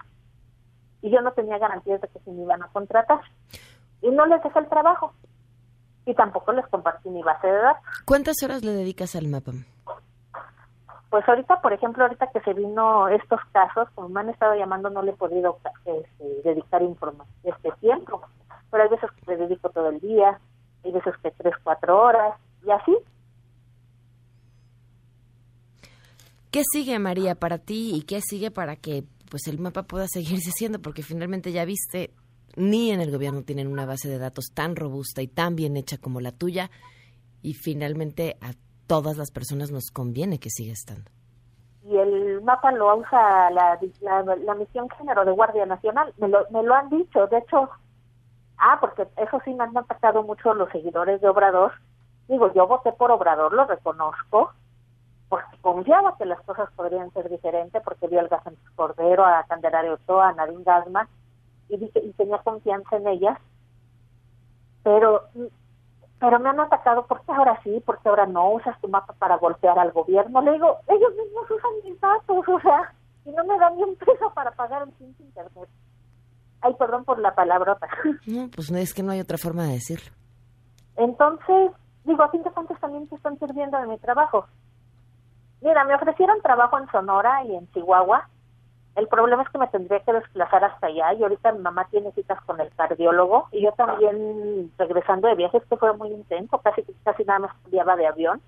y 1.03 1.11
yo 1.11 1.21
no 1.21 1.33
tenía 1.33 1.59
garantías 1.59 2.01
de 2.01 2.09
que 2.09 2.19
se 2.21 2.31
me 2.31 2.43
iban 2.43 2.63
a 2.63 2.69
contratar. 2.69 3.21
Y 4.01 4.11
no 4.11 4.27
les 4.27 4.43
dejé 4.43 4.59
el 4.59 4.69
trabajo 4.69 5.13
y 6.07 6.15
tampoco 6.15 6.53
les 6.53 6.67
compartí 6.69 7.09
mi 7.11 7.23
base 7.23 7.47
de 7.47 7.59
datos. 7.59 7.85
¿Cuántas 8.05 8.43
horas 8.43 8.65
le 8.65 8.73
dedicas 8.73 9.15
al 9.15 9.29
MAPAM? 9.29 9.65
Pues 11.11 11.29
ahorita, 11.29 11.61
por 11.61 11.73
ejemplo, 11.75 12.05
ahorita 12.05 12.29
que 12.29 12.41
se 12.41 12.55
vino 12.55 13.07
estos 13.09 13.41
casos, 13.53 13.89
como 13.95 14.09
me 14.09 14.21
han 14.21 14.31
estado 14.31 14.55
llamando, 14.55 14.89
no 14.89 15.03
le 15.03 15.11
he 15.11 15.15
podido 15.15 15.59
este, 15.85 16.25
dedicar 16.43 16.81
información 16.83 17.29
este 17.45 17.71
tiempo. 17.81 18.23
Pero 18.71 18.83
hay 18.83 18.89
veces 18.89 19.11
que 19.11 19.31
le 19.31 19.37
dedico 19.37 19.69
todo 19.69 19.91
el 19.91 20.01
día, 20.01 20.41
hay 20.83 20.93
veces 20.93 21.15
que 21.23 21.31
tres, 21.33 21.55
cuatro 21.63 22.01
horas, 22.01 22.35
y 22.65 22.71
así. 22.71 22.97
¿Qué 26.51 26.63
sigue, 26.71 26.99
María, 26.99 27.35
para 27.35 27.59
ti 27.59 27.93
y 27.95 28.03
qué 28.03 28.21
sigue 28.21 28.51
para 28.51 28.77
que 28.77 29.05
pues 29.31 29.47
el 29.47 29.59
mapa 29.59 29.85
pueda 29.85 30.07
seguirse 30.07 30.51
haciendo? 30.55 30.81
Porque 30.81 31.03
finalmente 31.03 31.51
ya 31.53 31.65
viste, 31.65 32.13
ni 32.57 32.91
en 32.91 33.01
el 33.01 33.11
gobierno 33.11 33.43
tienen 33.43 33.69
una 33.69 33.87
base 33.87 34.09
de 34.09 34.19
datos 34.19 34.47
tan 34.55 34.77
robusta 34.77 35.23
y 35.23 35.29
tan 35.29 35.57
bien 35.57 35.77
hecha 35.77 35.97
como 35.99 36.21
la 36.21 36.33
tuya 36.33 36.71
y 37.41 37.55
finalmente 37.55 38.37
a 38.41 38.53
todas 38.87 39.17
las 39.17 39.31
personas 39.31 39.71
nos 39.71 39.91
conviene 39.91 40.39
que 40.39 40.51
siga 40.51 40.73
estando. 40.73 41.11
Y 41.85 41.97
el 41.97 42.43
mapa 42.43 42.71
lo 42.71 42.95
usa 42.97 43.51
la, 43.51 43.79
la, 44.01 44.55
misión 44.55 44.89
género 44.91 45.25
de 45.25 45.33
Guardia 45.33 45.67
Nacional, 45.67 46.13
me 46.19 46.29
lo, 46.29 46.47
me 46.51 46.63
lo 46.63 46.75
han 46.75 46.89
dicho, 46.91 47.27
de 47.27 47.39
hecho, 47.39 47.71
ah, 48.59 48.79
porque 48.81 49.09
eso 49.17 49.41
sí 49.45 49.53
me 49.55 49.65
han 49.65 49.77
atacado 49.77 50.23
mucho 50.23 50.55
los 50.55 50.71
seguidores 50.71 51.21
de 51.21 51.29
Obrador, 51.29 51.73
Digo, 52.29 52.53
yo 52.55 52.67
voté 52.67 52.93
por 52.93 53.11
Obrador, 53.11 53.53
lo 53.53 53.65
reconozco, 53.65 54.53
porque 55.29 55.57
confiaba 55.61 56.17
que 56.17 56.25
las 56.25 56.41
cosas 56.43 56.71
podrían 56.77 57.13
ser 57.13 57.29
diferentes, 57.29 57.83
porque 57.83 58.07
vi 58.07 58.19
al 58.19 58.29
Gasantis 58.29 58.71
Cordero, 58.71 59.25
a 59.25 59.45
Candelario 59.45 59.95
Ochoa, 59.95 60.29
a 60.29 60.33
Nadine 60.33 60.65
Gasma, 60.65 61.09
y, 61.69 61.75
y 61.75 62.13
tenía 62.13 62.39
confianza 62.39 62.97
en 62.97 63.09
ellas, 63.09 63.39
pero 64.83 65.23
pero 66.23 66.39
me 66.39 66.51
han 66.51 66.61
atacado 66.61 67.05
porque 67.09 67.33
ahora 67.33 67.61
sí, 67.65 67.83
porque 67.85 68.09
ahora 68.09 68.27
no 68.27 68.53
usas 68.53 68.81
tu 68.81 68.87
mapa 68.87 69.13
para 69.15 69.39
golpear 69.39 69.77
al 69.77 69.91
gobierno. 69.91 70.41
Le 70.41 70.53
digo, 70.53 70.79
ellos 70.87 71.11
mismos 71.17 71.51
usan 71.51 71.71
mis 71.85 72.01
datos, 72.01 72.47
o 72.47 72.61
sea, 72.61 72.95
y 73.25 73.33
no 73.33 73.45
me 73.45 73.59
dan 73.59 73.77
ni 73.77 73.83
un 73.83 73.97
peso 73.97 74.33
para 74.33 74.53
pagar 74.53 74.85
un 74.85 74.95
sin 74.99 75.09
internet. 75.19 75.69
Ay, 76.61 76.75
perdón 76.79 77.05
por 77.05 77.19
la 77.19 77.35
palabrota. 77.35 77.89
No, 78.27 78.49
pues 78.55 78.71
es 78.71 78.95
que 78.95 79.03
no 79.03 79.11
hay 79.11 79.19
otra 79.19 79.37
forma 79.37 79.65
de 79.65 79.73
decirlo. 79.73 80.13
Entonces, 80.95 81.73
digo, 82.05 82.23
a 82.23 82.31
fin 82.31 82.43
de 82.43 82.51
cuentas 82.51 82.81
también 82.81 83.09
te 83.09 83.17
están 83.17 83.39
sirviendo 83.39 83.79
de 83.79 83.87
mi 83.87 83.99
trabajo. 83.99 84.47
Mira, 85.61 85.85
me 85.85 85.95
ofrecieron 85.95 86.43
trabajo 86.43 86.79
en 86.79 86.91
Sonora 86.91 87.45
y 87.45 87.55
en 87.55 87.71
Chihuahua. 87.73 88.29
El 88.97 89.09
problema 89.09 89.43
es 89.43 89.49
que 89.49 89.59
me 89.59 89.69
tendría 89.69 90.01
que 90.01 90.13
desplazar 90.13 90.65
hasta 90.65 90.89
allá 90.89 91.15
y 91.15 91.23
ahorita 91.23 91.53
mi 91.53 91.61
mamá 91.61 91.87
tiene 91.91 92.13
citas 92.13 92.41
con 92.43 92.61
el 92.61 92.69
cardiólogo 92.75 93.49
y 93.53 93.63
yo 93.63 93.73
también 93.73 94.71
regresando 94.77 95.29
de 95.29 95.35
viajes 95.35 95.63
que 95.65 95.77
fue 95.77 95.97
muy 95.97 96.09
intenso, 96.09 96.59
casi 96.59 96.83
casi 97.05 97.25
nada 97.25 97.39
más 97.39 97.57
cambiaba 97.63 97.97
de 97.97 98.07
avión. 98.07 98.43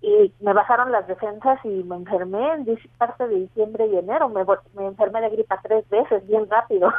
Y 0.00 0.32
me 0.40 0.54
bajaron 0.54 0.92
las 0.92 1.06
defensas 1.06 1.58
y 1.64 1.82
me 1.84 1.96
enfermé 1.96 2.52
en 2.52 2.78
parte 2.96 3.28
de 3.28 3.34
diciembre 3.40 3.86
y 3.86 3.98
enero. 3.98 4.30
Me, 4.30 4.46
me 4.74 4.86
enfermé 4.86 5.20
de 5.20 5.28
gripa 5.28 5.60
tres 5.62 5.86
veces, 5.90 6.26
bien 6.26 6.48
rápido. 6.48 6.90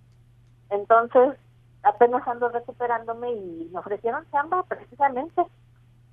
Entonces, 0.70 1.36
apenas 1.82 2.26
ando 2.26 2.48
recuperándome 2.48 3.32
y 3.32 3.70
me 3.72 3.78
ofrecieron 3.78 4.24
chamba 4.30 4.62
precisamente 4.64 5.42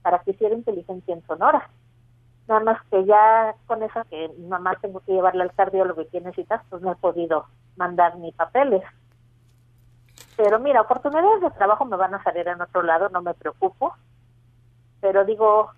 para 0.01 0.19
que 0.19 0.31
hiciera 0.31 0.55
inteligencia 0.55 1.13
en 1.13 1.25
Sonora. 1.25 1.69
Nada 2.47 2.61
más 2.61 2.81
que 2.89 3.03
ya 3.05 3.55
con 3.65 3.83
eso 3.83 4.01
que 4.09 4.31
mamá 4.47 4.75
tengo 4.81 5.01
que 5.01 5.11
llevarle 5.11 5.43
al 5.43 5.53
cardiólogo 5.53 6.01
y 6.01 6.05
tiene 6.05 6.31
citas, 6.31 6.61
pues 6.69 6.81
no 6.81 6.93
he 6.93 6.95
podido 6.95 7.45
mandar 7.75 8.17
ni 8.17 8.31
papeles. 8.31 8.83
Pero 10.37 10.59
mira, 10.59 10.81
oportunidades 10.81 11.41
de 11.41 11.51
trabajo 11.51 11.83
me 11.83 11.97
van 11.97 12.13
a 12.13 12.23
salir 12.23 12.47
en 12.47 12.61
otro 12.61 12.83
lado, 12.83 13.09
no 13.09 13.21
me 13.21 13.33
preocupo. 13.33 13.95
Pero 15.01 15.25
digo, 15.25 15.71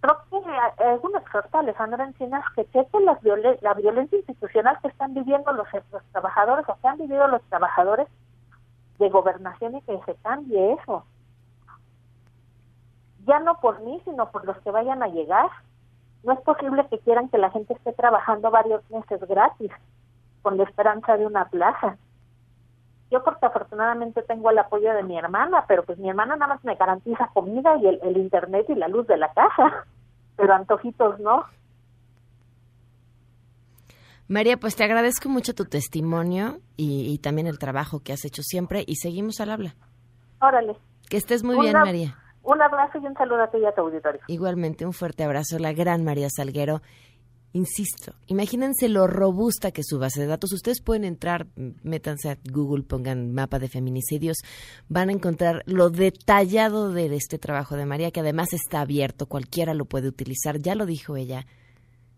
creo 0.00 0.18
que 0.28 0.84
alguna 0.84 1.20
exhorta 1.20 1.60
Alejandra 1.60 2.04
Encinas 2.04 2.44
que 2.54 2.66
cheque 2.66 3.00
las 3.00 3.18
la 3.62 3.74
violencia 3.74 4.18
institucional 4.18 4.78
que 4.82 4.88
están 4.88 5.14
viviendo 5.14 5.52
los, 5.52 5.68
los 5.90 6.02
trabajadores 6.12 6.68
o 6.68 6.76
que 6.80 6.88
han 6.88 6.98
vivido 6.98 7.26
los 7.28 7.42
trabajadores 7.44 8.08
de 9.02 9.10
gobernación 9.10 9.76
y 9.76 9.82
que 9.82 10.00
se 10.06 10.14
cambie 10.22 10.74
eso. 10.74 11.04
Ya 13.26 13.40
no 13.40 13.60
por 13.60 13.80
mí, 13.80 14.00
sino 14.04 14.30
por 14.30 14.44
los 14.44 14.56
que 14.58 14.70
vayan 14.70 15.02
a 15.02 15.08
llegar. 15.08 15.50
No 16.22 16.32
es 16.32 16.40
posible 16.40 16.86
que 16.88 17.00
quieran 17.00 17.28
que 17.28 17.38
la 17.38 17.50
gente 17.50 17.74
esté 17.74 17.92
trabajando 17.92 18.50
varios 18.50 18.88
meses 18.90 19.20
gratis 19.28 19.72
con 20.42 20.56
la 20.56 20.64
esperanza 20.64 21.16
de 21.16 21.26
una 21.26 21.46
plaza. 21.46 21.96
Yo 23.10 23.22
porque 23.24 23.46
afortunadamente 23.46 24.22
tengo 24.22 24.50
el 24.50 24.58
apoyo 24.58 24.94
de 24.94 25.02
mi 25.02 25.18
hermana, 25.18 25.64
pero 25.66 25.82
pues 25.82 25.98
mi 25.98 26.08
hermana 26.08 26.36
nada 26.36 26.54
más 26.54 26.64
me 26.64 26.76
garantiza 26.76 27.30
comida 27.34 27.76
y 27.76 27.86
el, 27.88 27.98
el 28.02 28.16
internet 28.16 28.66
y 28.68 28.74
la 28.74 28.88
luz 28.88 29.06
de 29.08 29.16
la 29.16 29.32
casa, 29.32 29.84
pero 30.36 30.54
antojitos 30.54 31.18
no. 31.18 31.44
María, 34.32 34.56
pues 34.56 34.76
te 34.76 34.84
agradezco 34.84 35.28
mucho 35.28 35.54
tu 35.54 35.66
testimonio 35.66 36.60
y, 36.78 37.12
y 37.12 37.18
también 37.18 37.46
el 37.46 37.58
trabajo 37.58 38.00
que 38.00 38.14
has 38.14 38.24
hecho 38.24 38.42
siempre 38.42 38.82
y 38.86 38.96
seguimos 38.96 39.40
al 39.40 39.50
habla. 39.50 39.76
Órale. 40.40 40.74
Que 41.10 41.18
estés 41.18 41.44
muy 41.44 41.60
bien, 41.60 41.74
María. 41.74 42.16
Un 42.42 42.62
abrazo 42.62 42.98
y 42.98 43.06
un 43.06 43.12
saludo 43.12 43.42
a 43.42 43.50
ti 43.50 43.58
y 43.58 43.66
a 43.66 43.72
tu 43.72 43.82
auditorio. 43.82 44.22
Igualmente, 44.28 44.86
un 44.86 44.94
fuerte 44.94 45.22
abrazo, 45.22 45.58
la 45.58 45.74
gran 45.74 46.02
María 46.02 46.28
Salguero. 46.34 46.80
Insisto, 47.52 48.14
imagínense 48.26 48.88
lo 48.88 49.06
robusta 49.06 49.70
que 49.70 49.82
es 49.82 49.86
su 49.86 49.98
base 49.98 50.22
de 50.22 50.28
datos. 50.28 50.50
Ustedes 50.54 50.80
pueden 50.80 51.04
entrar, 51.04 51.48
métanse 51.82 52.30
a 52.30 52.38
Google, 52.50 52.84
pongan 52.84 53.34
mapa 53.34 53.58
de 53.58 53.68
feminicidios, 53.68 54.38
van 54.88 55.10
a 55.10 55.12
encontrar 55.12 55.62
lo 55.66 55.90
detallado 55.90 56.90
de 56.90 57.14
este 57.14 57.38
trabajo 57.38 57.76
de 57.76 57.84
María, 57.84 58.10
que 58.10 58.20
además 58.20 58.54
está 58.54 58.80
abierto, 58.80 59.26
cualquiera 59.26 59.74
lo 59.74 59.84
puede 59.84 60.08
utilizar, 60.08 60.58
ya 60.58 60.74
lo 60.74 60.86
dijo 60.86 61.16
ella, 61.16 61.46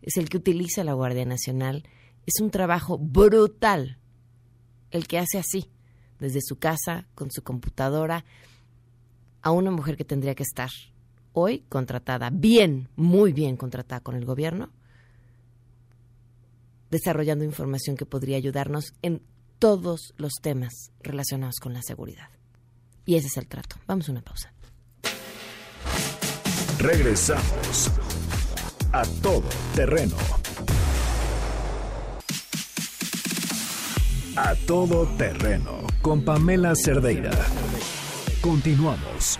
es 0.00 0.16
el 0.16 0.28
que 0.28 0.36
utiliza 0.36 0.84
la 0.84 0.92
Guardia 0.92 1.24
Nacional. 1.24 1.82
Es 2.26 2.40
un 2.40 2.50
trabajo 2.50 2.98
brutal 2.98 3.98
el 4.90 5.06
que 5.06 5.18
hace 5.18 5.38
así, 5.38 5.70
desde 6.20 6.40
su 6.42 6.56
casa, 6.56 7.06
con 7.14 7.30
su 7.30 7.42
computadora, 7.42 8.24
a 9.42 9.50
una 9.50 9.70
mujer 9.70 9.96
que 9.96 10.04
tendría 10.04 10.34
que 10.34 10.42
estar 10.42 10.70
hoy 11.32 11.64
contratada, 11.68 12.30
bien, 12.30 12.88
muy 12.96 13.32
bien 13.32 13.56
contratada 13.56 14.00
con 14.00 14.14
el 14.14 14.24
gobierno, 14.24 14.70
desarrollando 16.90 17.44
información 17.44 17.96
que 17.96 18.06
podría 18.06 18.36
ayudarnos 18.36 18.94
en 19.02 19.20
todos 19.58 20.14
los 20.16 20.34
temas 20.40 20.92
relacionados 21.00 21.56
con 21.60 21.74
la 21.74 21.82
seguridad. 21.82 22.28
Y 23.04 23.16
ese 23.16 23.26
es 23.26 23.36
el 23.36 23.48
trato. 23.48 23.76
Vamos 23.86 24.08
a 24.08 24.12
una 24.12 24.22
pausa. 24.22 24.52
Regresamos 26.78 27.90
a 28.92 29.04
todo 29.22 29.42
terreno. 29.74 30.16
A 34.36 34.56
todo 34.66 35.06
terreno 35.16 35.86
con 36.02 36.24
Pamela 36.24 36.74
Cerdeira. 36.74 37.30
Continuamos. 38.42 39.38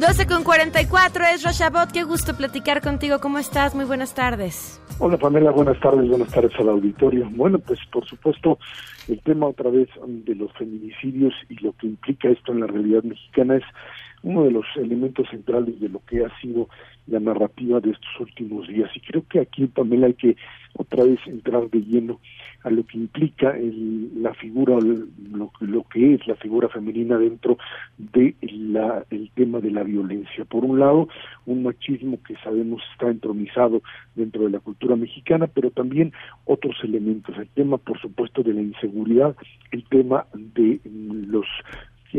12 0.00 0.26
con 0.26 0.42
44 0.42 1.24
es 1.26 1.44
Roshabot. 1.44 1.92
Qué 1.92 2.04
gusto 2.04 2.34
platicar 2.34 2.80
contigo. 2.80 3.20
¿Cómo 3.20 3.38
estás? 3.38 3.74
Muy 3.74 3.84
buenas 3.84 4.14
tardes. 4.14 4.80
Hola 4.98 5.18
Pamela, 5.18 5.50
buenas 5.50 5.78
tardes, 5.80 6.08
buenas 6.08 6.28
tardes 6.28 6.52
al 6.58 6.70
auditorio. 6.70 7.28
Bueno, 7.32 7.58
pues 7.58 7.78
por 7.92 8.06
supuesto 8.06 8.58
el 9.06 9.20
tema 9.20 9.48
otra 9.48 9.68
vez 9.68 9.88
de 10.06 10.34
los 10.34 10.50
feminicidios 10.54 11.34
y 11.50 11.56
lo 11.56 11.72
que 11.74 11.88
implica 11.88 12.30
esto 12.30 12.52
en 12.52 12.60
la 12.60 12.68
realidad 12.68 13.02
mexicana 13.02 13.56
es 13.56 13.64
uno 14.22 14.44
de 14.44 14.50
los 14.52 14.64
elementos 14.76 15.28
centrales 15.30 15.80
de 15.80 15.88
lo 15.88 16.00
que 16.06 16.24
ha 16.24 16.40
sido 16.40 16.68
la 17.06 17.20
narrativa 17.20 17.80
de 17.80 17.90
estos 17.90 18.20
últimos 18.20 18.68
días. 18.68 18.90
Y 18.94 19.00
creo 19.00 19.24
que 19.28 19.40
aquí, 19.40 19.66
Pamela, 19.66 20.06
hay 20.06 20.14
que 20.14 20.36
otra 20.74 21.04
vez 21.04 21.18
entrar 21.26 21.68
de 21.68 21.80
lleno 21.80 22.20
a 22.64 22.70
lo 22.70 22.84
que 22.86 22.96
implica 22.96 23.56
el, 23.56 24.22
la 24.22 24.32
figura, 24.34 24.78
lo, 24.80 25.50
lo 25.60 25.82
que 25.84 26.14
es 26.14 26.26
la 26.28 26.36
figura 26.36 26.68
femenina 26.68 27.18
dentro 27.18 27.58
de 27.98 28.36
la, 28.40 29.04
el 29.10 29.30
tema 29.34 29.58
de 29.58 29.72
la 29.72 29.82
violencia. 29.82 30.44
Por 30.44 30.64
un 30.64 30.78
lado, 30.78 31.08
un 31.44 31.64
machismo 31.64 32.20
que 32.22 32.36
sabemos 32.36 32.80
está 32.92 33.10
entromizado 33.10 33.82
dentro 34.14 34.44
de 34.44 34.50
la 34.50 34.60
cultura 34.60 34.94
mexicana, 34.94 35.48
pero 35.48 35.70
también 35.70 36.12
otros 36.44 36.76
elementos. 36.84 37.36
El 37.36 37.48
tema, 37.48 37.78
por 37.78 38.00
supuesto, 38.00 38.42
de 38.44 38.54
la 38.54 38.62
inseguridad, 38.62 39.34
el 39.72 39.84
tema 39.88 40.26
de 40.32 40.80
los 40.84 41.46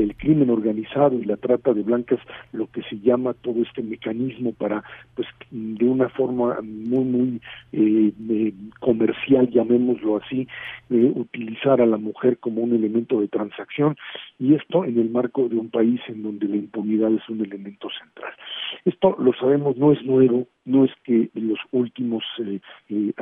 el 0.01 0.15
crimen 0.15 0.49
organizado 0.49 1.19
y 1.19 1.25
la 1.25 1.37
trata 1.37 1.73
de 1.73 1.83
blancas, 1.83 2.19
lo 2.51 2.67
que 2.67 2.81
se 2.83 2.99
llama 2.99 3.33
todo 3.33 3.61
este 3.61 3.81
mecanismo 3.81 4.53
para, 4.53 4.83
pues, 5.15 5.27
de 5.51 5.85
una 5.85 6.09
forma 6.09 6.59
muy, 6.61 7.03
muy 7.03 7.41
eh, 7.71 8.53
comercial, 8.79 9.49
llamémoslo 9.49 10.17
así, 10.17 10.47
eh, 10.89 11.11
utilizar 11.15 11.81
a 11.81 11.85
la 11.85 11.97
mujer 11.97 12.37
como 12.39 12.61
un 12.61 12.73
elemento 12.73 13.21
de 13.21 13.27
transacción 13.27 13.95
y 14.39 14.55
esto 14.55 14.85
en 14.85 14.99
el 14.99 15.09
marco 15.09 15.47
de 15.49 15.57
un 15.57 15.69
país 15.69 16.01
en 16.07 16.23
donde 16.23 16.47
la 16.47 16.55
impunidad 16.55 17.11
es 17.13 17.27
un 17.29 17.41
elemento 17.41 17.87
central. 17.89 18.33
Esto 18.85 19.15
lo 19.19 19.33
sabemos, 19.33 19.77
no 19.77 19.91
es 19.91 20.03
nuevo, 20.03 20.47
no 20.65 20.85
es 20.85 20.91
que 21.03 21.29
los 21.33 21.59
últimos 21.71 22.23
eh, 22.39 22.59
eh, 22.89 23.13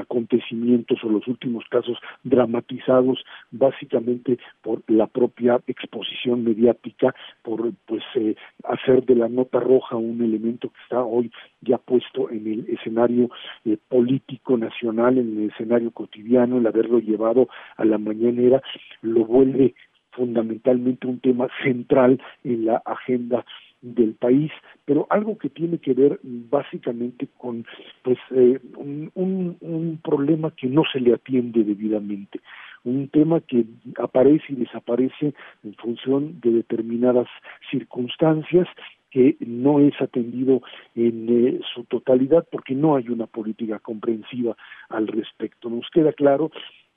acontecimientos 0.52 1.04
o 1.04 1.10
los 1.10 1.28
últimos 1.28 1.64
casos 1.70 1.98
dramatizados 2.24 3.24
básicamente 3.52 4.38
por 4.62 4.82
la 4.88 5.08
propia 5.08 5.60
exposición 5.68 6.44
mediática, 6.44 7.14
por 7.42 7.72
pues 7.86 8.04
eh, 8.16 8.36
hacer 8.64 9.06
de 9.06 9.16
la 9.16 9.30
nota 9.30 9.60
roja 9.60 9.96
un 9.96 10.22
elemento 10.22 10.70
que 10.70 10.82
está 10.84 11.04
hoy 11.04 11.32
ya 11.62 11.78
puesto 11.78 12.30
en 12.30 12.48
el 12.48 12.70
escenario 12.70 13.30
eh, 13.66 13.78
político 13.88 14.58
nacional, 14.58 15.18
en 15.18 15.38
el 15.38 15.50
escenario 15.52 15.92
cotidiano, 15.92 16.58
el 16.58 16.68
haberlo 16.68 17.00
llevado 17.00 17.48
a 17.78 17.86
la 17.86 17.98
mañanera, 17.98 18.62
lo 19.02 19.26
vuelve 19.26 19.74
fundamentalmente 20.12 21.08
un 21.08 21.20
tema 21.20 21.48
central 21.64 22.22
en 22.44 22.66
la 22.66 22.82
agenda 22.86 23.46
del 23.82 24.14
país, 24.14 24.52
pero 24.86 25.08
algo 25.10 25.38
que 25.38 25.50
tiene 25.50 25.80
que 25.80 25.94
ver 25.94 26.20
básicamente 26.24 27.28
con 27.38 27.66
pues 28.04 28.18
eh, 28.32 28.60
un, 28.76 29.12
un, 29.16 30.00
problema 30.04 30.52
que 30.52 30.68
no 30.68 30.84
se 30.92 31.00
le 31.00 31.14
atiende 31.14 31.64
debidamente, 31.64 32.40
un 32.84 33.08
tema 33.10 33.42
que 33.42 33.66
aparece 33.98 34.46
y 34.50 34.56
desaparece 34.56 35.34
en 35.64 35.74
función 35.76 36.40
de 36.42 36.52
determinadas 36.52 37.28
circunstancias 37.70 38.68
que 39.12 39.36
no 39.42 39.80
es 39.80 39.94
atendido 40.02 40.62
en 40.96 41.28
eh, 41.30 41.60
su 41.74 41.84
totalidad 41.84 42.48
porque 42.50 42.74
no 42.74 42.96
hay 42.96 43.10
una 43.10 43.28
política 43.28 43.78
comprensiva 43.80 44.56
al 44.90 45.08
respecto. 45.08 45.70
Nos 45.70 45.90
queda 45.92 46.14
claro 46.14 46.50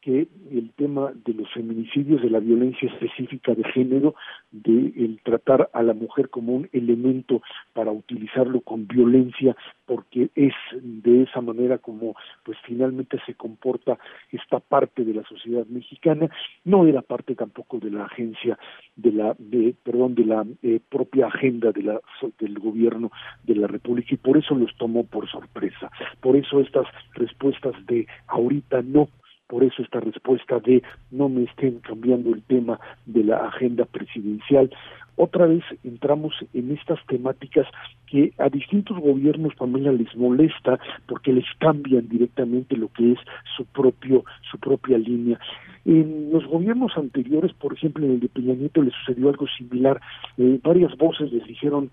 que 0.04 0.28
el 0.50 0.70
tema 0.76 1.12
de 1.24 1.32
los 1.32 1.50
feminicidios, 1.54 2.20
de 2.20 2.28
la 2.28 2.38
violencia 2.38 2.90
específica 2.92 3.54
de 3.54 3.64
género, 3.64 4.14
de 4.52 4.92
el 4.96 5.18
tratar 5.24 5.70
a 5.72 5.82
la 5.82 5.94
mujer 5.94 6.28
como 6.28 6.52
un 6.52 6.68
elemento 6.72 7.40
para 7.72 7.90
utilizarlo 7.90 8.60
con 8.60 8.86
violencia, 8.86 9.56
porque 9.86 10.28
es 10.34 10.52
de 10.82 11.22
esa 11.22 11.40
manera 11.40 11.78
como 11.78 12.14
pues 12.44 12.58
finalmente 12.66 13.18
se 13.24 13.32
comporta 13.32 13.98
esta 14.30 14.60
parte 14.60 15.06
de 15.06 15.14
la 15.14 15.22
sociedad 15.22 15.64
mexicana, 15.68 16.28
no 16.64 16.86
era 16.86 17.00
parte 17.00 17.34
tampoco 17.34 17.78
de 17.78 17.90
la 17.90 18.04
agencia 18.04 18.58
de 18.96 19.10
la 19.10 19.34
de 19.38 19.74
perdón 19.82 20.14
de 20.14 20.26
la 20.26 20.44
eh, 20.62 20.80
propia 20.86 21.28
agenda 21.28 21.72
de 21.72 21.82
la 21.82 22.00
del 22.38 22.58
gobierno 22.58 23.10
de 23.44 23.54
la 23.54 23.68
República 23.68 24.08
y 24.12 24.18
por 24.18 24.36
eso 24.36 24.54
los 24.54 24.76
tomó 24.76 25.04
por 25.04 25.30
sorpresa. 25.30 25.90
Por 26.20 26.36
eso 26.36 26.60
estas 26.60 26.86
respuestas 27.14 27.74
de 27.86 28.06
ahorita 28.26 28.82
no 28.82 29.08
por 29.54 29.62
eso 29.62 29.82
esta 29.84 30.00
respuesta 30.00 30.58
de 30.58 30.82
no 31.12 31.28
me 31.28 31.44
estén 31.44 31.78
cambiando 31.78 32.34
el 32.34 32.42
tema 32.42 32.80
de 33.06 33.22
la 33.22 33.36
agenda 33.46 33.84
presidencial. 33.84 34.68
Otra 35.14 35.46
vez 35.46 35.62
entramos 35.84 36.34
en 36.54 36.72
estas 36.72 36.98
temáticas 37.06 37.64
que 38.08 38.32
a 38.38 38.48
distintos 38.48 38.98
gobiernos, 38.98 39.54
Pamela, 39.54 39.92
les 39.92 40.12
molesta 40.16 40.80
porque 41.06 41.32
les 41.32 41.44
cambian 41.60 42.08
directamente 42.08 42.76
lo 42.76 42.88
que 42.88 43.12
es 43.12 43.18
su 43.56 43.64
propio 43.66 44.24
su 44.50 44.58
propia 44.58 44.98
línea. 44.98 45.38
En 45.84 46.32
los 46.32 46.44
gobiernos 46.46 46.90
anteriores, 46.96 47.52
por 47.52 47.74
ejemplo, 47.74 48.04
en 48.04 48.14
el 48.14 48.20
de 48.20 48.28
Peña 48.28 48.54
Nieto 48.54 48.82
le 48.82 48.90
sucedió 48.90 49.28
algo 49.28 49.46
similar. 49.56 50.00
Eh, 50.36 50.58
varias 50.64 50.96
voces 50.96 51.32
les 51.32 51.46
dijeron 51.46 51.92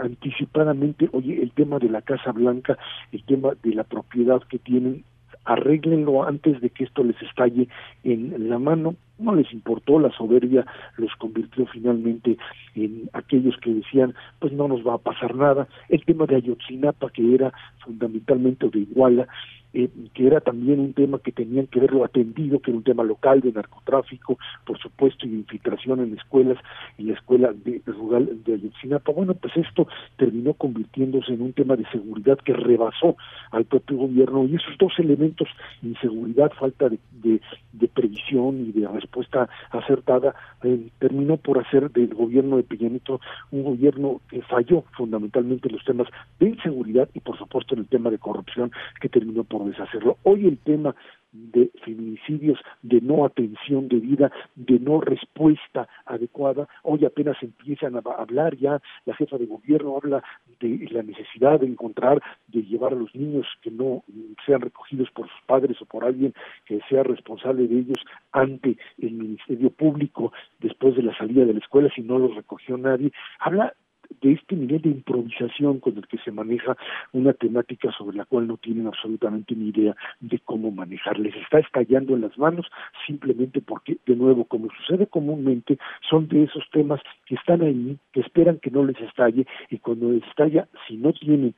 anticipadamente, 0.00 1.08
oye, 1.10 1.42
el 1.42 1.50
tema 1.50 1.80
de 1.80 1.88
la 1.88 2.02
Casa 2.02 2.30
Blanca, 2.30 2.78
el 3.10 3.24
tema 3.24 3.50
de 3.64 3.74
la 3.74 3.82
propiedad 3.82 4.40
que 4.44 4.60
tienen, 4.60 5.02
arréglenlo 5.44 6.24
antes 6.24 6.60
de 6.60 6.70
que 6.70 6.84
esto 6.84 7.04
les 7.04 7.20
estalle 7.22 7.68
en 8.02 8.48
la 8.48 8.58
mano. 8.58 8.96
No 9.18 9.34
les 9.34 9.52
importó, 9.52 9.98
la 9.98 10.10
soberbia 10.10 10.66
los 10.96 11.14
convirtió 11.16 11.66
finalmente 11.66 12.36
en 12.74 13.08
aquellos 13.12 13.56
que 13.58 13.72
decían, 13.72 14.14
pues 14.40 14.52
no 14.52 14.68
nos 14.68 14.86
va 14.86 14.94
a 14.94 14.98
pasar 14.98 15.34
nada. 15.34 15.68
El 15.88 16.04
tema 16.04 16.26
de 16.26 16.36
Ayotzinapa, 16.36 17.10
que 17.10 17.34
era 17.34 17.52
fundamentalmente 17.84 18.68
de 18.68 18.80
Iguala, 18.80 19.28
eh, 19.76 19.90
que 20.14 20.28
era 20.28 20.40
también 20.40 20.78
un 20.78 20.92
tema 20.92 21.18
que 21.18 21.32
tenían 21.32 21.66
que 21.66 21.80
verlo 21.80 22.04
atendido, 22.04 22.60
que 22.60 22.70
era 22.70 22.78
un 22.78 22.84
tema 22.84 23.02
local 23.02 23.40
de 23.40 23.50
narcotráfico, 23.50 24.38
por 24.64 24.78
supuesto, 24.78 25.26
y 25.26 25.30
infiltración 25.30 25.98
en 25.98 26.16
escuelas, 26.16 26.58
en 26.96 27.08
la 27.08 27.14
escuela 27.14 27.52
de, 27.52 27.82
rural 27.84 28.44
de 28.44 28.54
Ayotzinapa. 28.54 29.10
Bueno, 29.10 29.34
pues 29.34 29.56
esto 29.56 29.88
terminó 30.16 30.54
convirtiéndose 30.54 31.32
en 31.34 31.42
un 31.42 31.52
tema 31.52 31.74
de 31.74 31.84
seguridad 31.90 32.38
que 32.38 32.52
rebasó 32.52 33.16
al 33.50 33.64
propio 33.64 33.96
gobierno 33.96 34.44
y 34.44 34.54
esos 34.54 34.78
dos 34.78 34.92
elementos, 34.98 35.48
inseguridad, 35.82 36.52
falta 36.52 36.88
de, 36.88 37.00
de, 37.10 37.40
de 37.72 37.88
previsión 37.88 38.66
y 38.68 38.70
de 38.70 38.86
respuesta 39.04 39.48
acertada, 39.70 40.34
eh, 40.62 40.88
terminó 40.98 41.36
por 41.36 41.58
hacer 41.58 41.90
del 41.90 42.14
gobierno 42.14 42.56
de 42.56 42.64
Peña 42.64 42.88
Nieto 42.88 43.20
un 43.50 43.62
gobierno 43.62 44.20
que 44.28 44.42
falló 44.42 44.84
fundamentalmente 44.96 45.68
en 45.68 45.76
los 45.76 45.84
temas 45.84 46.08
de 46.40 46.50
inseguridad 46.50 47.08
y 47.14 47.20
por 47.20 47.38
supuesto 47.38 47.74
en 47.74 47.80
el 47.80 47.88
tema 47.88 48.10
de 48.10 48.18
corrupción 48.18 48.72
que 49.00 49.08
terminó 49.08 49.44
por 49.44 49.64
deshacerlo. 49.64 50.18
Hoy 50.22 50.46
el 50.46 50.58
tema 50.58 50.94
de 51.34 51.70
feminicidios, 51.84 52.58
de 52.82 53.00
no 53.00 53.24
atención 53.24 53.88
debida, 53.88 54.30
de 54.54 54.78
no 54.78 55.00
respuesta 55.00 55.88
adecuada. 56.06 56.68
Hoy 56.82 57.04
apenas 57.04 57.36
empiezan 57.42 57.96
a 57.96 58.02
hablar 58.16 58.56
ya, 58.56 58.80
la 59.04 59.14
jefa 59.14 59.36
de 59.36 59.46
gobierno 59.46 59.96
habla 59.96 60.22
de 60.60 60.88
la 60.90 61.02
necesidad 61.02 61.60
de 61.60 61.66
encontrar, 61.66 62.22
de 62.48 62.62
llevar 62.62 62.92
a 62.92 62.96
los 62.96 63.14
niños 63.14 63.46
que 63.62 63.70
no 63.70 64.04
sean 64.46 64.60
recogidos 64.60 65.10
por 65.10 65.28
sus 65.28 65.40
padres 65.46 65.80
o 65.82 65.86
por 65.86 66.04
alguien 66.04 66.32
que 66.66 66.80
sea 66.88 67.02
responsable 67.02 67.66
de 67.66 67.80
ellos 67.80 67.98
ante 68.32 68.78
el 68.98 69.12
Ministerio 69.12 69.70
Público 69.70 70.32
después 70.60 70.94
de 70.94 71.02
la 71.02 71.16
salida 71.16 71.44
de 71.44 71.52
la 71.52 71.58
escuela 71.58 71.90
si 71.94 72.02
no 72.02 72.18
los 72.18 72.34
recogió 72.34 72.76
nadie. 72.76 73.12
Habla 73.40 73.74
de 74.20 74.32
este 74.32 74.56
nivel 74.56 74.82
de 74.82 74.90
improvisación 74.90 75.80
con 75.80 75.96
el 75.96 76.06
que 76.06 76.18
se 76.18 76.30
maneja 76.30 76.76
una 77.12 77.32
temática 77.32 77.90
sobre 77.92 78.16
la 78.16 78.24
cual 78.24 78.46
no 78.46 78.56
tienen 78.56 78.86
absolutamente 78.86 79.54
ni 79.54 79.68
idea 79.68 79.94
de 80.20 80.38
cómo 80.40 80.70
manejar. 80.70 81.18
Les 81.18 81.34
está 81.36 81.58
estallando 81.58 82.14
en 82.14 82.22
las 82.22 82.36
manos 82.38 82.66
simplemente 83.06 83.60
porque, 83.60 83.98
de 84.06 84.16
nuevo, 84.16 84.44
como 84.44 84.68
sucede 84.70 85.06
comúnmente, 85.06 85.78
son 86.08 86.28
de 86.28 86.44
esos 86.44 86.64
temas 86.70 87.00
que 87.26 87.34
están 87.34 87.62
ahí, 87.62 87.98
que 88.12 88.20
esperan 88.20 88.58
que 88.58 88.70
no 88.70 88.84
les 88.84 89.00
estalle 89.00 89.46
y 89.70 89.78
cuando 89.78 90.10
les 90.12 90.24
estalla, 90.24 90.68
si 90.86 90.96
no 90.96 91.12
tienen 91.12 91.54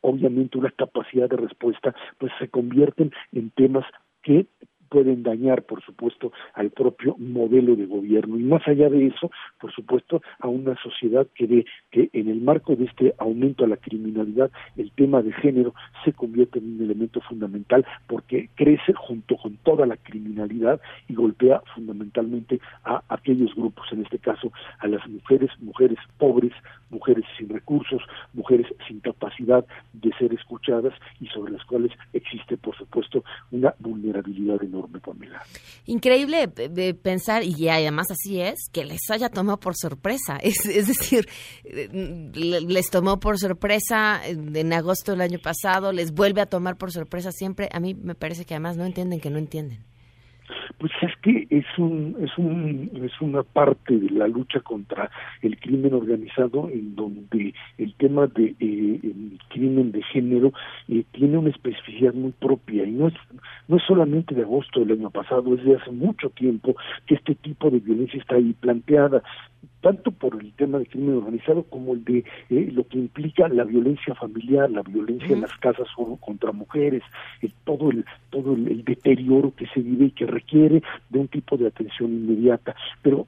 obviamente 0.00 0.58
una 0.58 0.70
capacidad 0.70 1.28
de 1.28 1.36
respuesta, 1.36 1.94
pues 2.18 2.32
se 2.38 2.48
convierten 2.48 3.12
en 3.32 3.50
temas 3.50 3.84
que 4.22 4.46
pueden 4.92 5.22
dañar, 5.22 5.62
por 5.62 5.82
supuesto, 5.82 6.32
al 6.52 6.68
propio 6.68 7.16
modelo 7.18 7.74
de 7.76 7.86
gobierno. 7.86 8.38
Y 8.38 8.42
más 8.42 8.60
allá 8.68 8.90
de 8.90 9.06
eso, 9.06 9.30
por 9.58 9.72
supuesto, 9.72 10.20
a 10.38 10.48
una 10.48 10.76
sociedad 10.82 11.26
que 11.34 11.46
ve 11.46 11.64
que 11.90 12.10
en 12.12 12.28
el 12.28 12.42
marco 12.42 12.76
de 12.76 12.84
este 12.84 13.14
aumento 13.16 13.64
a 13.64 13.68
la 13.68 13.78
criminalidad, 13.78 14.50
el 14.76 14.90
tema 14.92 15.22
de 15.22 15.32
género 15.32 15.72
se 16.04 16.12
convierte 16.12 16.58
en 16.58 16.74
un 16.74 16.82
elemento 16.82 17.22
fundamental 17.22 17.86
porque 18.06 18.50
crece 18.54 18.92
junto 18.92 19.38
con 19.38 19.56
toda 19.64 19.86
la 19.86 19.96
criminalidad 19.96 20.78
y 21.08 21.14
golpea 21.14 21.62
fundamentalmente 21.74 22.60
a 22.84 23.02
aquellos 23.08 23.54
grupos, 23.54 23.86
en 23.92 24.02
este 24.02 24.18
caso 24.18 24.52
a 24.80 24.88
las 24.88 25.08
mujeres, 25.08 25.50
mujeres 25.60 25.98
pobres, 26.18 26.52
mujeres 26.90 27.24
sin 27.38 27.48
recursos, 27.48 28.02
mujeres 28.34 28.66
sin 28.86 29.00
capacidad 29.00 29.64
de 29.94 30.12
ser 30.18 30.34
escuchadas 30.34 30.92
y 31.18 31.28
sobre 31.28 31.52
las 31.52 31.64
cuales 31.64 31.92
existe, 32.12 32.58
por 32.58 32.76
supuesto, 32.76 33.24
una 33.50 33.74
vulnerabilidad 33.78 34.62
enorme. 34.62 34.81
Increíble 35.86 36.46
de 36.46 36.94
pensar, 36.94 37.42
y 37.44 37.68
además 37.68 38.10
así 38.10 38.40
es, 38.40 38.68
que 38.70 38.84
les 38.84 39.00
haya 39.10 39.28
tomado 39.28 39.58
por 39.58 39.76
sorpresa. 39.76 40.38
Es, 40.42 40.66
es 40.66 40.88
decir, 40.88 41.28
les 41.64 42.90
tomó 42.90 43.20
por 43.20 43.38
sorpresa 43.38 44.20
en 44.26 44.72
agosto 44.72 45.12
del 45.12 45.20
año 45.20 45.38
pasado, 45.38 45.92
les 45.92 46.12
vuelve 46.12 46.40
a 46.40 46.46
tomar 46.46 46.76
por 46.76 46.92
sorpresa 46.92 47.30
siempre. 47.32 47.68
A 47.72 47.80
mí 47.80 47.94
me 47.94 48.14
parece 48.14 48.44
que 48.44 48.54
además 48.54 48.76
no 48.76 48.84
entienden 48.84 49.20
que 49.20 49.30
no 49.30 49.38
entienden. 49.38 49.91
Pues 50.78 50.92
es 51.02 51.16
que 51.22 51.46
es 51.50 51.66
un 51.78 52.16
es 52.20 52.36
un 52.38 52.90
es 52.94 53.20
una 53.20 53.42
parte 53.42 53.96
de 53.96 54.10
la 54.10 54.28
lucha 54.28 54.60
contra 54.60 55.10
el 55.42 55.58
crimen 55.58 55.94
organizado 55.94 56.68
en 56.70 56.94
donde 56.94 57.54
el 57.78 57.94
tema 57.94 58.26
de 58.26 58.54
eh, 58.60 59.00
el 59.02 59.38
crimen 59.48 59.92
de 59.92 60.02
género 60.02 60.52
eh, 60.88 61.04
tiene 61.12 61.38
una 61.38 61.50
especificidad 61.50 62.14
muy 62.14 62.32
propia. 62.32 62.84
Y 62.84 62.92
no 62.92 63.08
es 63.08 63.14
no 63.68 63.76
es 63.76 63.82
solamente 63.84 64.34
de 64.34 64.42
agosto 64.42 64.80
del 64.80 64.92
año 64.92 65.10
pasado, 65.10 65.54
es 65.54 65.64
de 65.64 65.76
hace 65.76 65.90
mucho 65.90 66.30
tiempo 66.30 66.74
que 67.06 67.14
este 67.14 67.34
tipo 67.34 67.70
de 67.70 67.80
violencia 67.80 68.20
está 68.20 68.36
ahí 68.36 68.54
planteada 68.60 69.22
tanto 69.82 70.12
por 70.12 70.40
el 70.40 70.52
tema 70.52 70.78
del 70.78 70.88
crimen 70.88 71.16
organizado 71.16 71.64
como 71.64 71.92
el 71.92 72.04
de 72.04 72.18
eh, 72.50 72.70
lo 72.72 72.86
que 72.86 72.98
implica 72.98 73.48
la 73.48 73.64
violencia 73.64 74.14
familiar, 74.14 74.70
la 74.70 74.82
violencia 74.82 75.32
en 75.32 75.42
las 75.42 75.54
casas 75.58 75.88
contra 76.20 76.52
mujeres, 76.52 77.02
todo 77.64 77.90
el 77.90 78.04
todo 78.30 78.54
el, 78.54 78.84
deterioro 78.84 79.52
que 79.54 79.66
se 79.66 79.80
vive 79.80 80.06
y 80.06 80.10
que 80.12 80.26
requiere 80.42 80.82
de 81.10 81.18
un 81.18 81.28
tipo 81.28 81.56
de 81.56 81.68
atención 81.68 82.10
inmediata. 82.10 82.74
Pero 83.02 83.26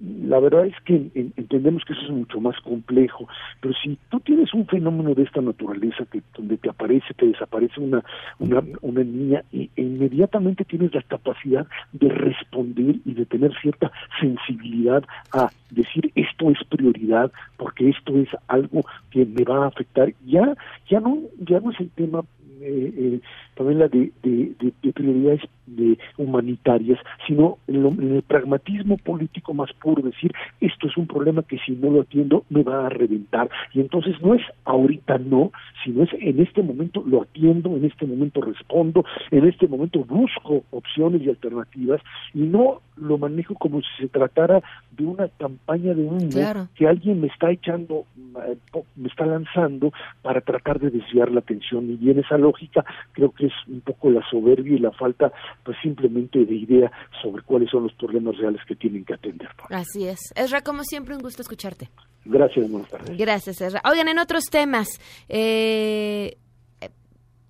la 0.00 0.38
verdad 0.38 0.66
es 0.66 0.74
que 0.84 1.10
entendemos 1.14 1.82
que 1.84 1.92
eso 1.92 2.02
es 2.02 2.10
mucho 2.10 2.40
más 2.40 2.58
complejo, 2.60 3.26
pero 3.60 3.74
si 3.82 3.98
tú 4.10 4.20
tienes 4.20 4.52
un 4.52 4.66
fenómeno 4.66 5.14
de 5.14 5.22
esta 5.22 5.40
naturaleza 5.40 6.04
que 6.10 6.20
donde 6.36 6.56
te 6.58 6.68
aparece, 6.68 7.14
te 7.14 7.26
desaparece 7.26 7.80
una 7.80 8.04
una, 8.38 8.62
una 8.82 9.02
niña 9.02 9.44
e, 9.52 9.68
inmediatamente 9.76 10.64
tienes 10.64 10.92
la 10.94 11.02
capacidad 11.02 11.66
de 11.92 12.08
responder 12.08 12.96
y 13.04 13.14
de 13.14 13.24
tener 13.26 13.52
cierta 13.62 13.90
sensibilidad 14.20 15.04
a 15.32 15.50
decir 15.70 16.10
esto 16.14 16.50
es 16.50 16.58
prioridad 16.68 17.30
porque 17.56 17.88
esto 17.88 18.18
es 18.18 18.28
algo 18.48 18.84
que 19.10 19.24
me 19.24 19.44
va 19.44 19.64
a 19.64 19.68
afectar, 19.68 20.12
ya 20.26 20.54
ya 20.90 21.00
no 21.00 21.18
ya 21.38 21.60
no 21.60 21.70
es 21.70 21.80
el 21.80 21.90
tema 21.90 22.22
eh, 22.60 22.92
eh, 22.96 23.20
también 23.54 23.78
la 23.78 23.88
de, 23.88 24.12
de, 24.22 24.92
prioridades 24.92 25.40
de 25.66 25.98
humanitarias, 26.18 26.98
sino 27.26 27.58
en, 27.66 27.84
el 27.84 28.22
pragmatismo 28.22 28.96
político 28.98 29.54
más 29.54 29.72
puro, 29.74 30.02
decir, 30.02 30.32
esto 30.60 30.88
es 30.88 30.96
un 30.96 31.06
problema 31.06 31.42
que 31.42 31.58
si 31.58 31.72
no 31.72 31.90
lo 31.90 32.02
atiendo 32.02 32.44
me 32.50 32.62
va 32.62 32.86
a 32.86 32.88
reventar. 32.88 33.48
Y 33.72 33.80
entonces 33.80 34.20
no 34.22 34.34
es 34.34 34.42
ahorita 34.64 35.18
no, 35.18 35.52
sino 35.84 36.04
es 36.04 36.10
en 36.14 36.40
este 36.40 36.62
momento 36.62 37.02
lo 37.06 37.22
atiendo, 37.22 37.76
en 37.76 37.84
este 37.84 38.06
momento 38.06 38.40
respondo, 38.40 39.04
en 39.30 39.46
este 39.46 39.66
momento 39.68 40.00
busco 40.04 40.64
opciones 40.70 41.22
y 41.22 41.28
alternativas 41.28 42.00
y 42.32 42.40
no 42.40 42.80
lo 42.96 43.18
manejo 43.18 43.54
como 43.54 43.80
si 43.80 44.02
se 44.02 44.08
tratara 44.08 44.62
de 44.92 45.04
una 45.04 45.28
campaña 45.28 45.94
de 45.94 46.04
humo 46.04 46.68
que 46.74 46.86
alguien 46.86 47.20
me 47.20 47.26
está 47.26 47.50
echando, 47.50 48.04
eh, 48.46 48.56
me 48.96 49.08
está 49.08 49.26
lanzando 49.26 49.92
para 50.22 50.40
tratar 50.40 50.78
de 50.78 50.90
desviar 50.90 51.30
la 51.30 51.40
atención. 51.40 51.98
Y 52.00 52.10
en 52.10 52.20
esa 52.20 52.38
lógica 52.44 52.84
creo 53.12 53.30
que 53.32 53.46
es 53.46 53.52
un 53.66 53.80
poco 53.80 54.10
la 54.10 54.22
soberbia 54.30 54.76
y 54.76 54.78
la 54.78 54.92
falta 54.92 55.32
pues 55.64 55.76
simplemente 55.82 56.44
de 56.44 56.54
idea 56.54 56.92
sobre 57.22 57.42
cuáles 57.42 57.70
son 57.70 57.84
los 57.84 57.92
problemas 57.94 58.36
reales 58.36 58.60
que 58.66 58.76
tienen 58.76 59.04
que 59.04 59.14
atender. 59.14 59.48
Así 59.70 60.06
es. 60.06 60.20
Esra, 60.36 60.60
como 60.62 60.84
siempre, 60.84 61.14
un 61.14 61.22
gusto 61.22 61.42
escucharte. 61.42 61.90
Gracias, 62.24 62.70
buenas 62.70 62.90
tardes. 62.90 63.16
Gracias, 63.16 63.60
Esra. 63.60 63.82
Oigan, 63.90 64.08
en 64.08 64.18
otros 64.18 64.44
temas, 64.44 64.88
eh, 65.28 66.36
eh, 66.80 66.90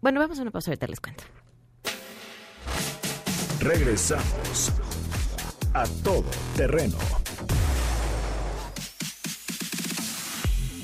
bueno, 0.00 0.20
vamos 0.20 0.38
a 0.38 0.42
una 0.42 0.50
pausa, 0.50 0.70
ahorita 0.70 0.86
les 0.86 1.00
cuento. 1.00 1.24
Regresamos 3.60 4.72
a 5.74 5.84
todo 6.02 6.24
terreno. 6.56 6.96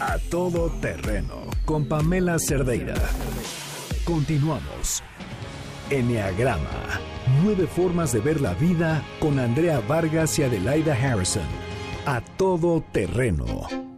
A 0.01 0.17
todo 0.31 0.71
terreno 0.81 1.51
con 1.67 1.87
Pamela 1.87 2.39
Cerdeira. 2.39 2.95
Continuamos. 4.11 5.05
Enneagrama. 5.89 6.99
Nueve 7.45 7.69
formas 7.69 8.13
de 8.13 8.19
ver 8.19 8.41
la 8.41 8.55
vida 8.55 9.05
con 9.21 9.39
Andrea 9.39 9.81
Vargas 9.87 10.37
y 10.41 10.43
Adelaida 10.43 10.95
Harrison. 10.95 11.47
A 12.07 12.21
todo 12.21 12.83
terreno. 12.91 13.90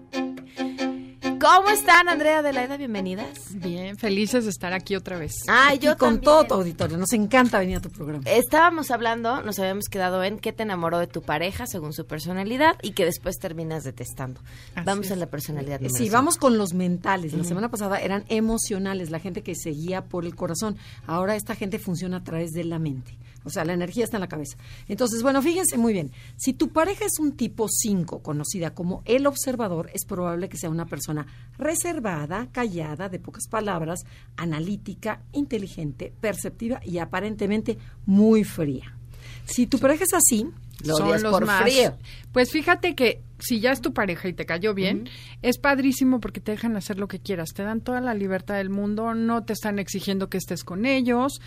¿Cómo 1.43 1.71
están, 1.71 2.09
Andrea 2.09 2.39
Adelaida? 2.39 2.77
Bienvenidas. 2.77 3.57
Bien, 3.57 3.99
felices 3.99 4.45
de 4.45 4.51
estar 4.51 4.73
aquí 4.73 4.95
otra 4.95 5.19
vez. 5.19 5.33
Ay, 5.49 5.81
yo 5.81 5.99
con 5.99 6.21
todo 6.21 6.45
tu 6.45 6.55
auditorio. 6.55 6.97
Nos 6.97 7.13
encanta 7.13 7.59
venir 7.59 7.79
a 7.79 7.81
tu 7.81 7.91
programa. 7.91 8.23
Estábamos 8.27 8.93
hablando, 8.93 9.43
nos 9.43 9.59
habíamos 9.59 9.87
quedado 9.87 10.23
en 10.23 10.39
qué 10.39 10.53
te 10.53 10.63
enamoró 10.63 11.01
de 11.01 11.09
tu 11.09 11.21
pareja 11.21 11.67
según 11.67 11.95
su 11.95 12.07
personalidad 12.07 12.77
y 12.81 12.93
que 12.93 13.05
después 13.05 13.39
terminas 13.41 13.83
detestando. 13.83 14.41
vamos 14.85 15.11
a 15.11 15.17
la 15.17 15.27
personalidad. 15.27 15.81
Sí, 15.93 16.11
vamos 16.11 16.37
con 16.37 16.59
los 16.59 16.75
mentales. 16.75 17.33
La 17.33 17.43
semana 17.43 17.69
pasada 17.71 17.99
eran 17.99 18.25
emocionales, 18.29 19.11
la 19.11 19.19
gente 19.19 19.43
que 19.43 19.57
seguía 19.57 20.05
por 20.05 20.25
el 20.25 20.37
corazón. 20.37 20.77
Ahora 21.09 21.35
esta 21.35 21.57
gente 21.57 21.81
funciona 21.81 22.19
a 22.19 22.23
través 22.23 22.53
de 22.53 22.63
la 22.63 22.79
mente. 22.79 23.19
O 23.45 23.51
sea, 23.51 23.65
la 23.65 23.73
energía 23.73 24.05
está 24.05 24.17
en 24.17 24.23
la 24.23 24.29
cabeza. 24.29 24.57
Entonces, 24.89 25.23
bueno, 25.23 25.43
fíjense 25.43 25.79
muy 25.79 25.93
bien. 25.93 26.13
Si 26.37 26.53
tu 26.53 26.71
pareja 26.71 27.05
es 27.05 27.19
un 27.19 27.33
tipo 27.33 27.69
5, 27.69 28.23
conocida 28.23 28.75
como 28.75 29.03
el 29.05 29.27
observador, 29.27 29.91
es 29.95 30.05
probable 30.05 30.49
que 30.49 30.57
sea 30.57 30.71
una 30.71 30.87
persona 30.87 31.27
reservada, 31.59 32.49
callada, 32.53 33.09
de 33.09 33.19
pocas 33.19 33.49
palabras, 33.49 34.01
analítica, 34.37 35.23
inteligente, 35.33 36.13
perceptiva 36.21 36.81
y 36.85 36.99
aparentemente 36.99 37.79
muy 38.07 38.45
fría. 38.45 38.97
Si 39.45 39.67
tu 39.67 39.79
pareja 39.79 40.05
es 40.05 40.15
así, 40.15 40.47
lo 40.85 40.97
son 40.97 41.23
los 41.23 41.33
por 41.33 41.47
más. 41.47 41.63
Frío. 41.63 41.97
Pues 42.33 42.51
fíjate 42.51 42.95
que 42.95 43.23
si 43.39 43.61
ya 43.61 43.73
es 43.73 43.81
tu 43.81 43.93
pareja 43.93 44.29
y 44.29 44.33
te 44.33 44.47
cayó 44.47 44.75
bien, 44.75 45.09
es 45.43 45.59
padrísimo 45.59 46.21
porque 46.21 46.41
te 46.41 46.53
dejan 46.53 46.77
hacer 46.77 46.99
lo 46.99 47.09
que 47.09 47.19
quieras, 47.19 47.51
te 47.55 47.63
dan 47.63 47.81
toda 47.81 48.01
la 48.01 48.15
libertad 48.15 48.57
del 48.57 48.71
mundo, 48.71 49.15
no 49.15 49.45
te 49.45 49.53
están 49.53 49.79
exigiendo 49.79 50.29
que 50.29 50.39
estés 50.39 50.65
con 50.65 50.87
ellos, 50.87 51.41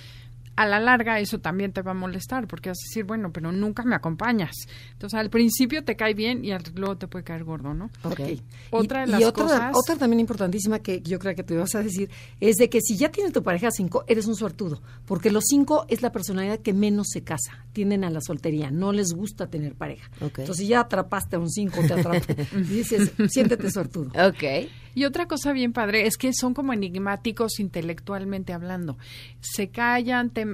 a 0.56 0.66
la 0.66 0.80
larga 0.80 1.20
eso 1.20 1.40
también 1.40 1.72
te 1.72 1.82
va 1.82 1.92
a 1.92 1.96
molestar 1.96 2.48
porque 2.48 2.70
vas 2.70 2.80
a 2.80 2.88
decir, 2.88 3.04
bueno, 3.04 3.32
pero 3.32 3.52
nunca 3.52 3.84
me 3.84 3.96
acompañas. 3.96 4.56
Entonces 4.94 5.20
al 5.20 5.30
principio 5.30 5.84
te 5.84 5.96
cae 5.96 6.14
bien 6.14 6.46
y 6.46 6.52
luego 6.76 6.98
te 6.98 7.08
puede 7.08 7.24
caer 7.24 7.44
gordo, 7.44 7.74
¿no? 7.74 7.90
Ok. 8.04 8.20
Otra 8.72 9.02
de 9.02 9.08
las 9.08 9.22
y 9.22 9.24
otra, 9.24 9.44
cosas... 9.44 9.72
otra 9.76 9.96
también 9.98 10.20
importantísima 10.20 10.80
que 10.80 11.02
yo 11.02 11.20
creo 11.20 11.36
que 11.36 11.44
te 11.44 11.56
vas 11.56 11.76
a 11.76 11.84
decir 11.84 12.10
es 12.40 12.56
de 12.56 12.70
que 12.70 12.82
si 12.82 12.98
ya 12.98 13.10
tienes 13.12 13.34
tu 13.34 13.44
pareja 13.44 13.70
cinco, 13.72 14.06
eres 14.08 14.28
un 14.28 14.36
suertudo, 14.36 14.82
porque 15.06 15.32
los 15.32 15.44
cinco 15.48 15.86
es 15.90 16.02
la 16.02 16.12
personalidad 16.12 16.60
que 16.60 16.74
menos 16.74 17.08
se 17.12 17.24
casa, 17.24 17.66
tienden 17.74 18.04
a 18.04 18.10
la 18.10 18.22
soltería, 18.22 18.72
no 18.72 18.92
les 18.92 19.14
gusta 19.14 19.48
tener 19.48 19.76
pareja. 19.76 20.10
Entonces 20.20 20.58
si 20.58 20.68
ya 20.68 20.82
atrapaste 20.82 21.36
a 21.36 21.40
un 21.40 21.50
cinco, 21.50 21.82
te 21.86 21.94
atrapas, 21.94 22.28
dices, 22.70 23.12
siéntete 23.30 23.70
suertudo. 23.72 24.12
Ok. 24.28 24.70
Y 24.96 25.04
otra 25.04 25.28
cosa 25.28 25.52
bien 25.52 25.74
padre 25.74 26.08
es 26.08 26.16
que 26.16 26.32
son 26.34 26.54
como 26.54 26.72
enigmáticos 26.72 27.60
intelectualmente 27.60 28.54
hablando. 28.54 28.98
Se 29.42 29.68
callan, 29.68 30.30
te, 30.30 30.45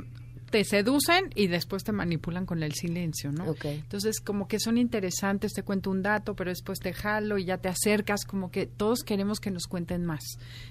te 0.49 0.63
seducen 0.65 1.29
y 1.33 1.47
después 1.47 1.83
te 1.83 1.93
manipulan 1.93 2.45
con 2.45 2.61
el 2.61 2.73
silencio, 2.73 3.31
¿no? 3.31 3.55
Entonces, 3.63 4.19
como 4.19 4.47
que 4.47 4.59
son 4.59 4.77
interesantes, 4.77 5.53
te 5.53 5.63
cuento 5.63 5.89
un 5.89 6.01
dato, 6.01 6.35
pero 6.35 6.49
después 6.51 6.79
te 6.79 6.93
jalo 6.93 7.37
y 7.37 7.45
ya 7.45 7.57
te 7.57 7.69
acercas, 7.69 8.25
como 8.25 8.51
que 8.51 8.65
todos 8.65 9.03
queremos 9.03 9.39
que 9.39 9.49
nos 9.49 9.65
cuenten 9.67 10.05
más. 10.05 10.23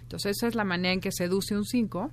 Entonces, 0.03 0.37
esa 0.37 0.49
es 0.49 0.55
la 0.55 0.64
manera 0.64 0.93
en 0.93 1.01
que 1.01 1.11
seduce 1.11 1.57
un 1.57 1.64
5, 1.64 2.11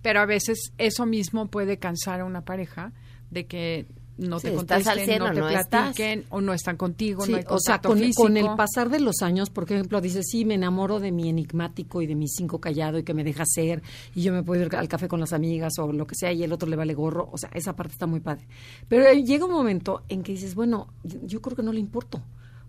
pero 0.00 0.20
a 0.20 0.26
veces 0.26 0.72
eso 0.78 1.06
mismo 1.06 1.48
puede 1.48 1.78
cansar 1.78 2.20
a 2.20 2.24
una 2.24 2.44
pareja 2.44 2.92
de 3.30 3.46
que 3.46 3.86
no 4.18 4.38
Sí, 4.40 4.48
te 4.48 4.54
contesten, 4.54 5.04
cien 5.04 5.18
no 5.20 5.32
te 5.32 5.40
no 5.40 5.48
estás. 5.48 5.96
o 6.30 6.40
no 6.40 6.52
están 6.52 6.76
contigo, 6.76 7.24
Sí, 7.24 7.30
no 7.30 7.36
hay 7.38 7.44
o 7.48 7.58
sea, 7.60 7.76
contacto 7.76 7.88
con, 7.90 7.98
físico. 7.98 8.22
con 8.24 8.36
el 8.36 8.46
pasar 8.56 8.90
de 8.90 9.00
los 9.00 9.22
años, 9.22 9.48
por 9.50 9.64
ejemplo, 9.64 10.00
dices, 10.00 10.26
sí, 10.30 10.44
me 10.44 10.54
enamoro 10.54 10.98
de 11.00 11.12
mi 11.12 11.28
enigmático 11.28 12.02
y 12.02 12.06
de 12.06 12.14
mi 12.16 12.28
cinco 12.28 12.60
callado 12.60 12.98
y 12.98 13.04
que 13.04 13.14
me 13.14 13.24
deja 13.24 13.44
ser 13.46 13.82
y 14.14 14.22
yo 14.22 14.32
me 14.32 14.42
puedo 14.42 14.62
ir 14.64 14.74
al 14.76 14.88
café 14.88 15.08
con 15.08 15.20
las 15.20 15.32
amigas 15.32 15.78
o 15.78 15.92
lo 15.92 16.06
que 16.06 16.14
sea 16.16 16.32
y 16.32 16.42
el 16.42 16.52
otro 16.52 16.68
le 16.68 16.76
vale 16.76 16.94
gorro, 16.94 17.28
o 17.32 17.38
sea, 17.38 17.50
esa 17.54 17.74
parte 17.76 17.92
está 17.92 18.06
muy 18.06 18.20
padre. 18.20 18.44
Pero 18.88 19.06
eh, 19.06 19.22
llega 19.24 19.44
un 19.46 19.52
momento 19.52 20.02
en 20.08 20.22
que 20.22 20.32
dices, 20.32 20.54
bueno, 20.54 20.88
yo, 21.04 21.40
creo 21.40 21.56
que 21.56 21.62
no 21.62 21.72
le 21.72 21.80
importo 21.80 22.20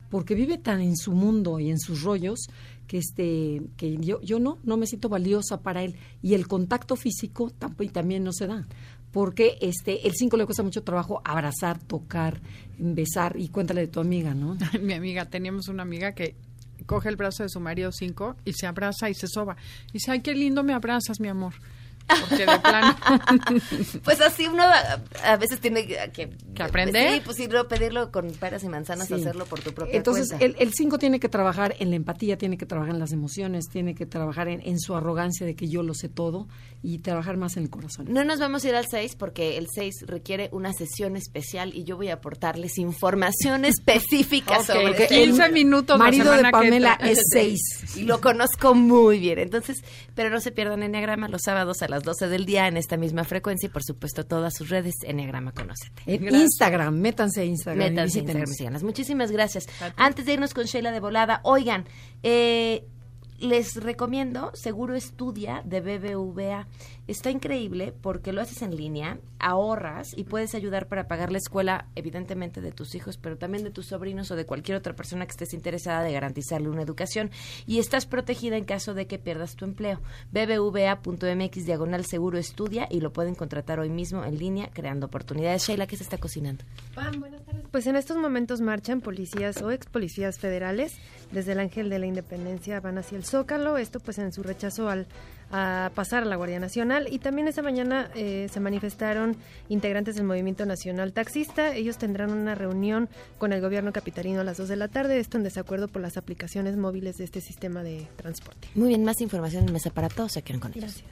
porque 0.10 0.34
vive 0.34 0.58
tan 0.58 0.82
en 0.82 0.98
su 0.98 1.12
mundo 1.12 1.60
y 1.60 1.70
en 1.70 1.80
sus 1.80 2.02
rollos 2.02 2.40
que 2.88 2.98
este 2.98 3.62
que 3.78 3.98
yo 3.98 4.20
yo 4.22 4.40
no 4.40 4.58
no 4.64 4.76
me 4.76 4.88
siento 4.88 5.08
valiosa 5.08 5.62
para 5.62 5.84
él 5.84 5.94
y 6.24 6.34
el 6.34 6.48
contacto 6.48 6.96
físico 6.96 7.52
tamp- 7.60 7.92
también 7.92 8.24
no 8.24 8.34
se 8.34 8.48
da 8.48 8.66
porque 9.12 9.58
este 9.62 10.08
el 10.08 10.14
5 10.14 10.38
le 10.38 10.46
cuesta 10.46 10.64
mucho 10.64 10.84
trabajo 10.84 11.22
abrazar, 11.24 11.80
tocar, 11.80 12.42
besar 12.78 13.36
y 13.38 13.50
cuéntale 13.50 13.82
de 13.82 13.88
tu 13.88 14.00
amiga, 14.00 14.34
¿no? 14.34 14.58
Mi 14.82 14.94
amiga, 14.94 15.26
teníamos 15.26 15.68
una 15.68 15.84
amiga 15.84 16.14
que 16.14 16.36
coge 16.86 17.10
el 17.10 17.16
brazo 17.16 17.44
de 17.44 17.50
su 17.50 17.60
marido 17.60 17.92
cinco 17.92 18.36
y 18.46 18.54
se 18.54 18.66
abraza 18.66 19.10
y 19.10 19.14
se 19.14 19.28
soba. 19.28 19.58
Y 19.90 19.94
dice, 19.94 20.12
ay, 20.12 20.22
qué 20.22 20.34
lindo 20.34 20.64
me 20.64 20.74
abrazas, 20.74 21.20
mi 21.20 21.28
amor. 21.28 21.54
Porque 22.22 22.46
de 22.46 22.60
plano... 22.60 22.96
Pues 24.04 24.22
así 24.22 24.48
uno 24.48 24.64
a, 24.64 25.00
a 25.24 25.38
veces 25.38 25.60
tiene 25.60 25.86
que, 25.86 26.30
¿Que 26.56 26.64
aprender? 26.64 27.14
Sí, 27.16 27.22
pues 27.24 27.38
sí, 27.38 27.48
pedirlo 27.70 28.12
con 28.12 28.30
peras 28.32 28.64
y 28.64 28.70
manzanas, 28.70 29.08
Sí. 29.08 29.14
hacerlo 29.16 29.46
por 29.46 29.60
tu 29.62 29.74
propia 29.74 29.96
Entonces, 29.98 30.30
cuenta. 30.30 30.46
el, 30.46 30.56
el 30.60 30.74
cinco 30.74 30.98
tiene 30.98 31.20
que 31.20 31.30
trabajar 31.30 31.76
en 31.80 31.90
la 31.90 31.96
empatía, 31.96 32.38
tiene 32.38 32.58
que 32.58 32.66
trabajar 32.66 32.94
en 32.94 33.00
las 33.00 33.12
emociones, 33.12 33.66
tiene 33.72 33.96
que 33.96 34.06
trabajar 34.06 34.48
en, 34.48 34.62
en 34.62 34.80
su 34.80 34.96
arrogancia 34.96 35.46
de 35.46 35.56
que 35.56 35.68
yo 35.68 35.84
lo 35.84 35.94
sé 35.94 36.10
todo 36.10 36.48
y 36.82 37.00
trabajar 37.00 37.38
más 37.38 37.58
en 37.58 37.64
el 37.64 37.70
corazón. 37.70 38.08
No 38.10 38.24
nos 38.24 38.40
vamos 38.40 38.64
a 38.64 38.70
ir 38.70 38.76
al 38.76 38.86
6 38.90 39.16
porque 39.18 39.58
el 39.58 39.68
6 39.74 40.06
requiere 40.08 40.50
una 40.52 40.74
sesión 40.74 41.16
especial 41.18 41.74
y 41.76 41.84
yo 41.84 41.98
voy 41.98 42.10
a 42.10 42.16
aportarles 42.16 42.78
información 42.78 43.66
específica 43.66 44.60
Ok, 44.60 44.66
sobre 44.66 44.88
porque 44.88 45.04
este 45.04 45.16
15 45.24 45.32
tema. 45.34 45.48
minutos 45.50 46.00
Marido 46.00 46.32
de 46.32 46.44
que 46.44 46.52
Pamela 46.52 46.94
es 47.02 47.20
seis. 47.32 47.60
Y 47.96 48.04
lo 48.04 48.22
conozco 48.22 48.76
muy 48.76 49.20
bien. 49.20 49.40
Entonces, 49.40 49.78
pero 50.16 50.30
no 50.30 50.40
se 50.40 50.52
pierdan 50.52 50.84
Enneagrama 50.84 51.28
los 51.28 51.42
sábados 51.44 51.82
a 51.82 51.88
las 51.88 51.99
12 52.02 52.28
del 52.28 52.46
día 52.46 52.68
en 52.68 52.78
esta 52.78 52.98
misma 52.98 53.24
frecuencia 53.24 53.68
y 53.68 53.70
por 53.70 53.84
supuesto 53.84 54.26
todas 54.26 54.54
sus 54.56 54.70
redes 54.70 54.96
Enneagrama 55.04 55.52
Conócete. 55.52 56.02
En 56.06 56.22
Gracias. 56.22 56.44
Instagram, 56.44 56.96
métanse 57.00 57.42
a 57.42 57.46
Instagram. 57.46 57.90
Métanse 57.90 58.20
a. 58.20 58.22
Instagram. 58.22 58.84
Muchísimas 58.84 59.32
gracias. 59.32 59.68
Antes 59.96 60.26
de 60.26 60.34
irnos 60.34 60.54
con 60.54 60.66
Sheila 60.66 60.92
de 60.92 61.00
volada, 61.00 61.42
oigan, 61.44 61.86
eh, 62.24 62.86
les 63.40 63.76
recomiendo 63.76 64.52
Seguro 64.54 64.96
Estudia 64.96 65.62
de 65.66 65.82
BBVA. 65.82 66.68
Está 67.10 67.32
increíble 67.32 67.92
porque 68.04 68.34
lo 68.34 68.40
haces 68.40 68.62
en 68.62 68.76
línea, 68.76 69.18
ahorras 69.40 70.16
y 70.16 70.26
puedes 70.26 70.54
ayudar 70.54 70.88
para 70.88 71.08
pagar 71.08 71.32
la 71.32 71.40
escuela, 71.40 71.88
evidentemente, 71.96 72.62
de 72.62 72.72
tus 72.72 72.94
hijos, 72.94 73.18
pero 73.18 73.36
también 73.36 73.64
de 73.64 73.72
tus 73.72 73.88
sobrinos 73.88 74.30
o 74.30 74.36
de 74.36 74.46
cualquier 74.46 74.78
otra 74.78 74.96
persona 74.96 75.26
que 75.26 75.32
estés 75.32 75.56
interesada 75.56 76.04
de 76.04 76.14
garantizarle 76.14 76.70
una 76.70 76.84
educación. 76.84 77.32
Y 77.66 77.80
estás 77.80 78.06
protegida 78.06 78.58
en 78.58 78.66
caso 78.66 78.94
de 78.94 79.08
que 79.08 79.18
pierdas 79.18 79.56
tu 79.56 79.66
empleo. 79.66 80.00
bbva.mx 80.32 81.66
diagonal 81.66 82.06
seguro 82.06 82.38
estudia 82.38 82.88
y 82.92 83.02
lo 83.02 83.12
pueden 83.12 83.34
contratar 83.34 83.80
hoy 83.80 83.90
mismo 83.90 84.24
en 84.24 84.38
línea, 84.38 84.70
creando 84.72 85.08
oportunidades. 85.08 85.66
Sheila, 85.66 85.88
¿qué 85.88 85.98
se 85.98 86.04
está 86.04 86.20
cocinando? 86.20 86.64
Pues 87.72 87.88
en 87.88 87.96
estos 87.96 88.18
momentos 88.18 88.62
marchan 88.62 89.02
policías 89.02 89.64
o 89.64 89.72
ex 89.72 89.88
policías 89.88 90.38
federales 90.38 90.96
desde 91.32 91.54
el 91.54 91.60
Ángel 91.60 91.90
de 91.90 91.98
la 91.98 92.06
Independencia 92.06 92.80
van 92.82 93.00
hacia 93.00 93.18
el 93.18 93.26
Zócalo, 93.26 93.78
esto 93.78 94.00
pues 94.00 94.20
en 94.20 94.32
su 94.32 94.44
rechazo 94.44 94.90
al 94.90 95.08
a 95.52 95.92
pasar 95.96 96.24
a 96.24 96.26
la 96.26 96.36
Guardia 96.36 96.60
Nacional 96.60 97.08
y 97.12 97.20
también 97.20 97.48
esta 97.48 97.62
mañana 97.62 98.10
eh, 98.16 98.48
se 98.52 98.60
manifestaron 98.60 99.36
integrantes 99.68 100.16
del 100.16 100.26
Movimiento 100.26 100.66
Nacional 100.66 101.14
Taxista, 101.14 101.76
ellos 101.76 101.98
tendrán 101.98 102.32
una 102.32 102.56
reunión 102.56 103.10
con 103.38 103.54
el 103.54 103.62
gobierno 103.62 103.92
capitalino 103.92 104.42
a 104.42 104.44
las 104.44 104.58
2 104.58 104.70
de 104.70 104.76
la 104.76 104.88
tarde, 104.88 105.20
esto 105.20 105.38
en 105.38 105.44
desacuerdo 105.44 105.88
por 105.88 106.02
las 106.02 106.18
aplicaciones 106.18 106.78
móviles 106.78 107.18
de 107.18 107.24
este 107.24 107.42
sistema 107.42 107.84
de 107.84 108.08
transporte. 108.16 108.68
Muy 108.76 108.90
bien, 108.90 109.04
más 109.04 109.22
información 109.22 109.66
en 109.68 109.74
Mesa 109.74 109.90
para 109.90 110.10
Todos, 110.10 110.34
se 110.34 110.42
quedan 110.42 110.60
con 110.60 110.72
ellos. 110.76 111.04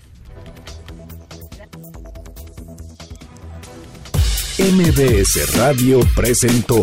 MBS 4.60 5.56
Radio 5.56 6.00
presentó 6.16 6.82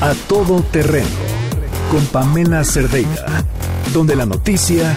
A 0.00 0.14
Todo 0.28 0.62
Terreno 0.62 1.06
con 1.90 2.04
Pamela 2.06 2.64
Cerdeira, 2.64 3.44
donde 3.92 4.16
la 4.16 4.24
noticia 4.24 4.96